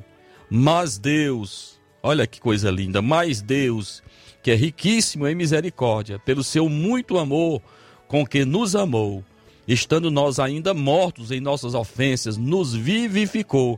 Mas 0.49 0.97
Deus, 0.97 1.77
Olha 2.07 2.25
que 2.25 2.39
coisa 2.39 2.69
linda. 2.69 3.01
Mas 3.01 3.41
Deus, 3.41 4.01
que 4.41 4.49
é 4.49 4.55
riquíssimo 4.55 5.27
em 5.27 5.35
misericórdia, 5.35 6.17
pelo 6.19 6.41
seu 6.41 6.69
muito 6.69 7.17
amor 7.17 7.61
com 8.07 8.25
que 8.25 8.45
nos 8.45 8.77
amou, 8.77 9.25
estando 9.67 10.09
nós 10.09 10.39
ainda 10.39 10.73
mortos 10.73 11.31
em 11.31 11.41
nossas 11.41 11.73
ofensas, 11.73 12.38
nos 12.38 12.73
vivificou, 12.73 13.77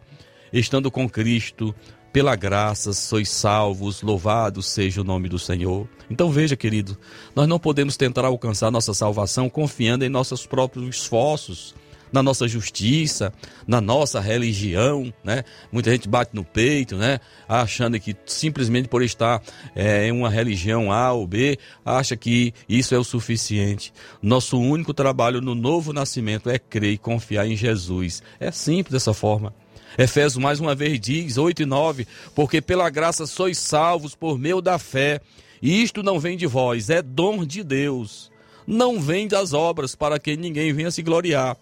estando 0.53 0.91
com 0.91 1.09
Cristo, 1.09 1.73
pela 2.11 2.35
graça 2.35 2.93
sois 2.93 3.29
salvos, 3.29 4.01
louvado 4.01 4.61
seja 4.61 5.01
o 5.01 5.03
nome 5.03 5.29
do 5.29 5.39
Senhor. 5.39 5.87
Então 6.09 6.31
veja, 6.31 6.55
querido, 6.55 6.97
nós 7.35 7.47
não 7.47 7.59
podemos 7.59 7.95
tentar 7.95 8.25
alcançar 8.25 8.71
nossa 8.71 8.93
salvação 8.93 9.49
confiando 9.49 10.03
em 10.03 10.09
nossos 10.09 10.45
próprios 10.45 10.87
esforços 10.87 11.75
na 12.11 12.23
nossa 12.23 12.47
justiça, 12.47 13.31
na 13.67 13.79
nossa 13.79 14.19
religião, 14.19 15.13
né? 15.23 15.43
Muita 15.71 15.91
gente 15.91 16.07
bate 16.07 16.31
no 16.33 16.43
peito, 16.43 16.95
né? 16.95 17.19
Achando 17.47 17.99
que 17.99 18.15
simplesmente 18.25 18.87
por 18.87 19.03
estar 19.03 19.41
é, 19.75 20.07
em 20.07 20.11
uma 20.11 20.29
religião 20.29 20.91
A 20.91 21.11
ou 21.13 21.27
B, 21.27 21.57
acha 21.85 22.15
que 22.15 22.53
isso 22.67 22.95
é 22.95 22.97
o 22.97 23.03
suficiente. 23.03 23.93
Nosso 24.21 24.59
único 24.59 24.93
trabalho 24.93 25.41
no 25.41 25.53
novo 25.55 25.93
nascimento 25.93 26.49
é 26.49 26.57
crer 26.57 26.93
e 26.93 26.97
confiar 26.97 27.47
em 27.47 27.55
Jesus. 27.55 28.23
É 28.39 28.51
simples 28.51 28.93
dessa 28.93 29.13
forma. 29.13 29.53
Efésios 29.99 30.41
mais 30.41 30.61
uma 30.61 30.73
vez 30.73 30.97
diz, 30.97 31.37
8 31.37 31.63
e 31.63 31.65
9, 31.65 32.07
porque 32.33 32.61
pela 32.61 32.89
graça 32.89 33.27
sois 33.27 33.57
salvos 33.57 34.15
por 34.15 34.39
meio 34.39 34.61
da 34.61 34.79
fé, 34.79 35.19
e 35.61 35.83
isto 35.83 36.01
não 36.01 36.17
vem 36.17 36.37
de 36.37 36.47
vós, 36.47 36.89
é 36.89 37.01
dom 37.01 37.43
de 37.43 37.65
Deus. 37.65 38.31
Não 38.65 39.01
vem 39.01 39.27
das 39.27 39.51
obras, 39.51 39.95
para 39.95 40.17
que 40.17 40.37
ninguém 40.37 40.71
venha 40.71 40.89
se 40.89 41.01
gloriar. 41.01 41.57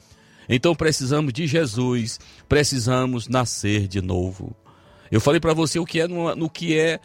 Então 0.47 0.75
precisamos 0.75 1.33
de 1.33 1.47
Jesus, 1.47 2.19
precisamos 2.47 3.27
nascer 3.27 3.88
de 3.88 4.01
novo. 4.01 4.55
Eu 5.11 5.19
falei 5.19 5.39
para 5.39 5.55
você 5.55 5.79
o 5.79 5.85
que 5.85 5.99
é 5.99 6.07
no, 6.07 6.35
no 6.35 6.47
que 6.47 6.77
é 6.77 6.99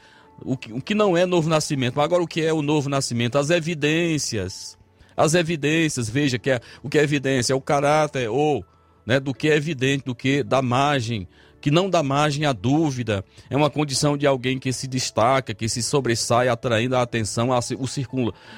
o 0.45 0.55
que, 0.55 0.71
o 0.71 0.83
que 0.83 0.95
não 0.95 1.17
é 1.17 1.25
novo 1.25 1.49
nascimento. 1.49 1.99
Agora 1.99 2.23
o 2.23 2.27
que 2.27 2.43
é 2.43 2.53
o 2.53 2.61
novo 2.61 2.91
nascimento? 2.91 3.39
As 3.39 3.49
evidências. 3.49 4.77
As 5.17 5.33
evidências, 5.33 6.11
veja 6.11 6.39
que 6.39 6.51
é, 6.51 6.61
o 6.83 6.91
que 6.91 6.99
é 6.99 7.03
evidência 7.03 7.55
é 7.55 7.57
o 7.57 7.61
caráter 7.61 8.29
ou 8.29 8.63
né, 9.07 9.21
do 9.21 9.35
que 9.35 9.49
é 9.49 9.57
evidente, 9.57 10.05
do 10.05 10.15
que 10.15 10.43
da 10.43 10.63
margem 10.63 11.29
que 11.63 11.71
não 11.71 11.89
dá 11.89 12.03
margem 12.03 12.45
à 12.45 12.53
dúvida, 12.53 13.25
é 13.49 13.57
uma 13.57 13.71
condição 13.71 14.17
de 14.17 14.27
alguém 14.27 14.59
que 14.59 14.73
se 14.73 14.89
destaca, 14.89 15.55
que 15.55 15.69
se 15.69 15.81
sobressai, 15.81 16.49
atraindo 16.49 16.97
a 16.97 17.03
atenção 17.03 17.53
ao 17.53 17.63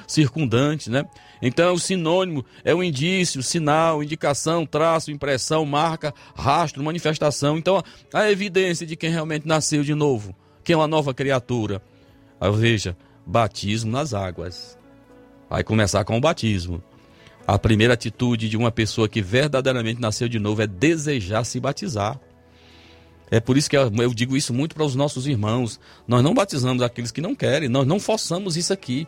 circundante, 0.07 0.89
né? 0.89 1.05
Então, 1.39 1.75
o 1.75 1.79
sinônimo 1.79 2.43
é 2.63 2.73
o 2.73 2.83
indício, 2.83 3.43
sinal, 3.43 4.01
indicação, 4.01 4.65
traço, 4.65 5.11
impressão, 5.11 5.63
marca, 5.65 6.11
rastro, 6.35 6.83
manifestação. 6.83 7.59
Então, 7.59 7.81
a 8.11 8.31
evidência 8.31 8.87
de 8.87 8.95
quem 8.95 9.11
realmente 9.11 9.47
nasceu 9.47 9.83
de 9.83 9.93
novo, 9.93 10.35
que 10.63 10.73
é 10.73 10.75
uma 10.75 10.87
nova 10.87 11.13
criatura. 11.13 11.83
Aí, 12.41 12.51
veja, 12.51 12.97
batismo 13.23 13.91
nas 13.91 14.15
águas. 14.15 14.79
Vai 15.47 15.63
começar 15.63 16.03
com 16.03 16.17
o 16.17 16.21
batismo. 16.21 16.83
A 17.47 17.59
primeira 17.59 17.93
atitude 17.93 18.49
de 18.49 18.57
uma 18.57 18.71
pessoa 18.71 19.07
que 19.07 19.21
verdadeiramente 19.21 20.01
nasceu 20.01 20.27
de 20.27 20.39
novo 20.39 20.63
é 20.63 20.67
desejar 20.67 21.43
se 21.43 21.59
batizar. 21.59 22.19
É 23.29 23.39
por 23.39 23.57
isso 23.57 23.69
que 23.69 23.77
eu 23.77 24.13
digo 24.13 24.35
isso 24.35 24.53
muito 24.53 24.75
para 24.75 24.83
os 24.83 24.95
nossos 24.95 25.27
irmãos. 25.27 25.79
Nós 26.07 26.23
não 26.23 26.33
batizamos 26.33 26.81
aqueles 26.81 27.11
que 27.11 27.21
não 27.21 27.35
querem, 27.35 27.69
nós 27.69 27.85
não 27.85 27.99
forçamos 27.99 28.57
isso 28.57 28.73
aqui. 28.73 29.07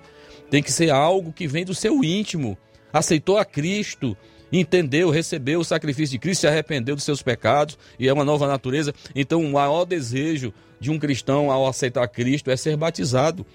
Tem 0.49 0.61
que 0.61 0.71
ser 0.71 0.91
algo 0.91 1.33
que 1.33 1.47
vem 1.47 1.65
do 1.65 1.73
seu 1.73 2.03
íntimo. 2.03 2.57
Aceitou 2.93 3.37
a 3.37 3.45
Cristo, 3.45 4.15
entendeu, 4.51 5.09
recebeu 5.09 5.59
o 5.59 5.65
sacrifício 5.65 6.13
de 6.13 6.19
Cristo, 6.19 6.41
se 6.41 6.47
arrependeu 6.47 6.95
dos 6.95 7.03
seus 7.03 7.21
pecados 7.23 7.77
e 7.99 8.07
é 8.07 8.13
uma 8.13 8.23
nova 8.25 8.47
natureza. 8.47 8.93
Então, 9.15 9.41
o 9.41 9.51
maior 9.51 9.83
desejo 9.85 10.53
de 10.79 10.91
um 10.91 10.99
cristão 10.99 11.51
ao 11.51 11.67
aceitar 11.67 12.07
Cristo 12.07 12.51
é 12.51 12.55
ser 12.55 12.77
batizado. 12.77 13.45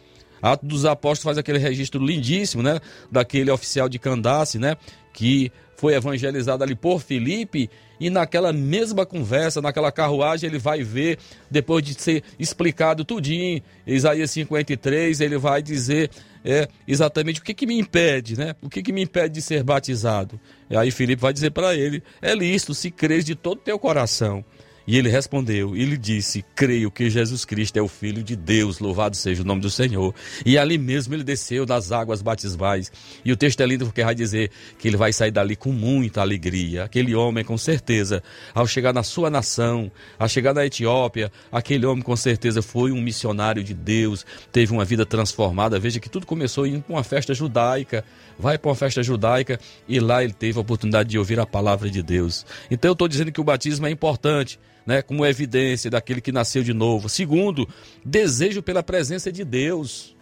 Atos 0.43 0.69
dos 0.69 0.85
Apóstolos 0.85 1.23
faz 1.23 1.39
aquele 1.39 1.59
registro 1.59 2.05
lindíssimo, 2.05 2.63
né? 2.63 2.81
Daquele 3.11 3.51
oficial 3.51 3.89
de 3.89 3.99
Candace, 3.99 4.59
né? 4.59 4.77
Que 5.13 5.53
foi 5.77 5.95
evangelizado 5.95 6.63
ali 6.63 6.75
por 6.75 7.01
Filipe 7.01 7.69
e 7.99 8.09
naquela 8.11 8.53
mesma 8.53 9.05
conversa, 9.07 9.61
naquela 9.61 9.91
carruagem, 9.91 10.49
ele 10.49 10.59
vai 10.59 10.83
ver, 10.83 11.19
depois 11.51 11.85
de 11.85 11.95
ser 11.95 12.23
explicado 12.39 13.05
tudinho, 13.05 13.63
Isaías 13.87 14.31
53, 14.31 15.21
ele 15.21 15.39
vai 15.39 15.63
dizer 15.63 16.11
é, 16.45 16.69
exatamente 16.87 17.41
o 17.41 17.43
que, 17.43 17.55
que 17.55 17.67
me 17.67 17.79
impede, 17.79 18.37
né? 18.37 18.55
O 18.63 18.69
que, 18.69 18.83
que 18.83 18.93
me 18.93 19.03
impede 19.03 19.35
de 19.35 19.43
ser 19.43 19.63
batizado? 19.63 20.39
E 20.71 20.77
aí 20.77 20.91
Filipe 20.91 21.23
vai 21.23 21.33
dizer 21.33 21.51
para 21.51 21.75
ele, 21.75 22.03
é 22.21 22.35
lícito, 22.35 22.75
se 22.75 22.91
crês 22.91 23.25
de 23.25 23.35
todo 23.35 23.61
teu 23.61 23.79
coração. 23.79 24.45
E 24.87 24.97
ele 24.99 25.09
respondeu 25.09 25.77
e 25.77 25.85
lhe 25.85 25.97
disse: 25.97 26.45
Creio 26.55 26.91
que 26.91 27.09
Jesus 27.09 27.45
Cristo 27.45 27.77
é 27.77 27.83
o 27.83 27.89
Filho 27.89 28.23
de 28.23 28.35
Deus, 28.35 28.79
louvado 28.79 29.17
seja 29.17 29.43
o 29.43 29.45
nome 29.45 29.61
do 29.61 29.71
Senhor. 29.71 30.15
E 30.45 30.59
ali 30.59 30.79
mesmo 30.79 31.15
ele 31.15 31.25
desceu 31.25 31.65
das 31.65 31.93
águas 31.93 32.23
batismais. 32.23 32.91
E 33.25 33.33
o 33.33 33.37
texto 33.37 33.61
é 33.61 33.67
lindo 33.67 33.85
porque 33.85 34.05
vai 34.05 34.15
dizer 34.15 34.51
que 34.79 34.89
ele 34.89 34.97
vai 34.97 35.13
sair 35.13 35.31
dali 35.31 35.57
com 35.57 35.73
muita 35.73 36.21
alegria. 36.21 36.85
Aquele 36.85 37.15
homem, 37.15 37.45
com 37.45 37.57
certeza, 37.57 38.23
ao 38.55 38.67
chegar 38.67 38.93
na 38.93 39.03
sua 39.03 39.31
nação, 39.31 39.91
ao 40.19 40.29
chegar 40.29 40.55
na 40.55 40.67
Etiópia, 40.67 41.31
aquele 41.51 41.87
homem 41.87 42.03
com 42.03 42.17
certeza 42.17 42.63
foi 42.63 42.93
um 42.93 43.01
missionário 43.01 43.63
de 43.63 43.75
Deus, 43.75 44.27
teve 44.51 44.73
uma 44.73 44.85
vida 44.85 45.07
transformada. 45.07 45.79
Veja 45.79 46.01
que 46.01 46.09
tudo 46.09 46.27
começou 46.27 46.69
para 46.69 46.95
uma 46.95 47.05
festa 47.05 47.35
judaica. 47.35 48.05
Vai 48.39 48.59
para 48.59 48.71
uma 48.71 48.75
festa 48.75 49.03
judaica 49.03 49.59
e 49.89 50.01
lá 50.01 50.23
ele 50.23 50.33
teve 50.33 50.59
a 50.59 50.63
oportunidade 50.63 51.09
de 51.09 51.19
ouvir 51.19 51.39
a 51.39 51.47
palavra 51.47 51.91
de 51.91 52.03
Deus. 52.03 52.45
Então 52.71 52.89
eu 52.89 52.93
estou 52.93 53.09
dizendo 53.09 53.33
que 53.33 53.41
o 53.41 53.45
batismo 53.45 53.87
é 53.87 53.91
importante 53.91 54.59
né, 54.87 55.03
como 55.03 55.25
evidência 55.25 55.91
daquele 55.91 56.21
que 56.21 56.33
nasceu 56.33 56.63
de 56.63 56.73
novo. 56.73 57.09
Segundo, 57.09 57.69
desejo 58.05 58.63
pela 58.63 58.83
presença 58.83 59.31
de 59.31 59.45
Deus. 59.45 60.17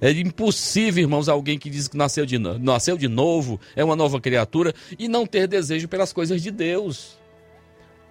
É 0.00 0.10
impossível, 0.10 1.02
irmãos, 1.02 1.28
alguém 1.28 1.56
que 1.56 1.70
diz 1.70 1.86
que 1.86 1.96
nasceu 1.96 2.26
de, 2.26 2.36
nasceu 2.36 2.98
de 2.98 3.06
novo, 3.06 3.60
é 3.76 3.84
uma 3.84 3.94
nova 3.94 4.20
criatura, 4.20 4.74
e 4.98 5.06
não 5.06 5.24
ter 5.24 5.46
desejo 5.46 5.86
pelas 5.86 6.12
coisas 6.12 6.42
de 6.42 6.50
Deus. 6.50 7.16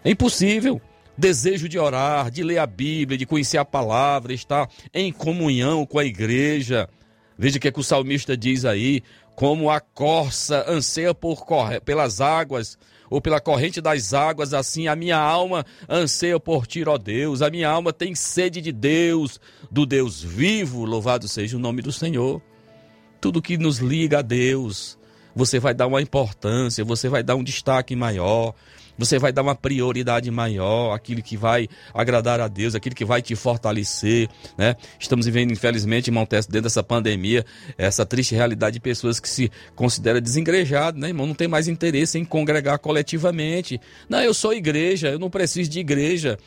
É 0.03 0.09
impossível. 0.09 0.81
Desejo 1.17 1.67
de 1.67 1.77
orar, 1.77 2.31
de 2.31 2.43
ler 2.43 2.59
a 2.59 2.65
Bíblia, 2.65 3.17
de 3.17 3.25
conhecer 3.25 3.57
a 3.57 3.65
palavra, 3.65 4.33
estar 4.33 4.69
em 4.93 5.11
comunhão 5.11 5.85
com 5.85 5.99
a 5.99 6.05
igreja. 6.05 6.89
Veja 7.37 7.57
o 7.57 7.59
que, 7.59 7.67
é 7.67 7.71
que 7.71 7.79
o 7.79 7.83
salmista 7.83 8.37
diz 8.37 8.63
aí: 8.63 9.03
como 9.35 9.69
a 9.69 9.79
corça 9.79 10.65
anseia 10.67 11.13
por, 11.13 11.45
pelas 11.83 12.21
águas, 12.21 12.77
ou 13.11 13.19
pela 13.19 13.41
corrente 13.41 13.81
das 13.81 14.13
águas, 14.13 14.53
assim 14.53 14.87
a 14.87 14.95
minha 14.95 15.17
alma 15.17 15.65
anseia 15.89 16.39
por 16.39 16.65
ti, 16.65 16.81
ó 16.87 16.97
Deus. 16.97 17.41
A 17.41 17.49
minha 17.49 17.69
alma 17.69 17.91
tem 17.91 18.15
sede 18.15 18.61
de 18.61 18.71
Deus, 18.71 19.37
do 19.69 19.85
Deus 19.85 20.23
vivo, 20.23 20.85
louvado 20.85 21.27
seja 21.27 21.57
o 21.57 21.59
nome 21.59 21.81
do 21.81 21.91
Senhor. 21.91 22.41
Tudo 23.19 23.41
que 23.41 23.57
nos 23.57 23.79
liga 23.79 24.19
a 24.19 24.21
Deus, 24.21 24.97
você 25.35 25.59
vai 25.59 25.73
dar 25.73 25.87
uma 25.87 26.01
importância, 26.01 26.85
você 26.85 27.09
vai 27.09 27.21
dar 27.21 27.35
um 27.35 27.43
destaque 27.43 27.97
maior, 27.97 28.55
você 29.05 29.17
vai 29.17 29.31
dar 29.31 29.41
uma 29.41 29.55
prioridade 29.55 30.29
maior, 30.29 30.93
aquilo 30.93 31.21
que 31.21 31.35
vai 31.35 31.67
agradar 31.93 32.39
a 32.39 32.47
Deus, 32.47 32.75
aquilo 32.75 32.95
que 32.95 33.03
vai 33.03 33.21
te 33.21 33.35
fortalecer, 33.35 34.29
né? 34.57 34.75
Estamos 34.99 35.25
vivendo, 35.25 35.51
infelizmente, 35.51 36.07
irmão 36.07 36.27
dentro 36.29 36.61
dessa 36.61 36.83
pandemia, 36.83 37.45
essa 37.77 38.05
triste 38.05 38.35
realidade 38.35 38.75
de 38.75 38.79
pessoas 38.79 39.19
que 39.19 39.27
se 39.27 39.51
consideram 39.75 40.21
desengrejado, 40.21 40.99
né, 40.99 41.07
irmão? 41.07 41.25
Não 41.25 41.33
tem 41.33 41.47
mais 41.47 41.67
interesse 41.67 42.19
em 42.19 42.25
congregar 42.25 42.77
coletivamente. 42.79 43.81
Não, 44.07 44.21
eu 44.21 44.33
sou 44.33 44.53
igreja, 44.53 45.09
eu 45.09 45.19
não 45.19 45.29
preciso 45.29 45.69
de 45.69 45.79
igreja. 45.79 46.37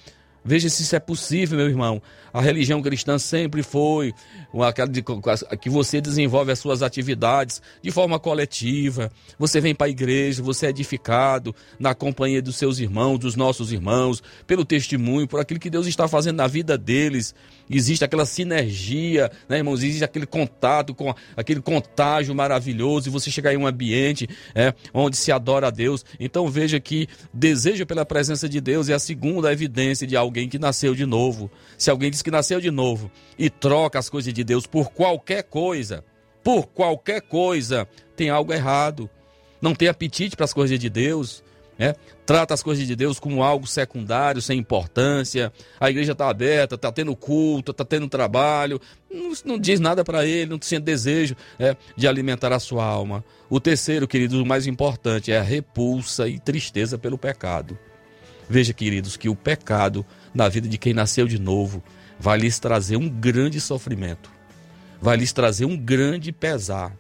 Veja 0.45 0.69
se 0.69 0.83
isso 0.83 0.95
é 0.95 1.01
possível, 1.01 1.57
meu 1.59 1.69
irmão. 1.69 2.03
A 2.35 2.41
religião 2.41 2.83
cristã 2.83 3.17
sempre 3.17 3.63
foi 3.63 4.13
aquela 4.61 4.89
de, 4.89 5.05
que 5.61 5.71
você 5.71 6.01
desenvolve 6.01 6.51
as 6.51 6.59
suas 6.59 6.83
atividades 6.83 7.63
de 7.81 7.93
forma 7.93 8.19
coletiva. 8.19 9.09
Você 9.39 9.61
vem 9.61 9.73
para 9.73 9.87
a 9.87 9.91
igreja, 9.91 10.43
você 10.43 10.67
é 10.67 10.71
edificado 10.71 11.55
na 11.79 11.95
companhia 11.95 12.43
dos 12.43 12.57
seus 12.57 12.81
irmãos, 12.81 13.19
dos 13.19 13.37
nossos 13.37 13.71
irmãos, 13.71 14.21
pelo 14.49 14.65
testemunho, 14.65 15.29
por 15.29 15.39
aquilo 15.39 15.61
que 15.61 15.71
Deus 15.71 15.87
está 15.87 16.09
fazendo 16.09 16.39
na 16.39 16.49
vida 16.49 16.77
deles. 16.77 17.37
Existe 17.71 18.05
aquela 18.05 18.27
sinergia, 18.27 19.31
né, 19.49 19.59
irmãos? 19.59 19.85
Existe 19.85 20.03
aquele 20.03 20.27
contato 20.27 20.93
com 20.93 21.15
aquele 21.37 21.63
contágio 21.63 22.35
maravilhoso 22.35 23.09
e 23.09 23.13
você 23.13 23.31
chegar 23.31 23.55
em 23.55 23.57
um 23.57 23.67
ambiente 23.67 24.29
é, 24.57 24.75
onde 24.93 25.17
se 25.17 25.31
adora 25.31 25.69
a 25.69 25.71
Deus. 25.71 26.05
Então 26.19 26.49
veja 26.49 26.81
que 26.81 27.07
desejo 27.33 27.87
pela 27.87 28.05
presença 28.05 28.49
de 28.49 28.61
Deus 28.61 28.89
é 28.89 28.95
a 28.95 28.99
segunda 28.99 29.53
evidência 29.53 30.05
de 30.05 30.17
alguém 30.17 30.49
que 30.49 30.59
nasceu 30.59 30.97
de 30.97 31.07
novo. 31.07 31.49
Se 31.79 31.91
alguém 31.91 32.11
diz 32.11 32.24
que 32.25 32.31
nasceu 32.31 32.61
de 32.61 32.71
novo 32.71 33.11
e 33.39 33.49
troca 33.49 33.99
as 33.99 34.09
coisas 34.09 34.33
de 34.33 34.43
Deus 34.43 34.67
por 34.67 34.91
qualquer 34.91 35.45
coisa, 35.45 36.05
por 36.43 36.67
qualquer 36.67 37.21
coisa, 37.23 37.87
tem 38.17 38.31
algo 38.31 38.53
errado. 38.53 39.09
Não 39.61 39.75
tem 39.75 39.89
apetite 39.89 40.37
para 40.37 40.45
as 40.45 40.53
coisas 40.53 40.79
de 40.79 40.91
Deus 40.91 41.45
né? 41.79 41.95
Trata 42.25 42.55
as 42.55 42.63
coisas 42.63 42.87
de 42.87 42.95
Deus 42.95 43.19
como 43.19 43.43
algo 43.43 43.67
secundário, 43.67 44.41
sem 44.41 44.59
importância. 44.59 45.53
A 45.79 45.91
igreja 45.91 46.13
está 46.13 46.29
aberta, 46.29 46.77
está 46.77 46.91
tendo 46.91 47.15
culto, 47.15 47.73
está 47.73 47.85
tendo 47.85 48.09
trabalho. 48.09 48.81
Não, 49.11 49.33
não 49.45 49.59
diz 49.59 49.81
nada 49.81 50.05
para 50.05 50.25
ele, 50.25 50.51
não 50.51 50.59
sente 50.61 50.85
desejo 50.85 51.37
é, 51.59 51.77
de 51.97 52.07
alimentar 52.07 52.53
a 52.53 52.59
sua 52.59 52.85
alma. 52.85 53.25
O 53.51 53.61
terceiro, 53.61 54.09
queridos, 54.09 54.41
o 54.41 54.47
mais 54.47 54.67
importante 54.67 55.33
é 55.33 55.39
a 55.39 55.43
repulsa 55.43 56.29
e 56.29 56.39
tristeza 56.39 56.97
pelo 56.97 57.19
pecado. 57.19 57.79
Veja, 58.49 58.73
queridos, 58.73 59.17
que 59.17 59.29
o 59.29 59.35
pecado 59.35 60.05
na 60.35 60.49
vida 60.49 60.69
de 60.69 60.79
quem 60.79 60.93
nasceu 60.93 61.27
de 61.27 61.39
novo 61.39 61.83
vai 62.25 62.39
lhes 62.39 62.59
trazer 62.59 62.97
um 62.97 63.07
grande 63.07 63.61
sofrimento, 63.61 64.31
vai 64.99 65.15
lhes 65.15 65.31
trazer 65.31 65.67
um 65.67 65.77
grande 65.77 66.33
pesar. 66.33 66.97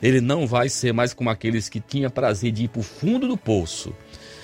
Ele 0.00 0.20
não 0.20 0.46
vai 0.46 0.68
ser 0.68 0.92
mais 0.92 1.12
como 1.12 1.28
aqueles 1.28 1.68
que 1.68 1.80
tinha 1.80 2.08
prazer 2.08 2.52
de 2.52 2.62
ir 2.64 2.68
para 2.68 2.78
o 2.78 2.84
fundo 2.84 3.26
do 3.26 3.36
poço 3.36 3.92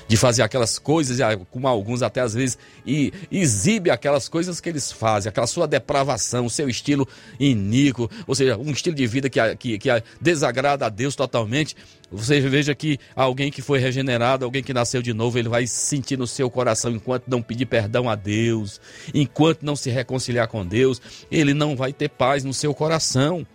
de 0.09 0.17
fazer 0.17 0.43
aquelas 0.43 0.79
coisas, 0.79 1.19
como 1.51 1.67
alguns 1.67 2.03
até 2.03 2.21
às 2.21 2.35
vezes, 2.35 2.59
e 2.87 3.13
exibe 3.31 3.91
aquelas 3.91 4.29
coisas 4.29 4.61
que 4.61 4.69
eles 4.69 4.93
fazem, 4.93 5.29
aquela 5.29 5.47
sua 5.47 5.67
depravação, 5.67 6.49
seu 6.49 6.69
estilo 6.69 7.07
iníquo, 7.39 8.11
ou 8.27 8.35
seja, 8.35 8.57
um 8.57 8.71
estilo 8.71 8.95
de 8.95 9.07
vida 9.07 9.29
que, 9.29 9.57
que, 9.57 9.79
que 9.79 9.89
desagrada 10.21 10.87
a 10.87 10.89
Deus 10.89 11.17
totalmente. 11.17 11.77
Você 12.11 12.41
veja 12.41 12.75
que 12.75 12.99
alguém 13.17 13.51
que 13.51 13.61
foi 13.61 13.81
regenerado, 13.81 14.45
alguém 14.45 14.63
que 14.63 14.73
nasceu 14.73 15.03
de 15.03 15.13
novo, 15.13 15.39
ele 15.39 15.49
vai 15.49 15.67
sentir 15.67 16.17
no 16.17 16.27
seu 16.27 16.49
coração 16.49 16.93
enquanto 16.93 17.25
não 17.27 17.43
pedir 17.43 17.67
perdão 17.67 18.09
a 18.09 18.15
Deus, 18.15 18.81
enquanto 19.13 19.63
não 19.63 19.75
se 19.75 19.91
reconciliar 19.91 20.47
com 20.47 20.65
Deus, 20.65 21.01
ele 21.31 21.53
não 21.53 21.75
vai 21.75 21.93
ter 21.93 22.09
paz 22.09 22.45
no 22.45 22.55
seu 22.55 22.73
coração. 22.73 23.47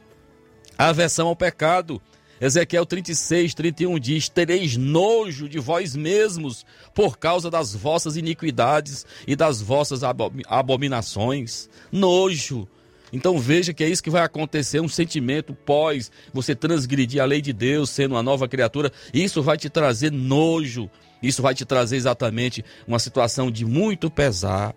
Aversão 0.77 1.27
ao 1.27 1.35
pecado 1.35 2.01
Ezequiel 2.41 2.87
36, 2.87 3.53
31 3.53 3.99
diz: 3.99 4.27
Tereis 4.27 4.75
nojo 4.75 5.47
de 5.47 5.59
vós 5.59 5.95
mesmos 5.95 6.65
por 6.95 7.19
causa 7.19 7.51
das 7.51 7.75
vossas 7.75 8.17
iniquidades 8.17 9.05
e 9.27 9.35
das 9.35 9.61
vossas 9.61 10.01
abominações. 10.47 11.69
Nojo. 11.91 12.67
Então 13.13 13.37
veja 13.37 13.73
que 13.73 13.83
é 13.83 13.89
isso 13.89 14.01
que 14.01 14.09
vai 14.09 14.23
acontecer, 14.23 14.79
um 14.79 14.87
sentimento 14.87 15.53
pós 15.53 16.09
você 16.33 16.55
transgredir 16.55 17.21
a 17.21 17.25
lei 17.25 17.41
de 17.41 17.53
Deus, 17.53 17.89
sendo 17.89 18.15
uma 18.15 18.23
nova 18.23 18.47
criatura, 18.47 18.91
isso 19.13 19.43
vai 19.43 19.57
te 19.57 19.69
trazer 19.69 20.11
nojo, 20.11 20.89
isso 21.21 21.41
vai 21.41 21.53
te 21.53 21.65
trazer 21.65 21.97
exatamente 21.97 22.63
uma 22.87 22.99
situação 22.99 23.51
de 23.51 23.65
muito 23.65 24.09
pesar. 24.09 24.73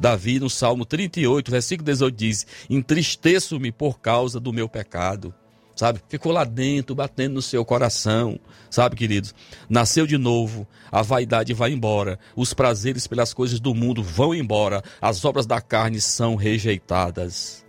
Davi, 0.00 0.40
no 0.40 0.50
Salmo 0.50 0.84
38, 0.84 1.48
versículo 1.48 1.84
18, 1.84 2.16
diz: 2.16 2.46
Entristeço-me 2.68 3.70
por 3.70 4.00
causa 4.00 4.40
do 4.40 4.52
meu 4.52 4.68
pecado 4.68 5.32
sabe? 5.74 6.00
Ficou 6.08 6.32
lá 6.32 6.44
dentro, 6.44 6.94
batendo 6.94 7.34
no 7.34 7.42
seu 7.42 7.64
coração, 7.64 8.38
sabe, 8.70 8.96
queridos? 8.96 9.34
Nasceu 9.68 10.06
de 10.06 10.16
novo, 10.16 10.66
a 10.90 11.02
vaidade 11.02 11.52
vai 11.52 11.72
embora, 11.72 12.18
os 12.36 12.54
prazeres 12.54 13.06
pelas 13.06 13.34
coisas 13.34 13.60
do 13.60 13.74
mundo 13.74 14.02
vão 14.02 14.34
embora, 14.34 14.82
as 15.00 15.24
obras 15.24 15.46
da 15.46 15.60
carne 15.60 16.00
são 16.00 16.36
rejeitadas. 16.36 17.64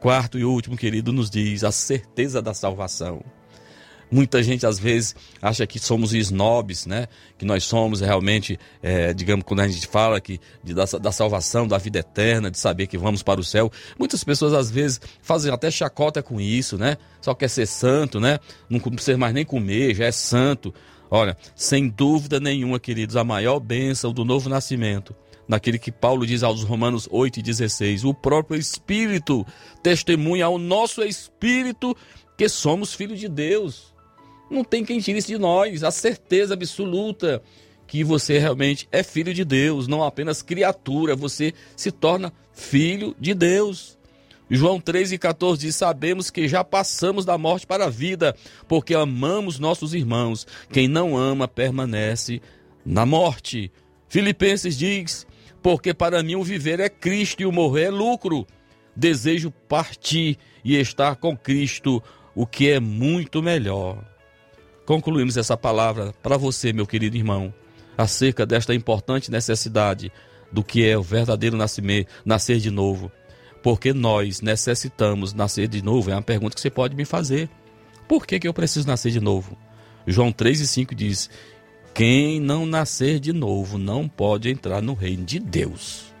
Quarto 0.00 0.38
e 0.38 0.44
último, 0.44 0.76
querido, 0.76 1.12
nos 1.12 1.30
diz 1.30 1.64
a 1.64 1.72
certeza 1.72 2.42
da 2.42 2.52
salvação. 2.52 3.24
Muita 4.10 4.42
gente 4.42 4.64
às 4.64 4.78
vezes 4.78 5.16
acha 5.42 5.66
que 5.66 5.78
somos 5.78 6.12
snobs, 6.12 6.86
né? 6.86 7.08
Que 7.36 7.44
nós 7.44 7.64
somos 7.64 8.00
realmente, 8.00 8.58
é, 8.82 9.12
digamos, 9.12 9.44
quando 9.44 9.60
a 9.60 9.68
gente 9.68 9.86
fala 9.86 10.20
que 10.20 10.40
de, 10.62 10.74
da, 10.74 10.84
da, 10.84 11.10
salvação, 11.10 11.66
da 11.66 11.78
vida 11.78 11.98
eterna, 11.98 12.50
de 12.50 12.58
saber 12.58 12.86
que 12.86 12.96
vamos 12.96 13.22
para 13.22 13.40
o 13.40 13.44
céu. 13.44 13.70
Muitas 13.98 14.22
pessoas 14.22 14.52
às 14.52 14.70
vezes 14.70 15.00
fazem 15.20 15.52
até 15.52 15.70
chacota 15.70 16.22
com 16.22 16.40
isso, 16.40 16.78
né? 16.78 16.96
Só 17.20 17.34
quer 17.34 17.48
ser 17.48 17.66
santo, 17.66 18.20
né? 18.20 18.38
Não 18.70 18.78
precisa 18.78 19.18
mais 19.18 19.34
nem 19.34 19.44
comer, 19.44 19.94
já 19.94 20.04
é 20.04 20.12
santo. 20.12 20.72
Olha, 21.10 21.36
sem 21.54 21.88
dúvida 21.88 22.38
nenhuma, 22.40 22.78
queridos, 22.78 23.16
a 23.16 23.24
maior 23.24 23.60
bênção 23.60 24.12
do 24.12 24.24
novo 24.24 24.48
nascimento 24.48 25.14
naquele 25.48 25.78
que 25.78 25.92
Paulo 25.92 26.26
diz 26.26 26.42
aos 26.42 26.62
Romanos 26.62 27.08
8 27.10 27.38
e 27.38 27.42
16: 27.42 28.04
O 28.04 28.12
próprio 28.12 28.58
Espírito 28.58 29.46
testemunha 29.82 30.46
ao 30.46 30.58
nosso 30.58 31.02
Espírito 31.02 31.96
que 32.36 32.48
somos 32.48 32.94
filhos 32.94 33.18
de 33.18 33.28
Deus. 33.28 33.94
Não 34.50 34.62
tem 34.62 34.84
quem 34.84 35.00
tire 35.00 35.18
isso 35.18 35.28
de 35.28 35.38
nós. 35.38 35.82
A 35.82 35.90
certeza 35.90 36.54
absoluta 36.54 37.42
que 37.86 38.02
você 38.02 38.38
realmente 38.38 38.88
é 38.90 39.02
filho 39.02 39.32
de 39.32 39.44
Deus, 39.44 39.86
não 39.86 40.02
apenas 40.02 40.42
criatura, 40.42 41.14
você 41.14 41.52
se 41.76 41.90
torna 41.90 42.32
filho 42.52 43.14
de 43.18 43.32
Deus. 43.34 43.96
João 44.50 44.80
3,14 44.80 45.56
diz: 45.58 45.76
Sabemos 45.76 46.30
que 46.30 46.48
já 46.48 46.62
passamos 46.62 47.24
da 47.24 47.36
morte 47.36 47.66
para 47.66 47.86
a 47.86 47.90
vida, 47.90 48.34
porque 48.68 48.94
amamos 48.94 49.58
nossos 49.58 49.94
irmãos. 49.94 50.46
Quem 50.70 50.86
não 50.86 51.16
ama 51.16 51.48
permanece 51.48 52.40
na 52.84 53.04
morte. 53.04 53.72
Filipenses 54.08 54.78
diz: 54.78 55.26
Porque 55.60 55.92
para 55.92 56.22
mim 56.22 56.36
o 56.36 56.44
viver 56.44 56.78
é 56.78 56.88
Cristo 56.88 57.42
e 57.42 57.46
o 57.46 57.52
morrer 57.52 57.86
é 57.86 57.90
lucro. 57.90 58.46
Desejo 58.94 59.50
partir 59.50 60.38
e 60.64 60.76
estar 60.76 61.16
com 61.16 61.36
Cristo, 61.36 62.02
o 62.34 62.46
que 62.46 62.70
é 62.70 62.80
muito 62.80 63.42
melhor 63.42 64.15
concluímos 64.86 65.36
essa 65.36 65.56
palavra 65.56 66.14
para 66.22 66.38
você, 66.38 66.72
meu 66.72 66.86
querido 66.86 67.16
irmão, 67.16 67.52
acerca 67.98 68.46
desta 68.46 68.74
importante 68.74 69.30
necessidade 69.30 70.12
do 70.50 70.62
que 70.62 70.88
é 70.88 70.96
o 70.96 71.02
verdadeiro 71.02 71.56
nascimento, 71.56 72.08
nascer 72.24 72.58
de 72.58 72.70
novo. 72.70 73.10
Porque 73.62 73.92
nós 73.92 74.40
necessitamos 74.40 75.34
nascer 75.34 75.66
de 75.66 75.82
novo? 75.82 76.10
É 76.10 76.14
uma 76.14 76.22
pergunta 76.22 76.54
que 76.54 76.60
você 76.60 76.70
pode 76.70 76.94
me 76.94 77.04
fazer. 77.04 77.50
Por 78.06 78.24
que, 78.24 78.38
que 78.38 78.46
eu 78.46 78.54
preciso 78.54 78.86
nascer 78.86 79.10
de 79.10 79.20
novo? 79.20 79.58
João 80.06 80.30
3 80.30 80.60
e 80.60 80.66
5 80.68 80.94
diz: 80.94 81.28
Quem 81.92 82.38
não 82.38 82.64
nascer 82.64 83.18
de 83.18 83.32
novo 83.32 83.76
não 83.76 84.08
pode 84.08 84.48
entrar 84.48 84.80
no 84.80 84.94
reino 84.94 85.24
de 85.24 85.40
Deus. 85.40 86.14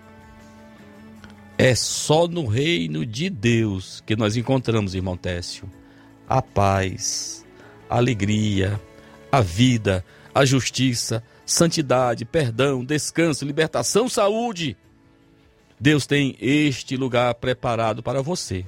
É 1.56 1.74
só 1.74 2.26
no 2.26 2.46
reino 2.46 3.06
de 3.06 3.30
Deus 3.30 4.02
que 4.04 4.16
nós 4.16 4.36
encontramos, 4.36 4.94
irmão 4.94 5.16
Técio, 5.16 5.70
a 6.28 6.42
paz, 6.42 7.45
alegria, 7.88 8.80
a 9.30 9.40
vida, 9.40 10.04
a 10.34 10.44
justiça, 10.44 11.22
santidade, 11.44 12.24
perdão, 12.24 12.84
descanso, 12.84 13.44
libertação, 13.44 14.08
saúde. 14.08 14.76
Deus 15.78 16.06
tem 16.06 16.36
este 16.40 16.96
lugar 16.96 17.34
preparado 17.34 18.02
para 18.02 18.22
você. 18.22 18.64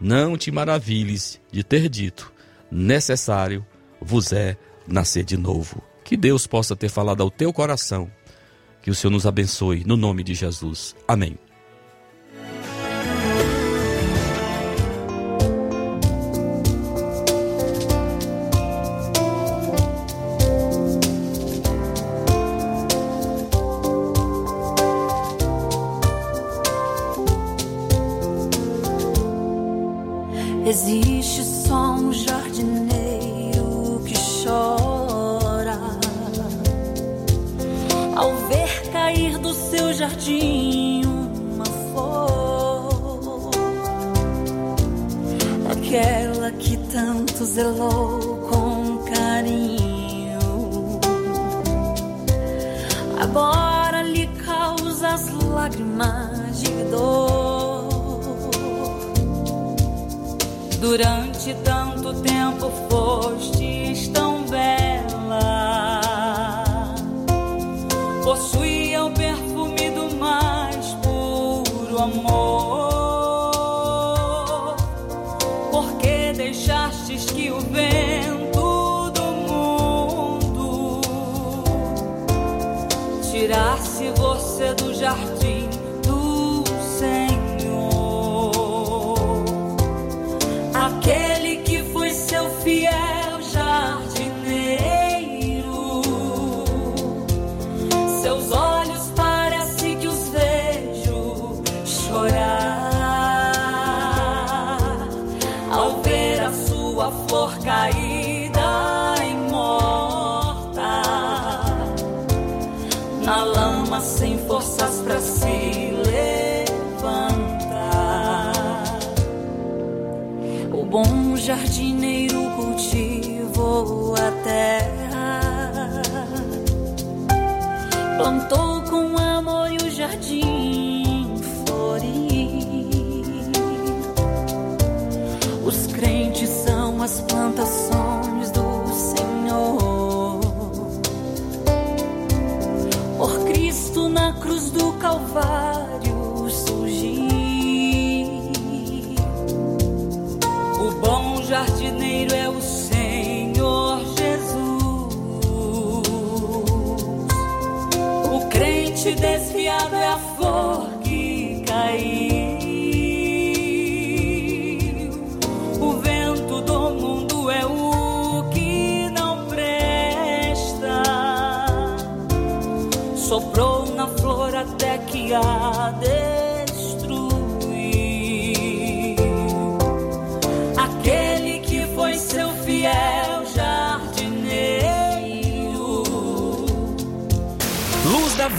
Não 0.00 0.36
te 0.36 0.50
maravilhes 0.50 1.40
de 1.52 1.62
ter 1.62 1.88
dito: 1.88 2.32
necessário 2.70 3.64
vos 4.00 4.32
é 4.32 4.56
nascer 4.86 5.24
de 5.24 5.36
novo. 5.36 5.82
Que 6.04 6.16
Deus 6.16 6.46
possa 6.46 6.74
ter 6.74 6.88
falado 6.88 7.22
ao 7.22 7.30
teu 7.30 7.52
coração. 7.52 8.10
Que 8.82 8.90
o 8.90 8.94
Senhor 8.94 9.12
nos 9.12 9.26
abençoe, 9.26 9.84
no 9.84 9.96
nome 9.96 10.24
de 10.24 10.34
Jesus. 10.34 10.96
Amém. 11.06 11.38
Jardim 40.10 41.02
uma 41.04 41.64
flor, 41.64 43.50
aquela 45.70 46.50
que 46.52 46.76
tanto 46.92 47.44
zelou 47.44 48.18
com 48.48 48.98
carinho, 49.12 50.40
agora 53.20 54.02
lhe 54.02 54.26
causa 54.44 55.08
as 55.08 55.30
lágrimas 55.44 56.60
de 56.60 56.84
dor. 56.90 57.90
Durante 60.80 61.54
tanto 61.62 62.14
tempo 62.22 62.70
fostes 62.88 64.08
tão 64.08 64.39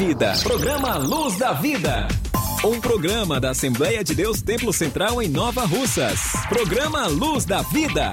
Vida. 0.04 0.34
Programa 0.42 0.98
Luz 0.98 1.38
da 1.38 1.54
Vida. 1.54 2.08
Um 2.66 2.82
programa 2.82 3.40
da 3.40 3.52
Assembleia 3.52 4.04
de 4.04 4.16
Deus 4.16 4.42
Templo 4.42 4.74
Central 4.74 5.22
em 5.22 5.30
Nova 5.30 5.64
Russas. 5.64 6.20
Programa 6.50 7.06
Luz 7.06 7.46
da 7.46 7.62
Vida. 7.62 8.12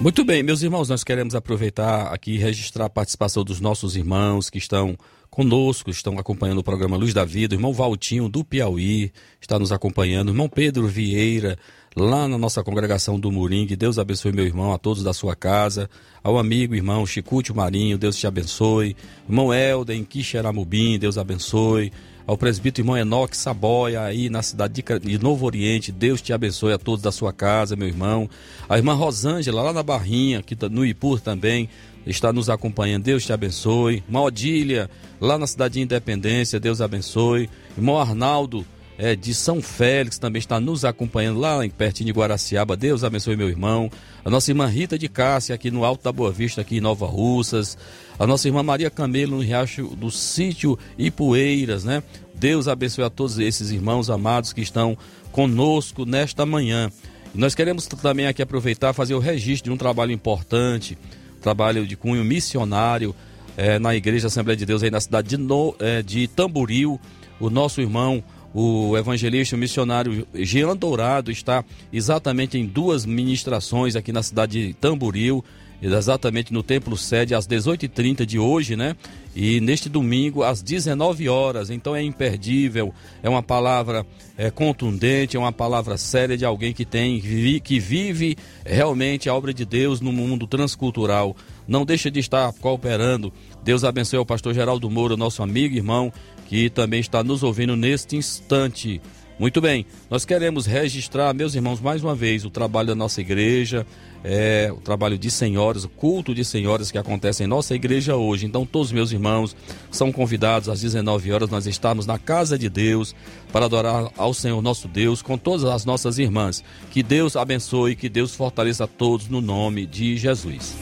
Muito 0.00 0.24
bem, 0.24 0.42
meus 0.42 0.62
irmãos, 0.62 0.88
nós 0.88 1.04
queremos 1.04 1.34
aproveitar 1.34 2.06
aqui 2.06 2.32
e 2.32 2.38
registrar 2.38 2.86
a 2.86 2.90
participação 2.90 3.44
dos 3.44 3.60
nossos 3.60 3.96
irmãos 3.96 4.48
que 4.48 4.56
estão 4.56 4.96
conosco, 5.28 5.90
estão 5.90 6.18
acompanhando 6.18 6.58
o 6.58 6.64
programa 6.64 6.96
Luz 6.96 7.12
da 7.12 7.26
Vida. 7.26 7.54
O 7.54 7.58
irmão 7.58 7.74
Valtinho, 7.74 8.30
do 8.30 8.42
Piauí, 8.42 9.12
está 9.42 9.58
nos 9.58 9.72
acompanhando. 9.72 10.28
O 10.28 10.32
irmão 10.32 10.48
Pedro 10.48 10.88
Vieira, 10.88 11.58
lá 11.96 12.26
na 12.26 12.38
nossa 12.38 12.62
congregação 12.62 13.18
do 13.18 13.30
Moringue. 13.30 13.76
Deus 13.76 13.98
abençoe 13.98 14.32
meu 14.32 14.44
irmão, 14.44 14.72
a 14.72 14.78
todos 14.78 15.02
da 15.02 15.12
sua 15.12 15.36
casa. 15.36 15.88
Ao 16.22 16.38
amigo, 16.38 16.74
irmão 16.74 17.06
Chicute 17.06 17.52
Marinho, 17.52 17.98
Deus 17.98 18.16
te 18.16 18.26
abençoe. 18.26 18.96
Irmão 19.28 19.52
Helder, 19.52 19.96
em 19.96 20.04
Quixeramobim, 20.04 20.98
Deus 20.98 21.18
abençoe. 21.18 21.92
Ao 22.24 22.38
presbítero 22.38 22.84
irmão 22.84 22.96
Enoque 22.96 23.36
Saboia, 23.36 24.02
aí 24.02 24.30
na 24.30 24.42
cidade 24.42 24.82
de 25.02 25.18
Novo 25.18 25.44
Oriente, 25.44 25.90
Deus 25.90 26.22
te 26.22 26.32
abençoe 26.32 26.72
a 26.72 26.78
todos 26.78 27.02
da 27.02 27.10
sua 27.10 27.32
casa, 27.32 27.74
meu 27.74 27.88
irmão. 27.88 28.30
A 28.68 28.76
irmã 28.76 28.94
Rosângela, 28.94 29.60
lá 29.60 29.72
na 29.72 29.82
Barrinha, 29.82 30.40
que 30.40 30.54
tá 30.54 30.68
no 30.68 30.86
Ipur 30.86 31.20
também, 31.20 31.68
está 32.06 32.32
nos 32.32 32.48
acompanhando, 32.48 33.02
Deus 33.02 33.24
te 33.24 33.32
abençoe. 33.32 34.04
Irmã 34.06 34.20
Odília, 34.20 34.88
lá 35.20 35.36
na 35.36 35.48
cidade 35.48 35.74
de 35.74 35.80
Independência, 35.80 36.60
Deus 36.60 36.80
abençoe. 36.80 37.50
Irmão 37.76 37.98
Arnaldo, 37.98 38.64
é, 39.02 39.16
de 39.16 39.34
São 39.34 39.60
Félix 39.60 40.16
também 40.16 40.38
está 40.38 40.60
nos 40.60 40.84
acompanhando 40.84 41.40
lá 41.40 41.66
em 41.66 41.68
pertinho 41.68 42.06
de 42.06 42.12
Guaraciaba. 42.12 42.76
Deus 42.76 43.02
abençoe 43.02 43.34
meu 43.34 43.48
irmão. 43.48 43.90
A 44.24 44.30
nossa 44.30 44.52
irmã 44.52 44.64
Rita 44.66 44.96
de 44.96 45.08
Cássia 45.08 45.56
aqui 45.56 45.72
no 45.72 45.84
Alto 45.84 46.04
da 46.04 46.12
Boa 46.12 46.30
Vista, 46.30 46.60
aqui 46.60 46.76
em 46.76 46.80
Nova 46.80 47.04
Russas. 47.04 47.76
A 48.16 48.28
nossa 48.28 48.46
irmã 48.46 48.62
Maria 48.62 48.90
Camelo 48.90 49.38
no 49.38 49.42
Riacho 49.42 49.88
do 49.96 50.08
Sítio 50.08 50.78
Ipueiras, 50.96 51.82
né? 51.82 52.00
Deus 52.32 52.68
abençoe 52.68 53.02
a 53.02 53.10
todos 53.10 53.40
esses 53.40 53.72
irmãos 53.72 54.08
amados 54.08 54.52
que 54.52 54.60
estão 54.60 54.96
conosco 55.32 56.06
nesta 56.06 56.46
manhã. 56.46 56.88
E 57.34 57.38
nós 57.38 57.56
queremos 57.56 57.88
também 57.88 58.28
aqui 58.28 58.40
aproveitar 58.40 58.92
fazer 58.92 59.14
o 59.14 59.18
registro 59.18 59.72
de 59.72 59.74
um 59.74 59.76
trabalho 59.76 60.12
importante, 60.12 60.96
trabalho 61.40 61.84
de 61.88 61.96
cunho 61.96 62.24
missionário 62.24 63.12
eh, 63.56 63.80
na 63.80 63.96
Igreja 63.96 64.28
Assembleia 64.28 64.56
de 64.56 64.64
Deus 64.64 64.80
aí 64.80 64.92
na 64.92 65.00
cidade 65.00 65.30
de, 65.30 65.36
no, 65.38 65.74
eh, 65.80 66.02
de 66.02 66.28
Tamboril. 66.28 67.00
O 67.40 67.50
nosso 67.50 67.80
irmão 67.80 68.22
o 68.54 68.96
evangelista 68.96 69.56
o 69.56 69.58
missionário 69.58 70.26
Jean 70.34 70.76
Dourado 70.76 71.30
está 71.30 71.64
exatamente 71.92 72.58
em 72.58 72.66
duas 72.66 73.06
ministrações 73.06 73.96
aqui 73.96 74.12
na 74.12 74.22
cidade 74.22 74.68
de 74.68 74.74
Tamboril, 74.74 75.44
exatamente 75.82 76.52
no 76.52 76.62
templo 76.62 76.96
sede 76.96 77.34
às 77.34 77.46
18h30 77.46 78.24
de 78.24 78.38
hoje, 78.38 78.76
né? 78.76 78.94
E 79.34 79.60
neste 79.60 79.88
domingo 79.88 80.42
às 80.42 80.62
19 80.62 81.28
horas. 81.28 81.70
Então 81.70 81.96
é 81.96 82.02
imperdível, 82.02 82.94
é 83.22 83.28
uma 83.28 83.42
palavra 83.42 84.06
é, 84.36 84.50
contundente, 84.50 85.36
é 85.36 85.40
uma 85.40 85.52
palavra 85.52 85.96
séria 85.96 86.36
de 86.36 86.44
alguém 86.44 86.72
que 86.72 86.84
tem 86.84 87.20
que 87.64 87.80
vive 87.80 88.36
realmente 88.64 89.28
a 89.28 89.34
obra 89.34 89.52
de 89.52 89.64
Deus 89.64 90.00
no 90.00 90.12
mundo 90.12 90.46
transcultural. 90.46 91.34
Não 91.72 91.86
deixa 91.86 92.10
de 92.10 92.20
estar 92.20 92.52
cooperando. 92.52 93.32
Deus 93.64 93.82
abençoe 93.82 94.18
o 94.18 94.26
pastor 94.26 94.52
Geraldo 94.52 94.90
Moura, 94.90 95.16
nosso 95.16 95.42
amigo 95.42 95.74
e 95.74 95.78
irmão, 95.78 96.12
que 96.46 96.68
também 96.68 97.00
está 97.00 97.24
nos 97.24 97.42
ouvindo 97.42 97.74
neste 97.74 98.14
instante. 98.14 99.00
Muito 99.38 99.58
bem, 99.58 99.86
nós 100.10 100.26
queremos 100.26 100.66
registrar, 100.66 101.32
meus 101.32 101.54
irmãos, 101.54 101.80
mais 101.80 102.04
uma 102.04 102.14
vez, 102.14 102.44
o 102.44 102.50
trabalho 102.50 102.88
da 102.88 102.94
nossa 102.94 103.22
igreja, 103.22 103.86
é, 104.22 104.70
o 104.70 104.82
trabalho 104.82 105.16
de 105.16 105.30
senhoras, 105.30 105.84
o 105.84 105.88
culto 105.88 106.34
de 106.34 106.44
senhoras 106.44 106.90
que 106.90 106.98
acontece 106.98 107.42
em 107.42 107.46
nossa 107.46 107.74
igreja 107.74 108.16
hoje. 108.16 108.44
Então, 108.44 108.66
todos 108.66 108.88
os 108.88 108.92
meus 108.92 109.10
irmãos 109.10 109.56
são 109.90 110.12
convidados 110.12 110.68
às 110.68 110.82
19 110.82 111.32
horas, 111.32 111.48
nós 111.48 111.66
estamos 111.66 112.04
na 112.04 112.18
casa 112.18 112.58
de 112.58 112.68
Deus 112.68 113.14
para 113.50 113.64
adorar 113.64 114.12
ao 114.18 114.34
Senhor 114.34 114.60
nosso 114.60 114.88
Deus 114.88 115.22
com 115.22 115.38
todas 115.38 115.64
as 115.64 115.86
nossas 115.86 116.18
irmãs. 116.18 116.62
Que 116.90 117.02
Deus 117.02 117.34
abençoe, 117.34 117.96
que 117.96 118.10
Deus 118.10 118.34
fortaleça 118.34 118.84
a 118.84 118.86
todos 118.86 119.26
no 119.26 119.40
nome 119.40 119.86
de 119.86 120.18
Jesus. 120.18 120.76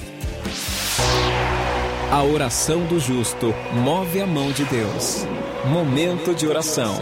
A 2.13 2.25
oração 2.25 2.85
do 2.87 2.99
justo 2.99 3.55
move 3.85 4.21
a 4.21 4.27
mão 4.27 4.51
de 4.51 4.65
Deus. 4.65 5.25
Momento 5.65 6.35
de 6.35 6.45
oração. 6.45 6.93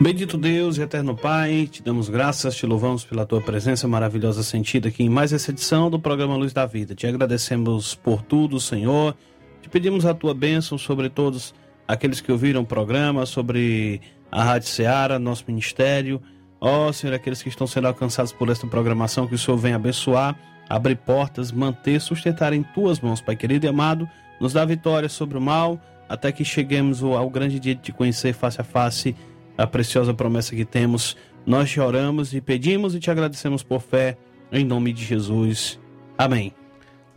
Bendito 0.00 0.38
Deus 0.38 0.78
e 0.78 0.80
eterno 0.80 1.14
Pai, 1.14 1.68
te 1.70 1.82
damos 1.82 2.08
graças, 2.08 2.56
te 2.56 2.64
louvamos 2.64 3.04
pela 3.04 3.26
tua 3.26 3.42
presença 3.42 3.86
maravilhosa 3.86 4.42
sentida 4.42 4.88
aqui 4.88 5.02
em 5.02 5.10
mais 5.10 5.34
essa 5.34 5.50
edição 5.50 5.90
do 5.90 6.00
programa 6.00 6.34
Luz 6.34 6.54
da 6.54 6.64
Vida. 6.64 6.94
Te 6.94 7.06
agradecemos 7.06 7.94
por 7.94 8.22
tudo, 8.22 8.58
Senhor. 8.58 9.14
Te 9.60 9.68
pedimos 9.68 10.06
a 10.06 10.14
tua 10.14 10.32
bênção 10.32 10.78
sobre 10.78 11.10
todos 11.10 11.54
aqueles 11.86 12.22
que 12.22 12.32
ouviram 12.32 12.62
o 12.62 12.66
programa, 12.66 13.26
sobre 13.26 14.00
a 14.30 14.42
Rádio 14.42 14.70
Ceará, 14.70 15.18
nosso 15.18 15.44
ministério. 15.46 16.22
Ó 16.58 16.88
oh, 16.88 16.92
Senhor, 16.92 17.12
aqueles 17.12 17.42
que 17.42 17.50
estão 17.50 17.66
sendo 17.66 17.86
alcançados 17.86 18.32
por 18.32 18.48
esta 18.48 18.66
programação, 18.66 19.26
que 19.26 19.34
o 19.34 19.38
Senhor 19.38 19.58
venha 19.58 19.76
abençoar, 19.76 20.34
abrir 20.72 20.96
portas, 20.96 21.52
manter, 21.52 22.00
sustentar 22.00 22.54
em 22.54 22.62
tuas 22.62 22.98
mãos, 22.98 23.20
Pai 23.20 23.36
querido 23.36 23.66
e 23.66 23.68
amado. 23.68 24.08
Nos 24.40 24.54
dá 24.54 24.64
vitória 24.64 25.08
sobre 25.08 25.36
o 25.36 25.40
mal, 25.40 25.78
até 26.08 26.32
que 26.32 26.44
cheguemos 26.44 27.02
ao 27.02 27.28
grande 27.28 27.60
dia 27.60 27.74
de 27.74 27.82
te 27.82 27.92
conhecer 27.92 28.32
face 28.32 28.60
a 28.60 28.64
face 28.64 29.14
a 29.58 29.66
preciosa 29.66 30.14
promessa 30.14 30.56
que 30.56 30.64
temos. 30.64 31.14
Nós 31.44 31.70
te 31.70 31.78
oramos 31.78 32.32
e 32.32 32.40
pedimos 32.40 32.94
e 32.94 33.00
te 33.00 33.10
agradecemos 33.10 33.62
por 33.62 33.82
fé, 33.82 34.16
em 34.50 34.64
nome 34.64 34.94
de 34.94 35.04
Jesus. 35.04 35.78
Amém. 36.16 36.61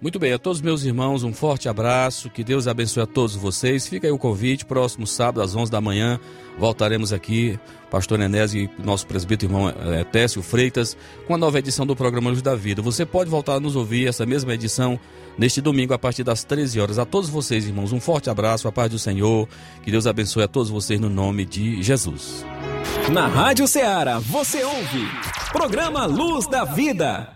Muito 0.02 0.20
bem, 0.20 0.34
a 0.34 0.38
todos 0.38 0.62
meus 0.62 0.84
irmãos, 0.84 1.24
um 1.24 1.34
forte 1.34 1.70
abraço, 1.70 2.30
que 2.30 2.44
Deus 2.44 2.68
abençoe 2.68 3.04
a 3.04 3.06
todos 3.06 3.36
vocês. 3.36 3.88
Fica 3.88 4.06
aí 4.06 4.12
o 4.12 4.18
convite, 4.18 4.66
próximo 4.66 5.08
sábado 5.08 5.42
às 5.42 5.56
11 5.56 5.72
da 5.72 5.80
manhã, 5.80 6.20
voltaremos 6.60 7.14
aqui, 7.14 7.58
pastor 7.90 8.20
Nenés 8.20 8.54
e 8.54 8.70
nosso 8.84 9.08
presbítero 9.08 9.54
irmão 9.54 9.70
é, 9.70 10.04
Técio 10.04 10.44
Freitas, 10.44 10.98
com 11.26 11.34
a 11.34 11.38
nova 11.38 11.60
edição 11.60 11.86
do 11.86 11.96
programa 11.96 12.30
Luz 12.30 12.42
da 12.42 12.56
Vida. 12.56 12.82
Você 12.82 13.06
pode 13.06 13.30
voltar 13.30 13.54
a 13.54 13.60
nos 13.60 13.78
ouvir 13.78 14.08
essa 14.08 14.26
mesma 14.26 14.54
edição 14.54 15.00
neste 15.38 15.62
domingo 15.62 15.94
a 15.94 15.98
partir 15.98 16.24
das 16.24 16.44
13 16.44 16.80
horas. 16.82 17.00
A 17.00 17.06
todos 17.06 17.30
vocês, 17.30 17.66
irmãos, 17.66 17.94
um 17.94 18.00
forte 18.00 18.30
abraço, 18.30 18.68
a 18.68 18.72
paz 18.74 18.92
do 18.92 19.00
Senhor, 19.00 19.48
que 19.82 19.92
Deus 19.92 20.06
abençoe 20.06 20.44
a 20.44 20.48
todos 20.48 20.70
vocês 20.70 21.00
no 21.00 21.10
nome 21.10 21.46
de 21.46 21.82
Jesus. 21.82 22.46
Na 23.12 23.28
Rádio 23.28 23.66
Ceará, 23.66 24.20
você 24.20 24.62
ouve 24.62 25.08
Programa 25.54 26.06
Luz 26.06 26.48
da 26.48 26.66
Vida. 26.66 27.36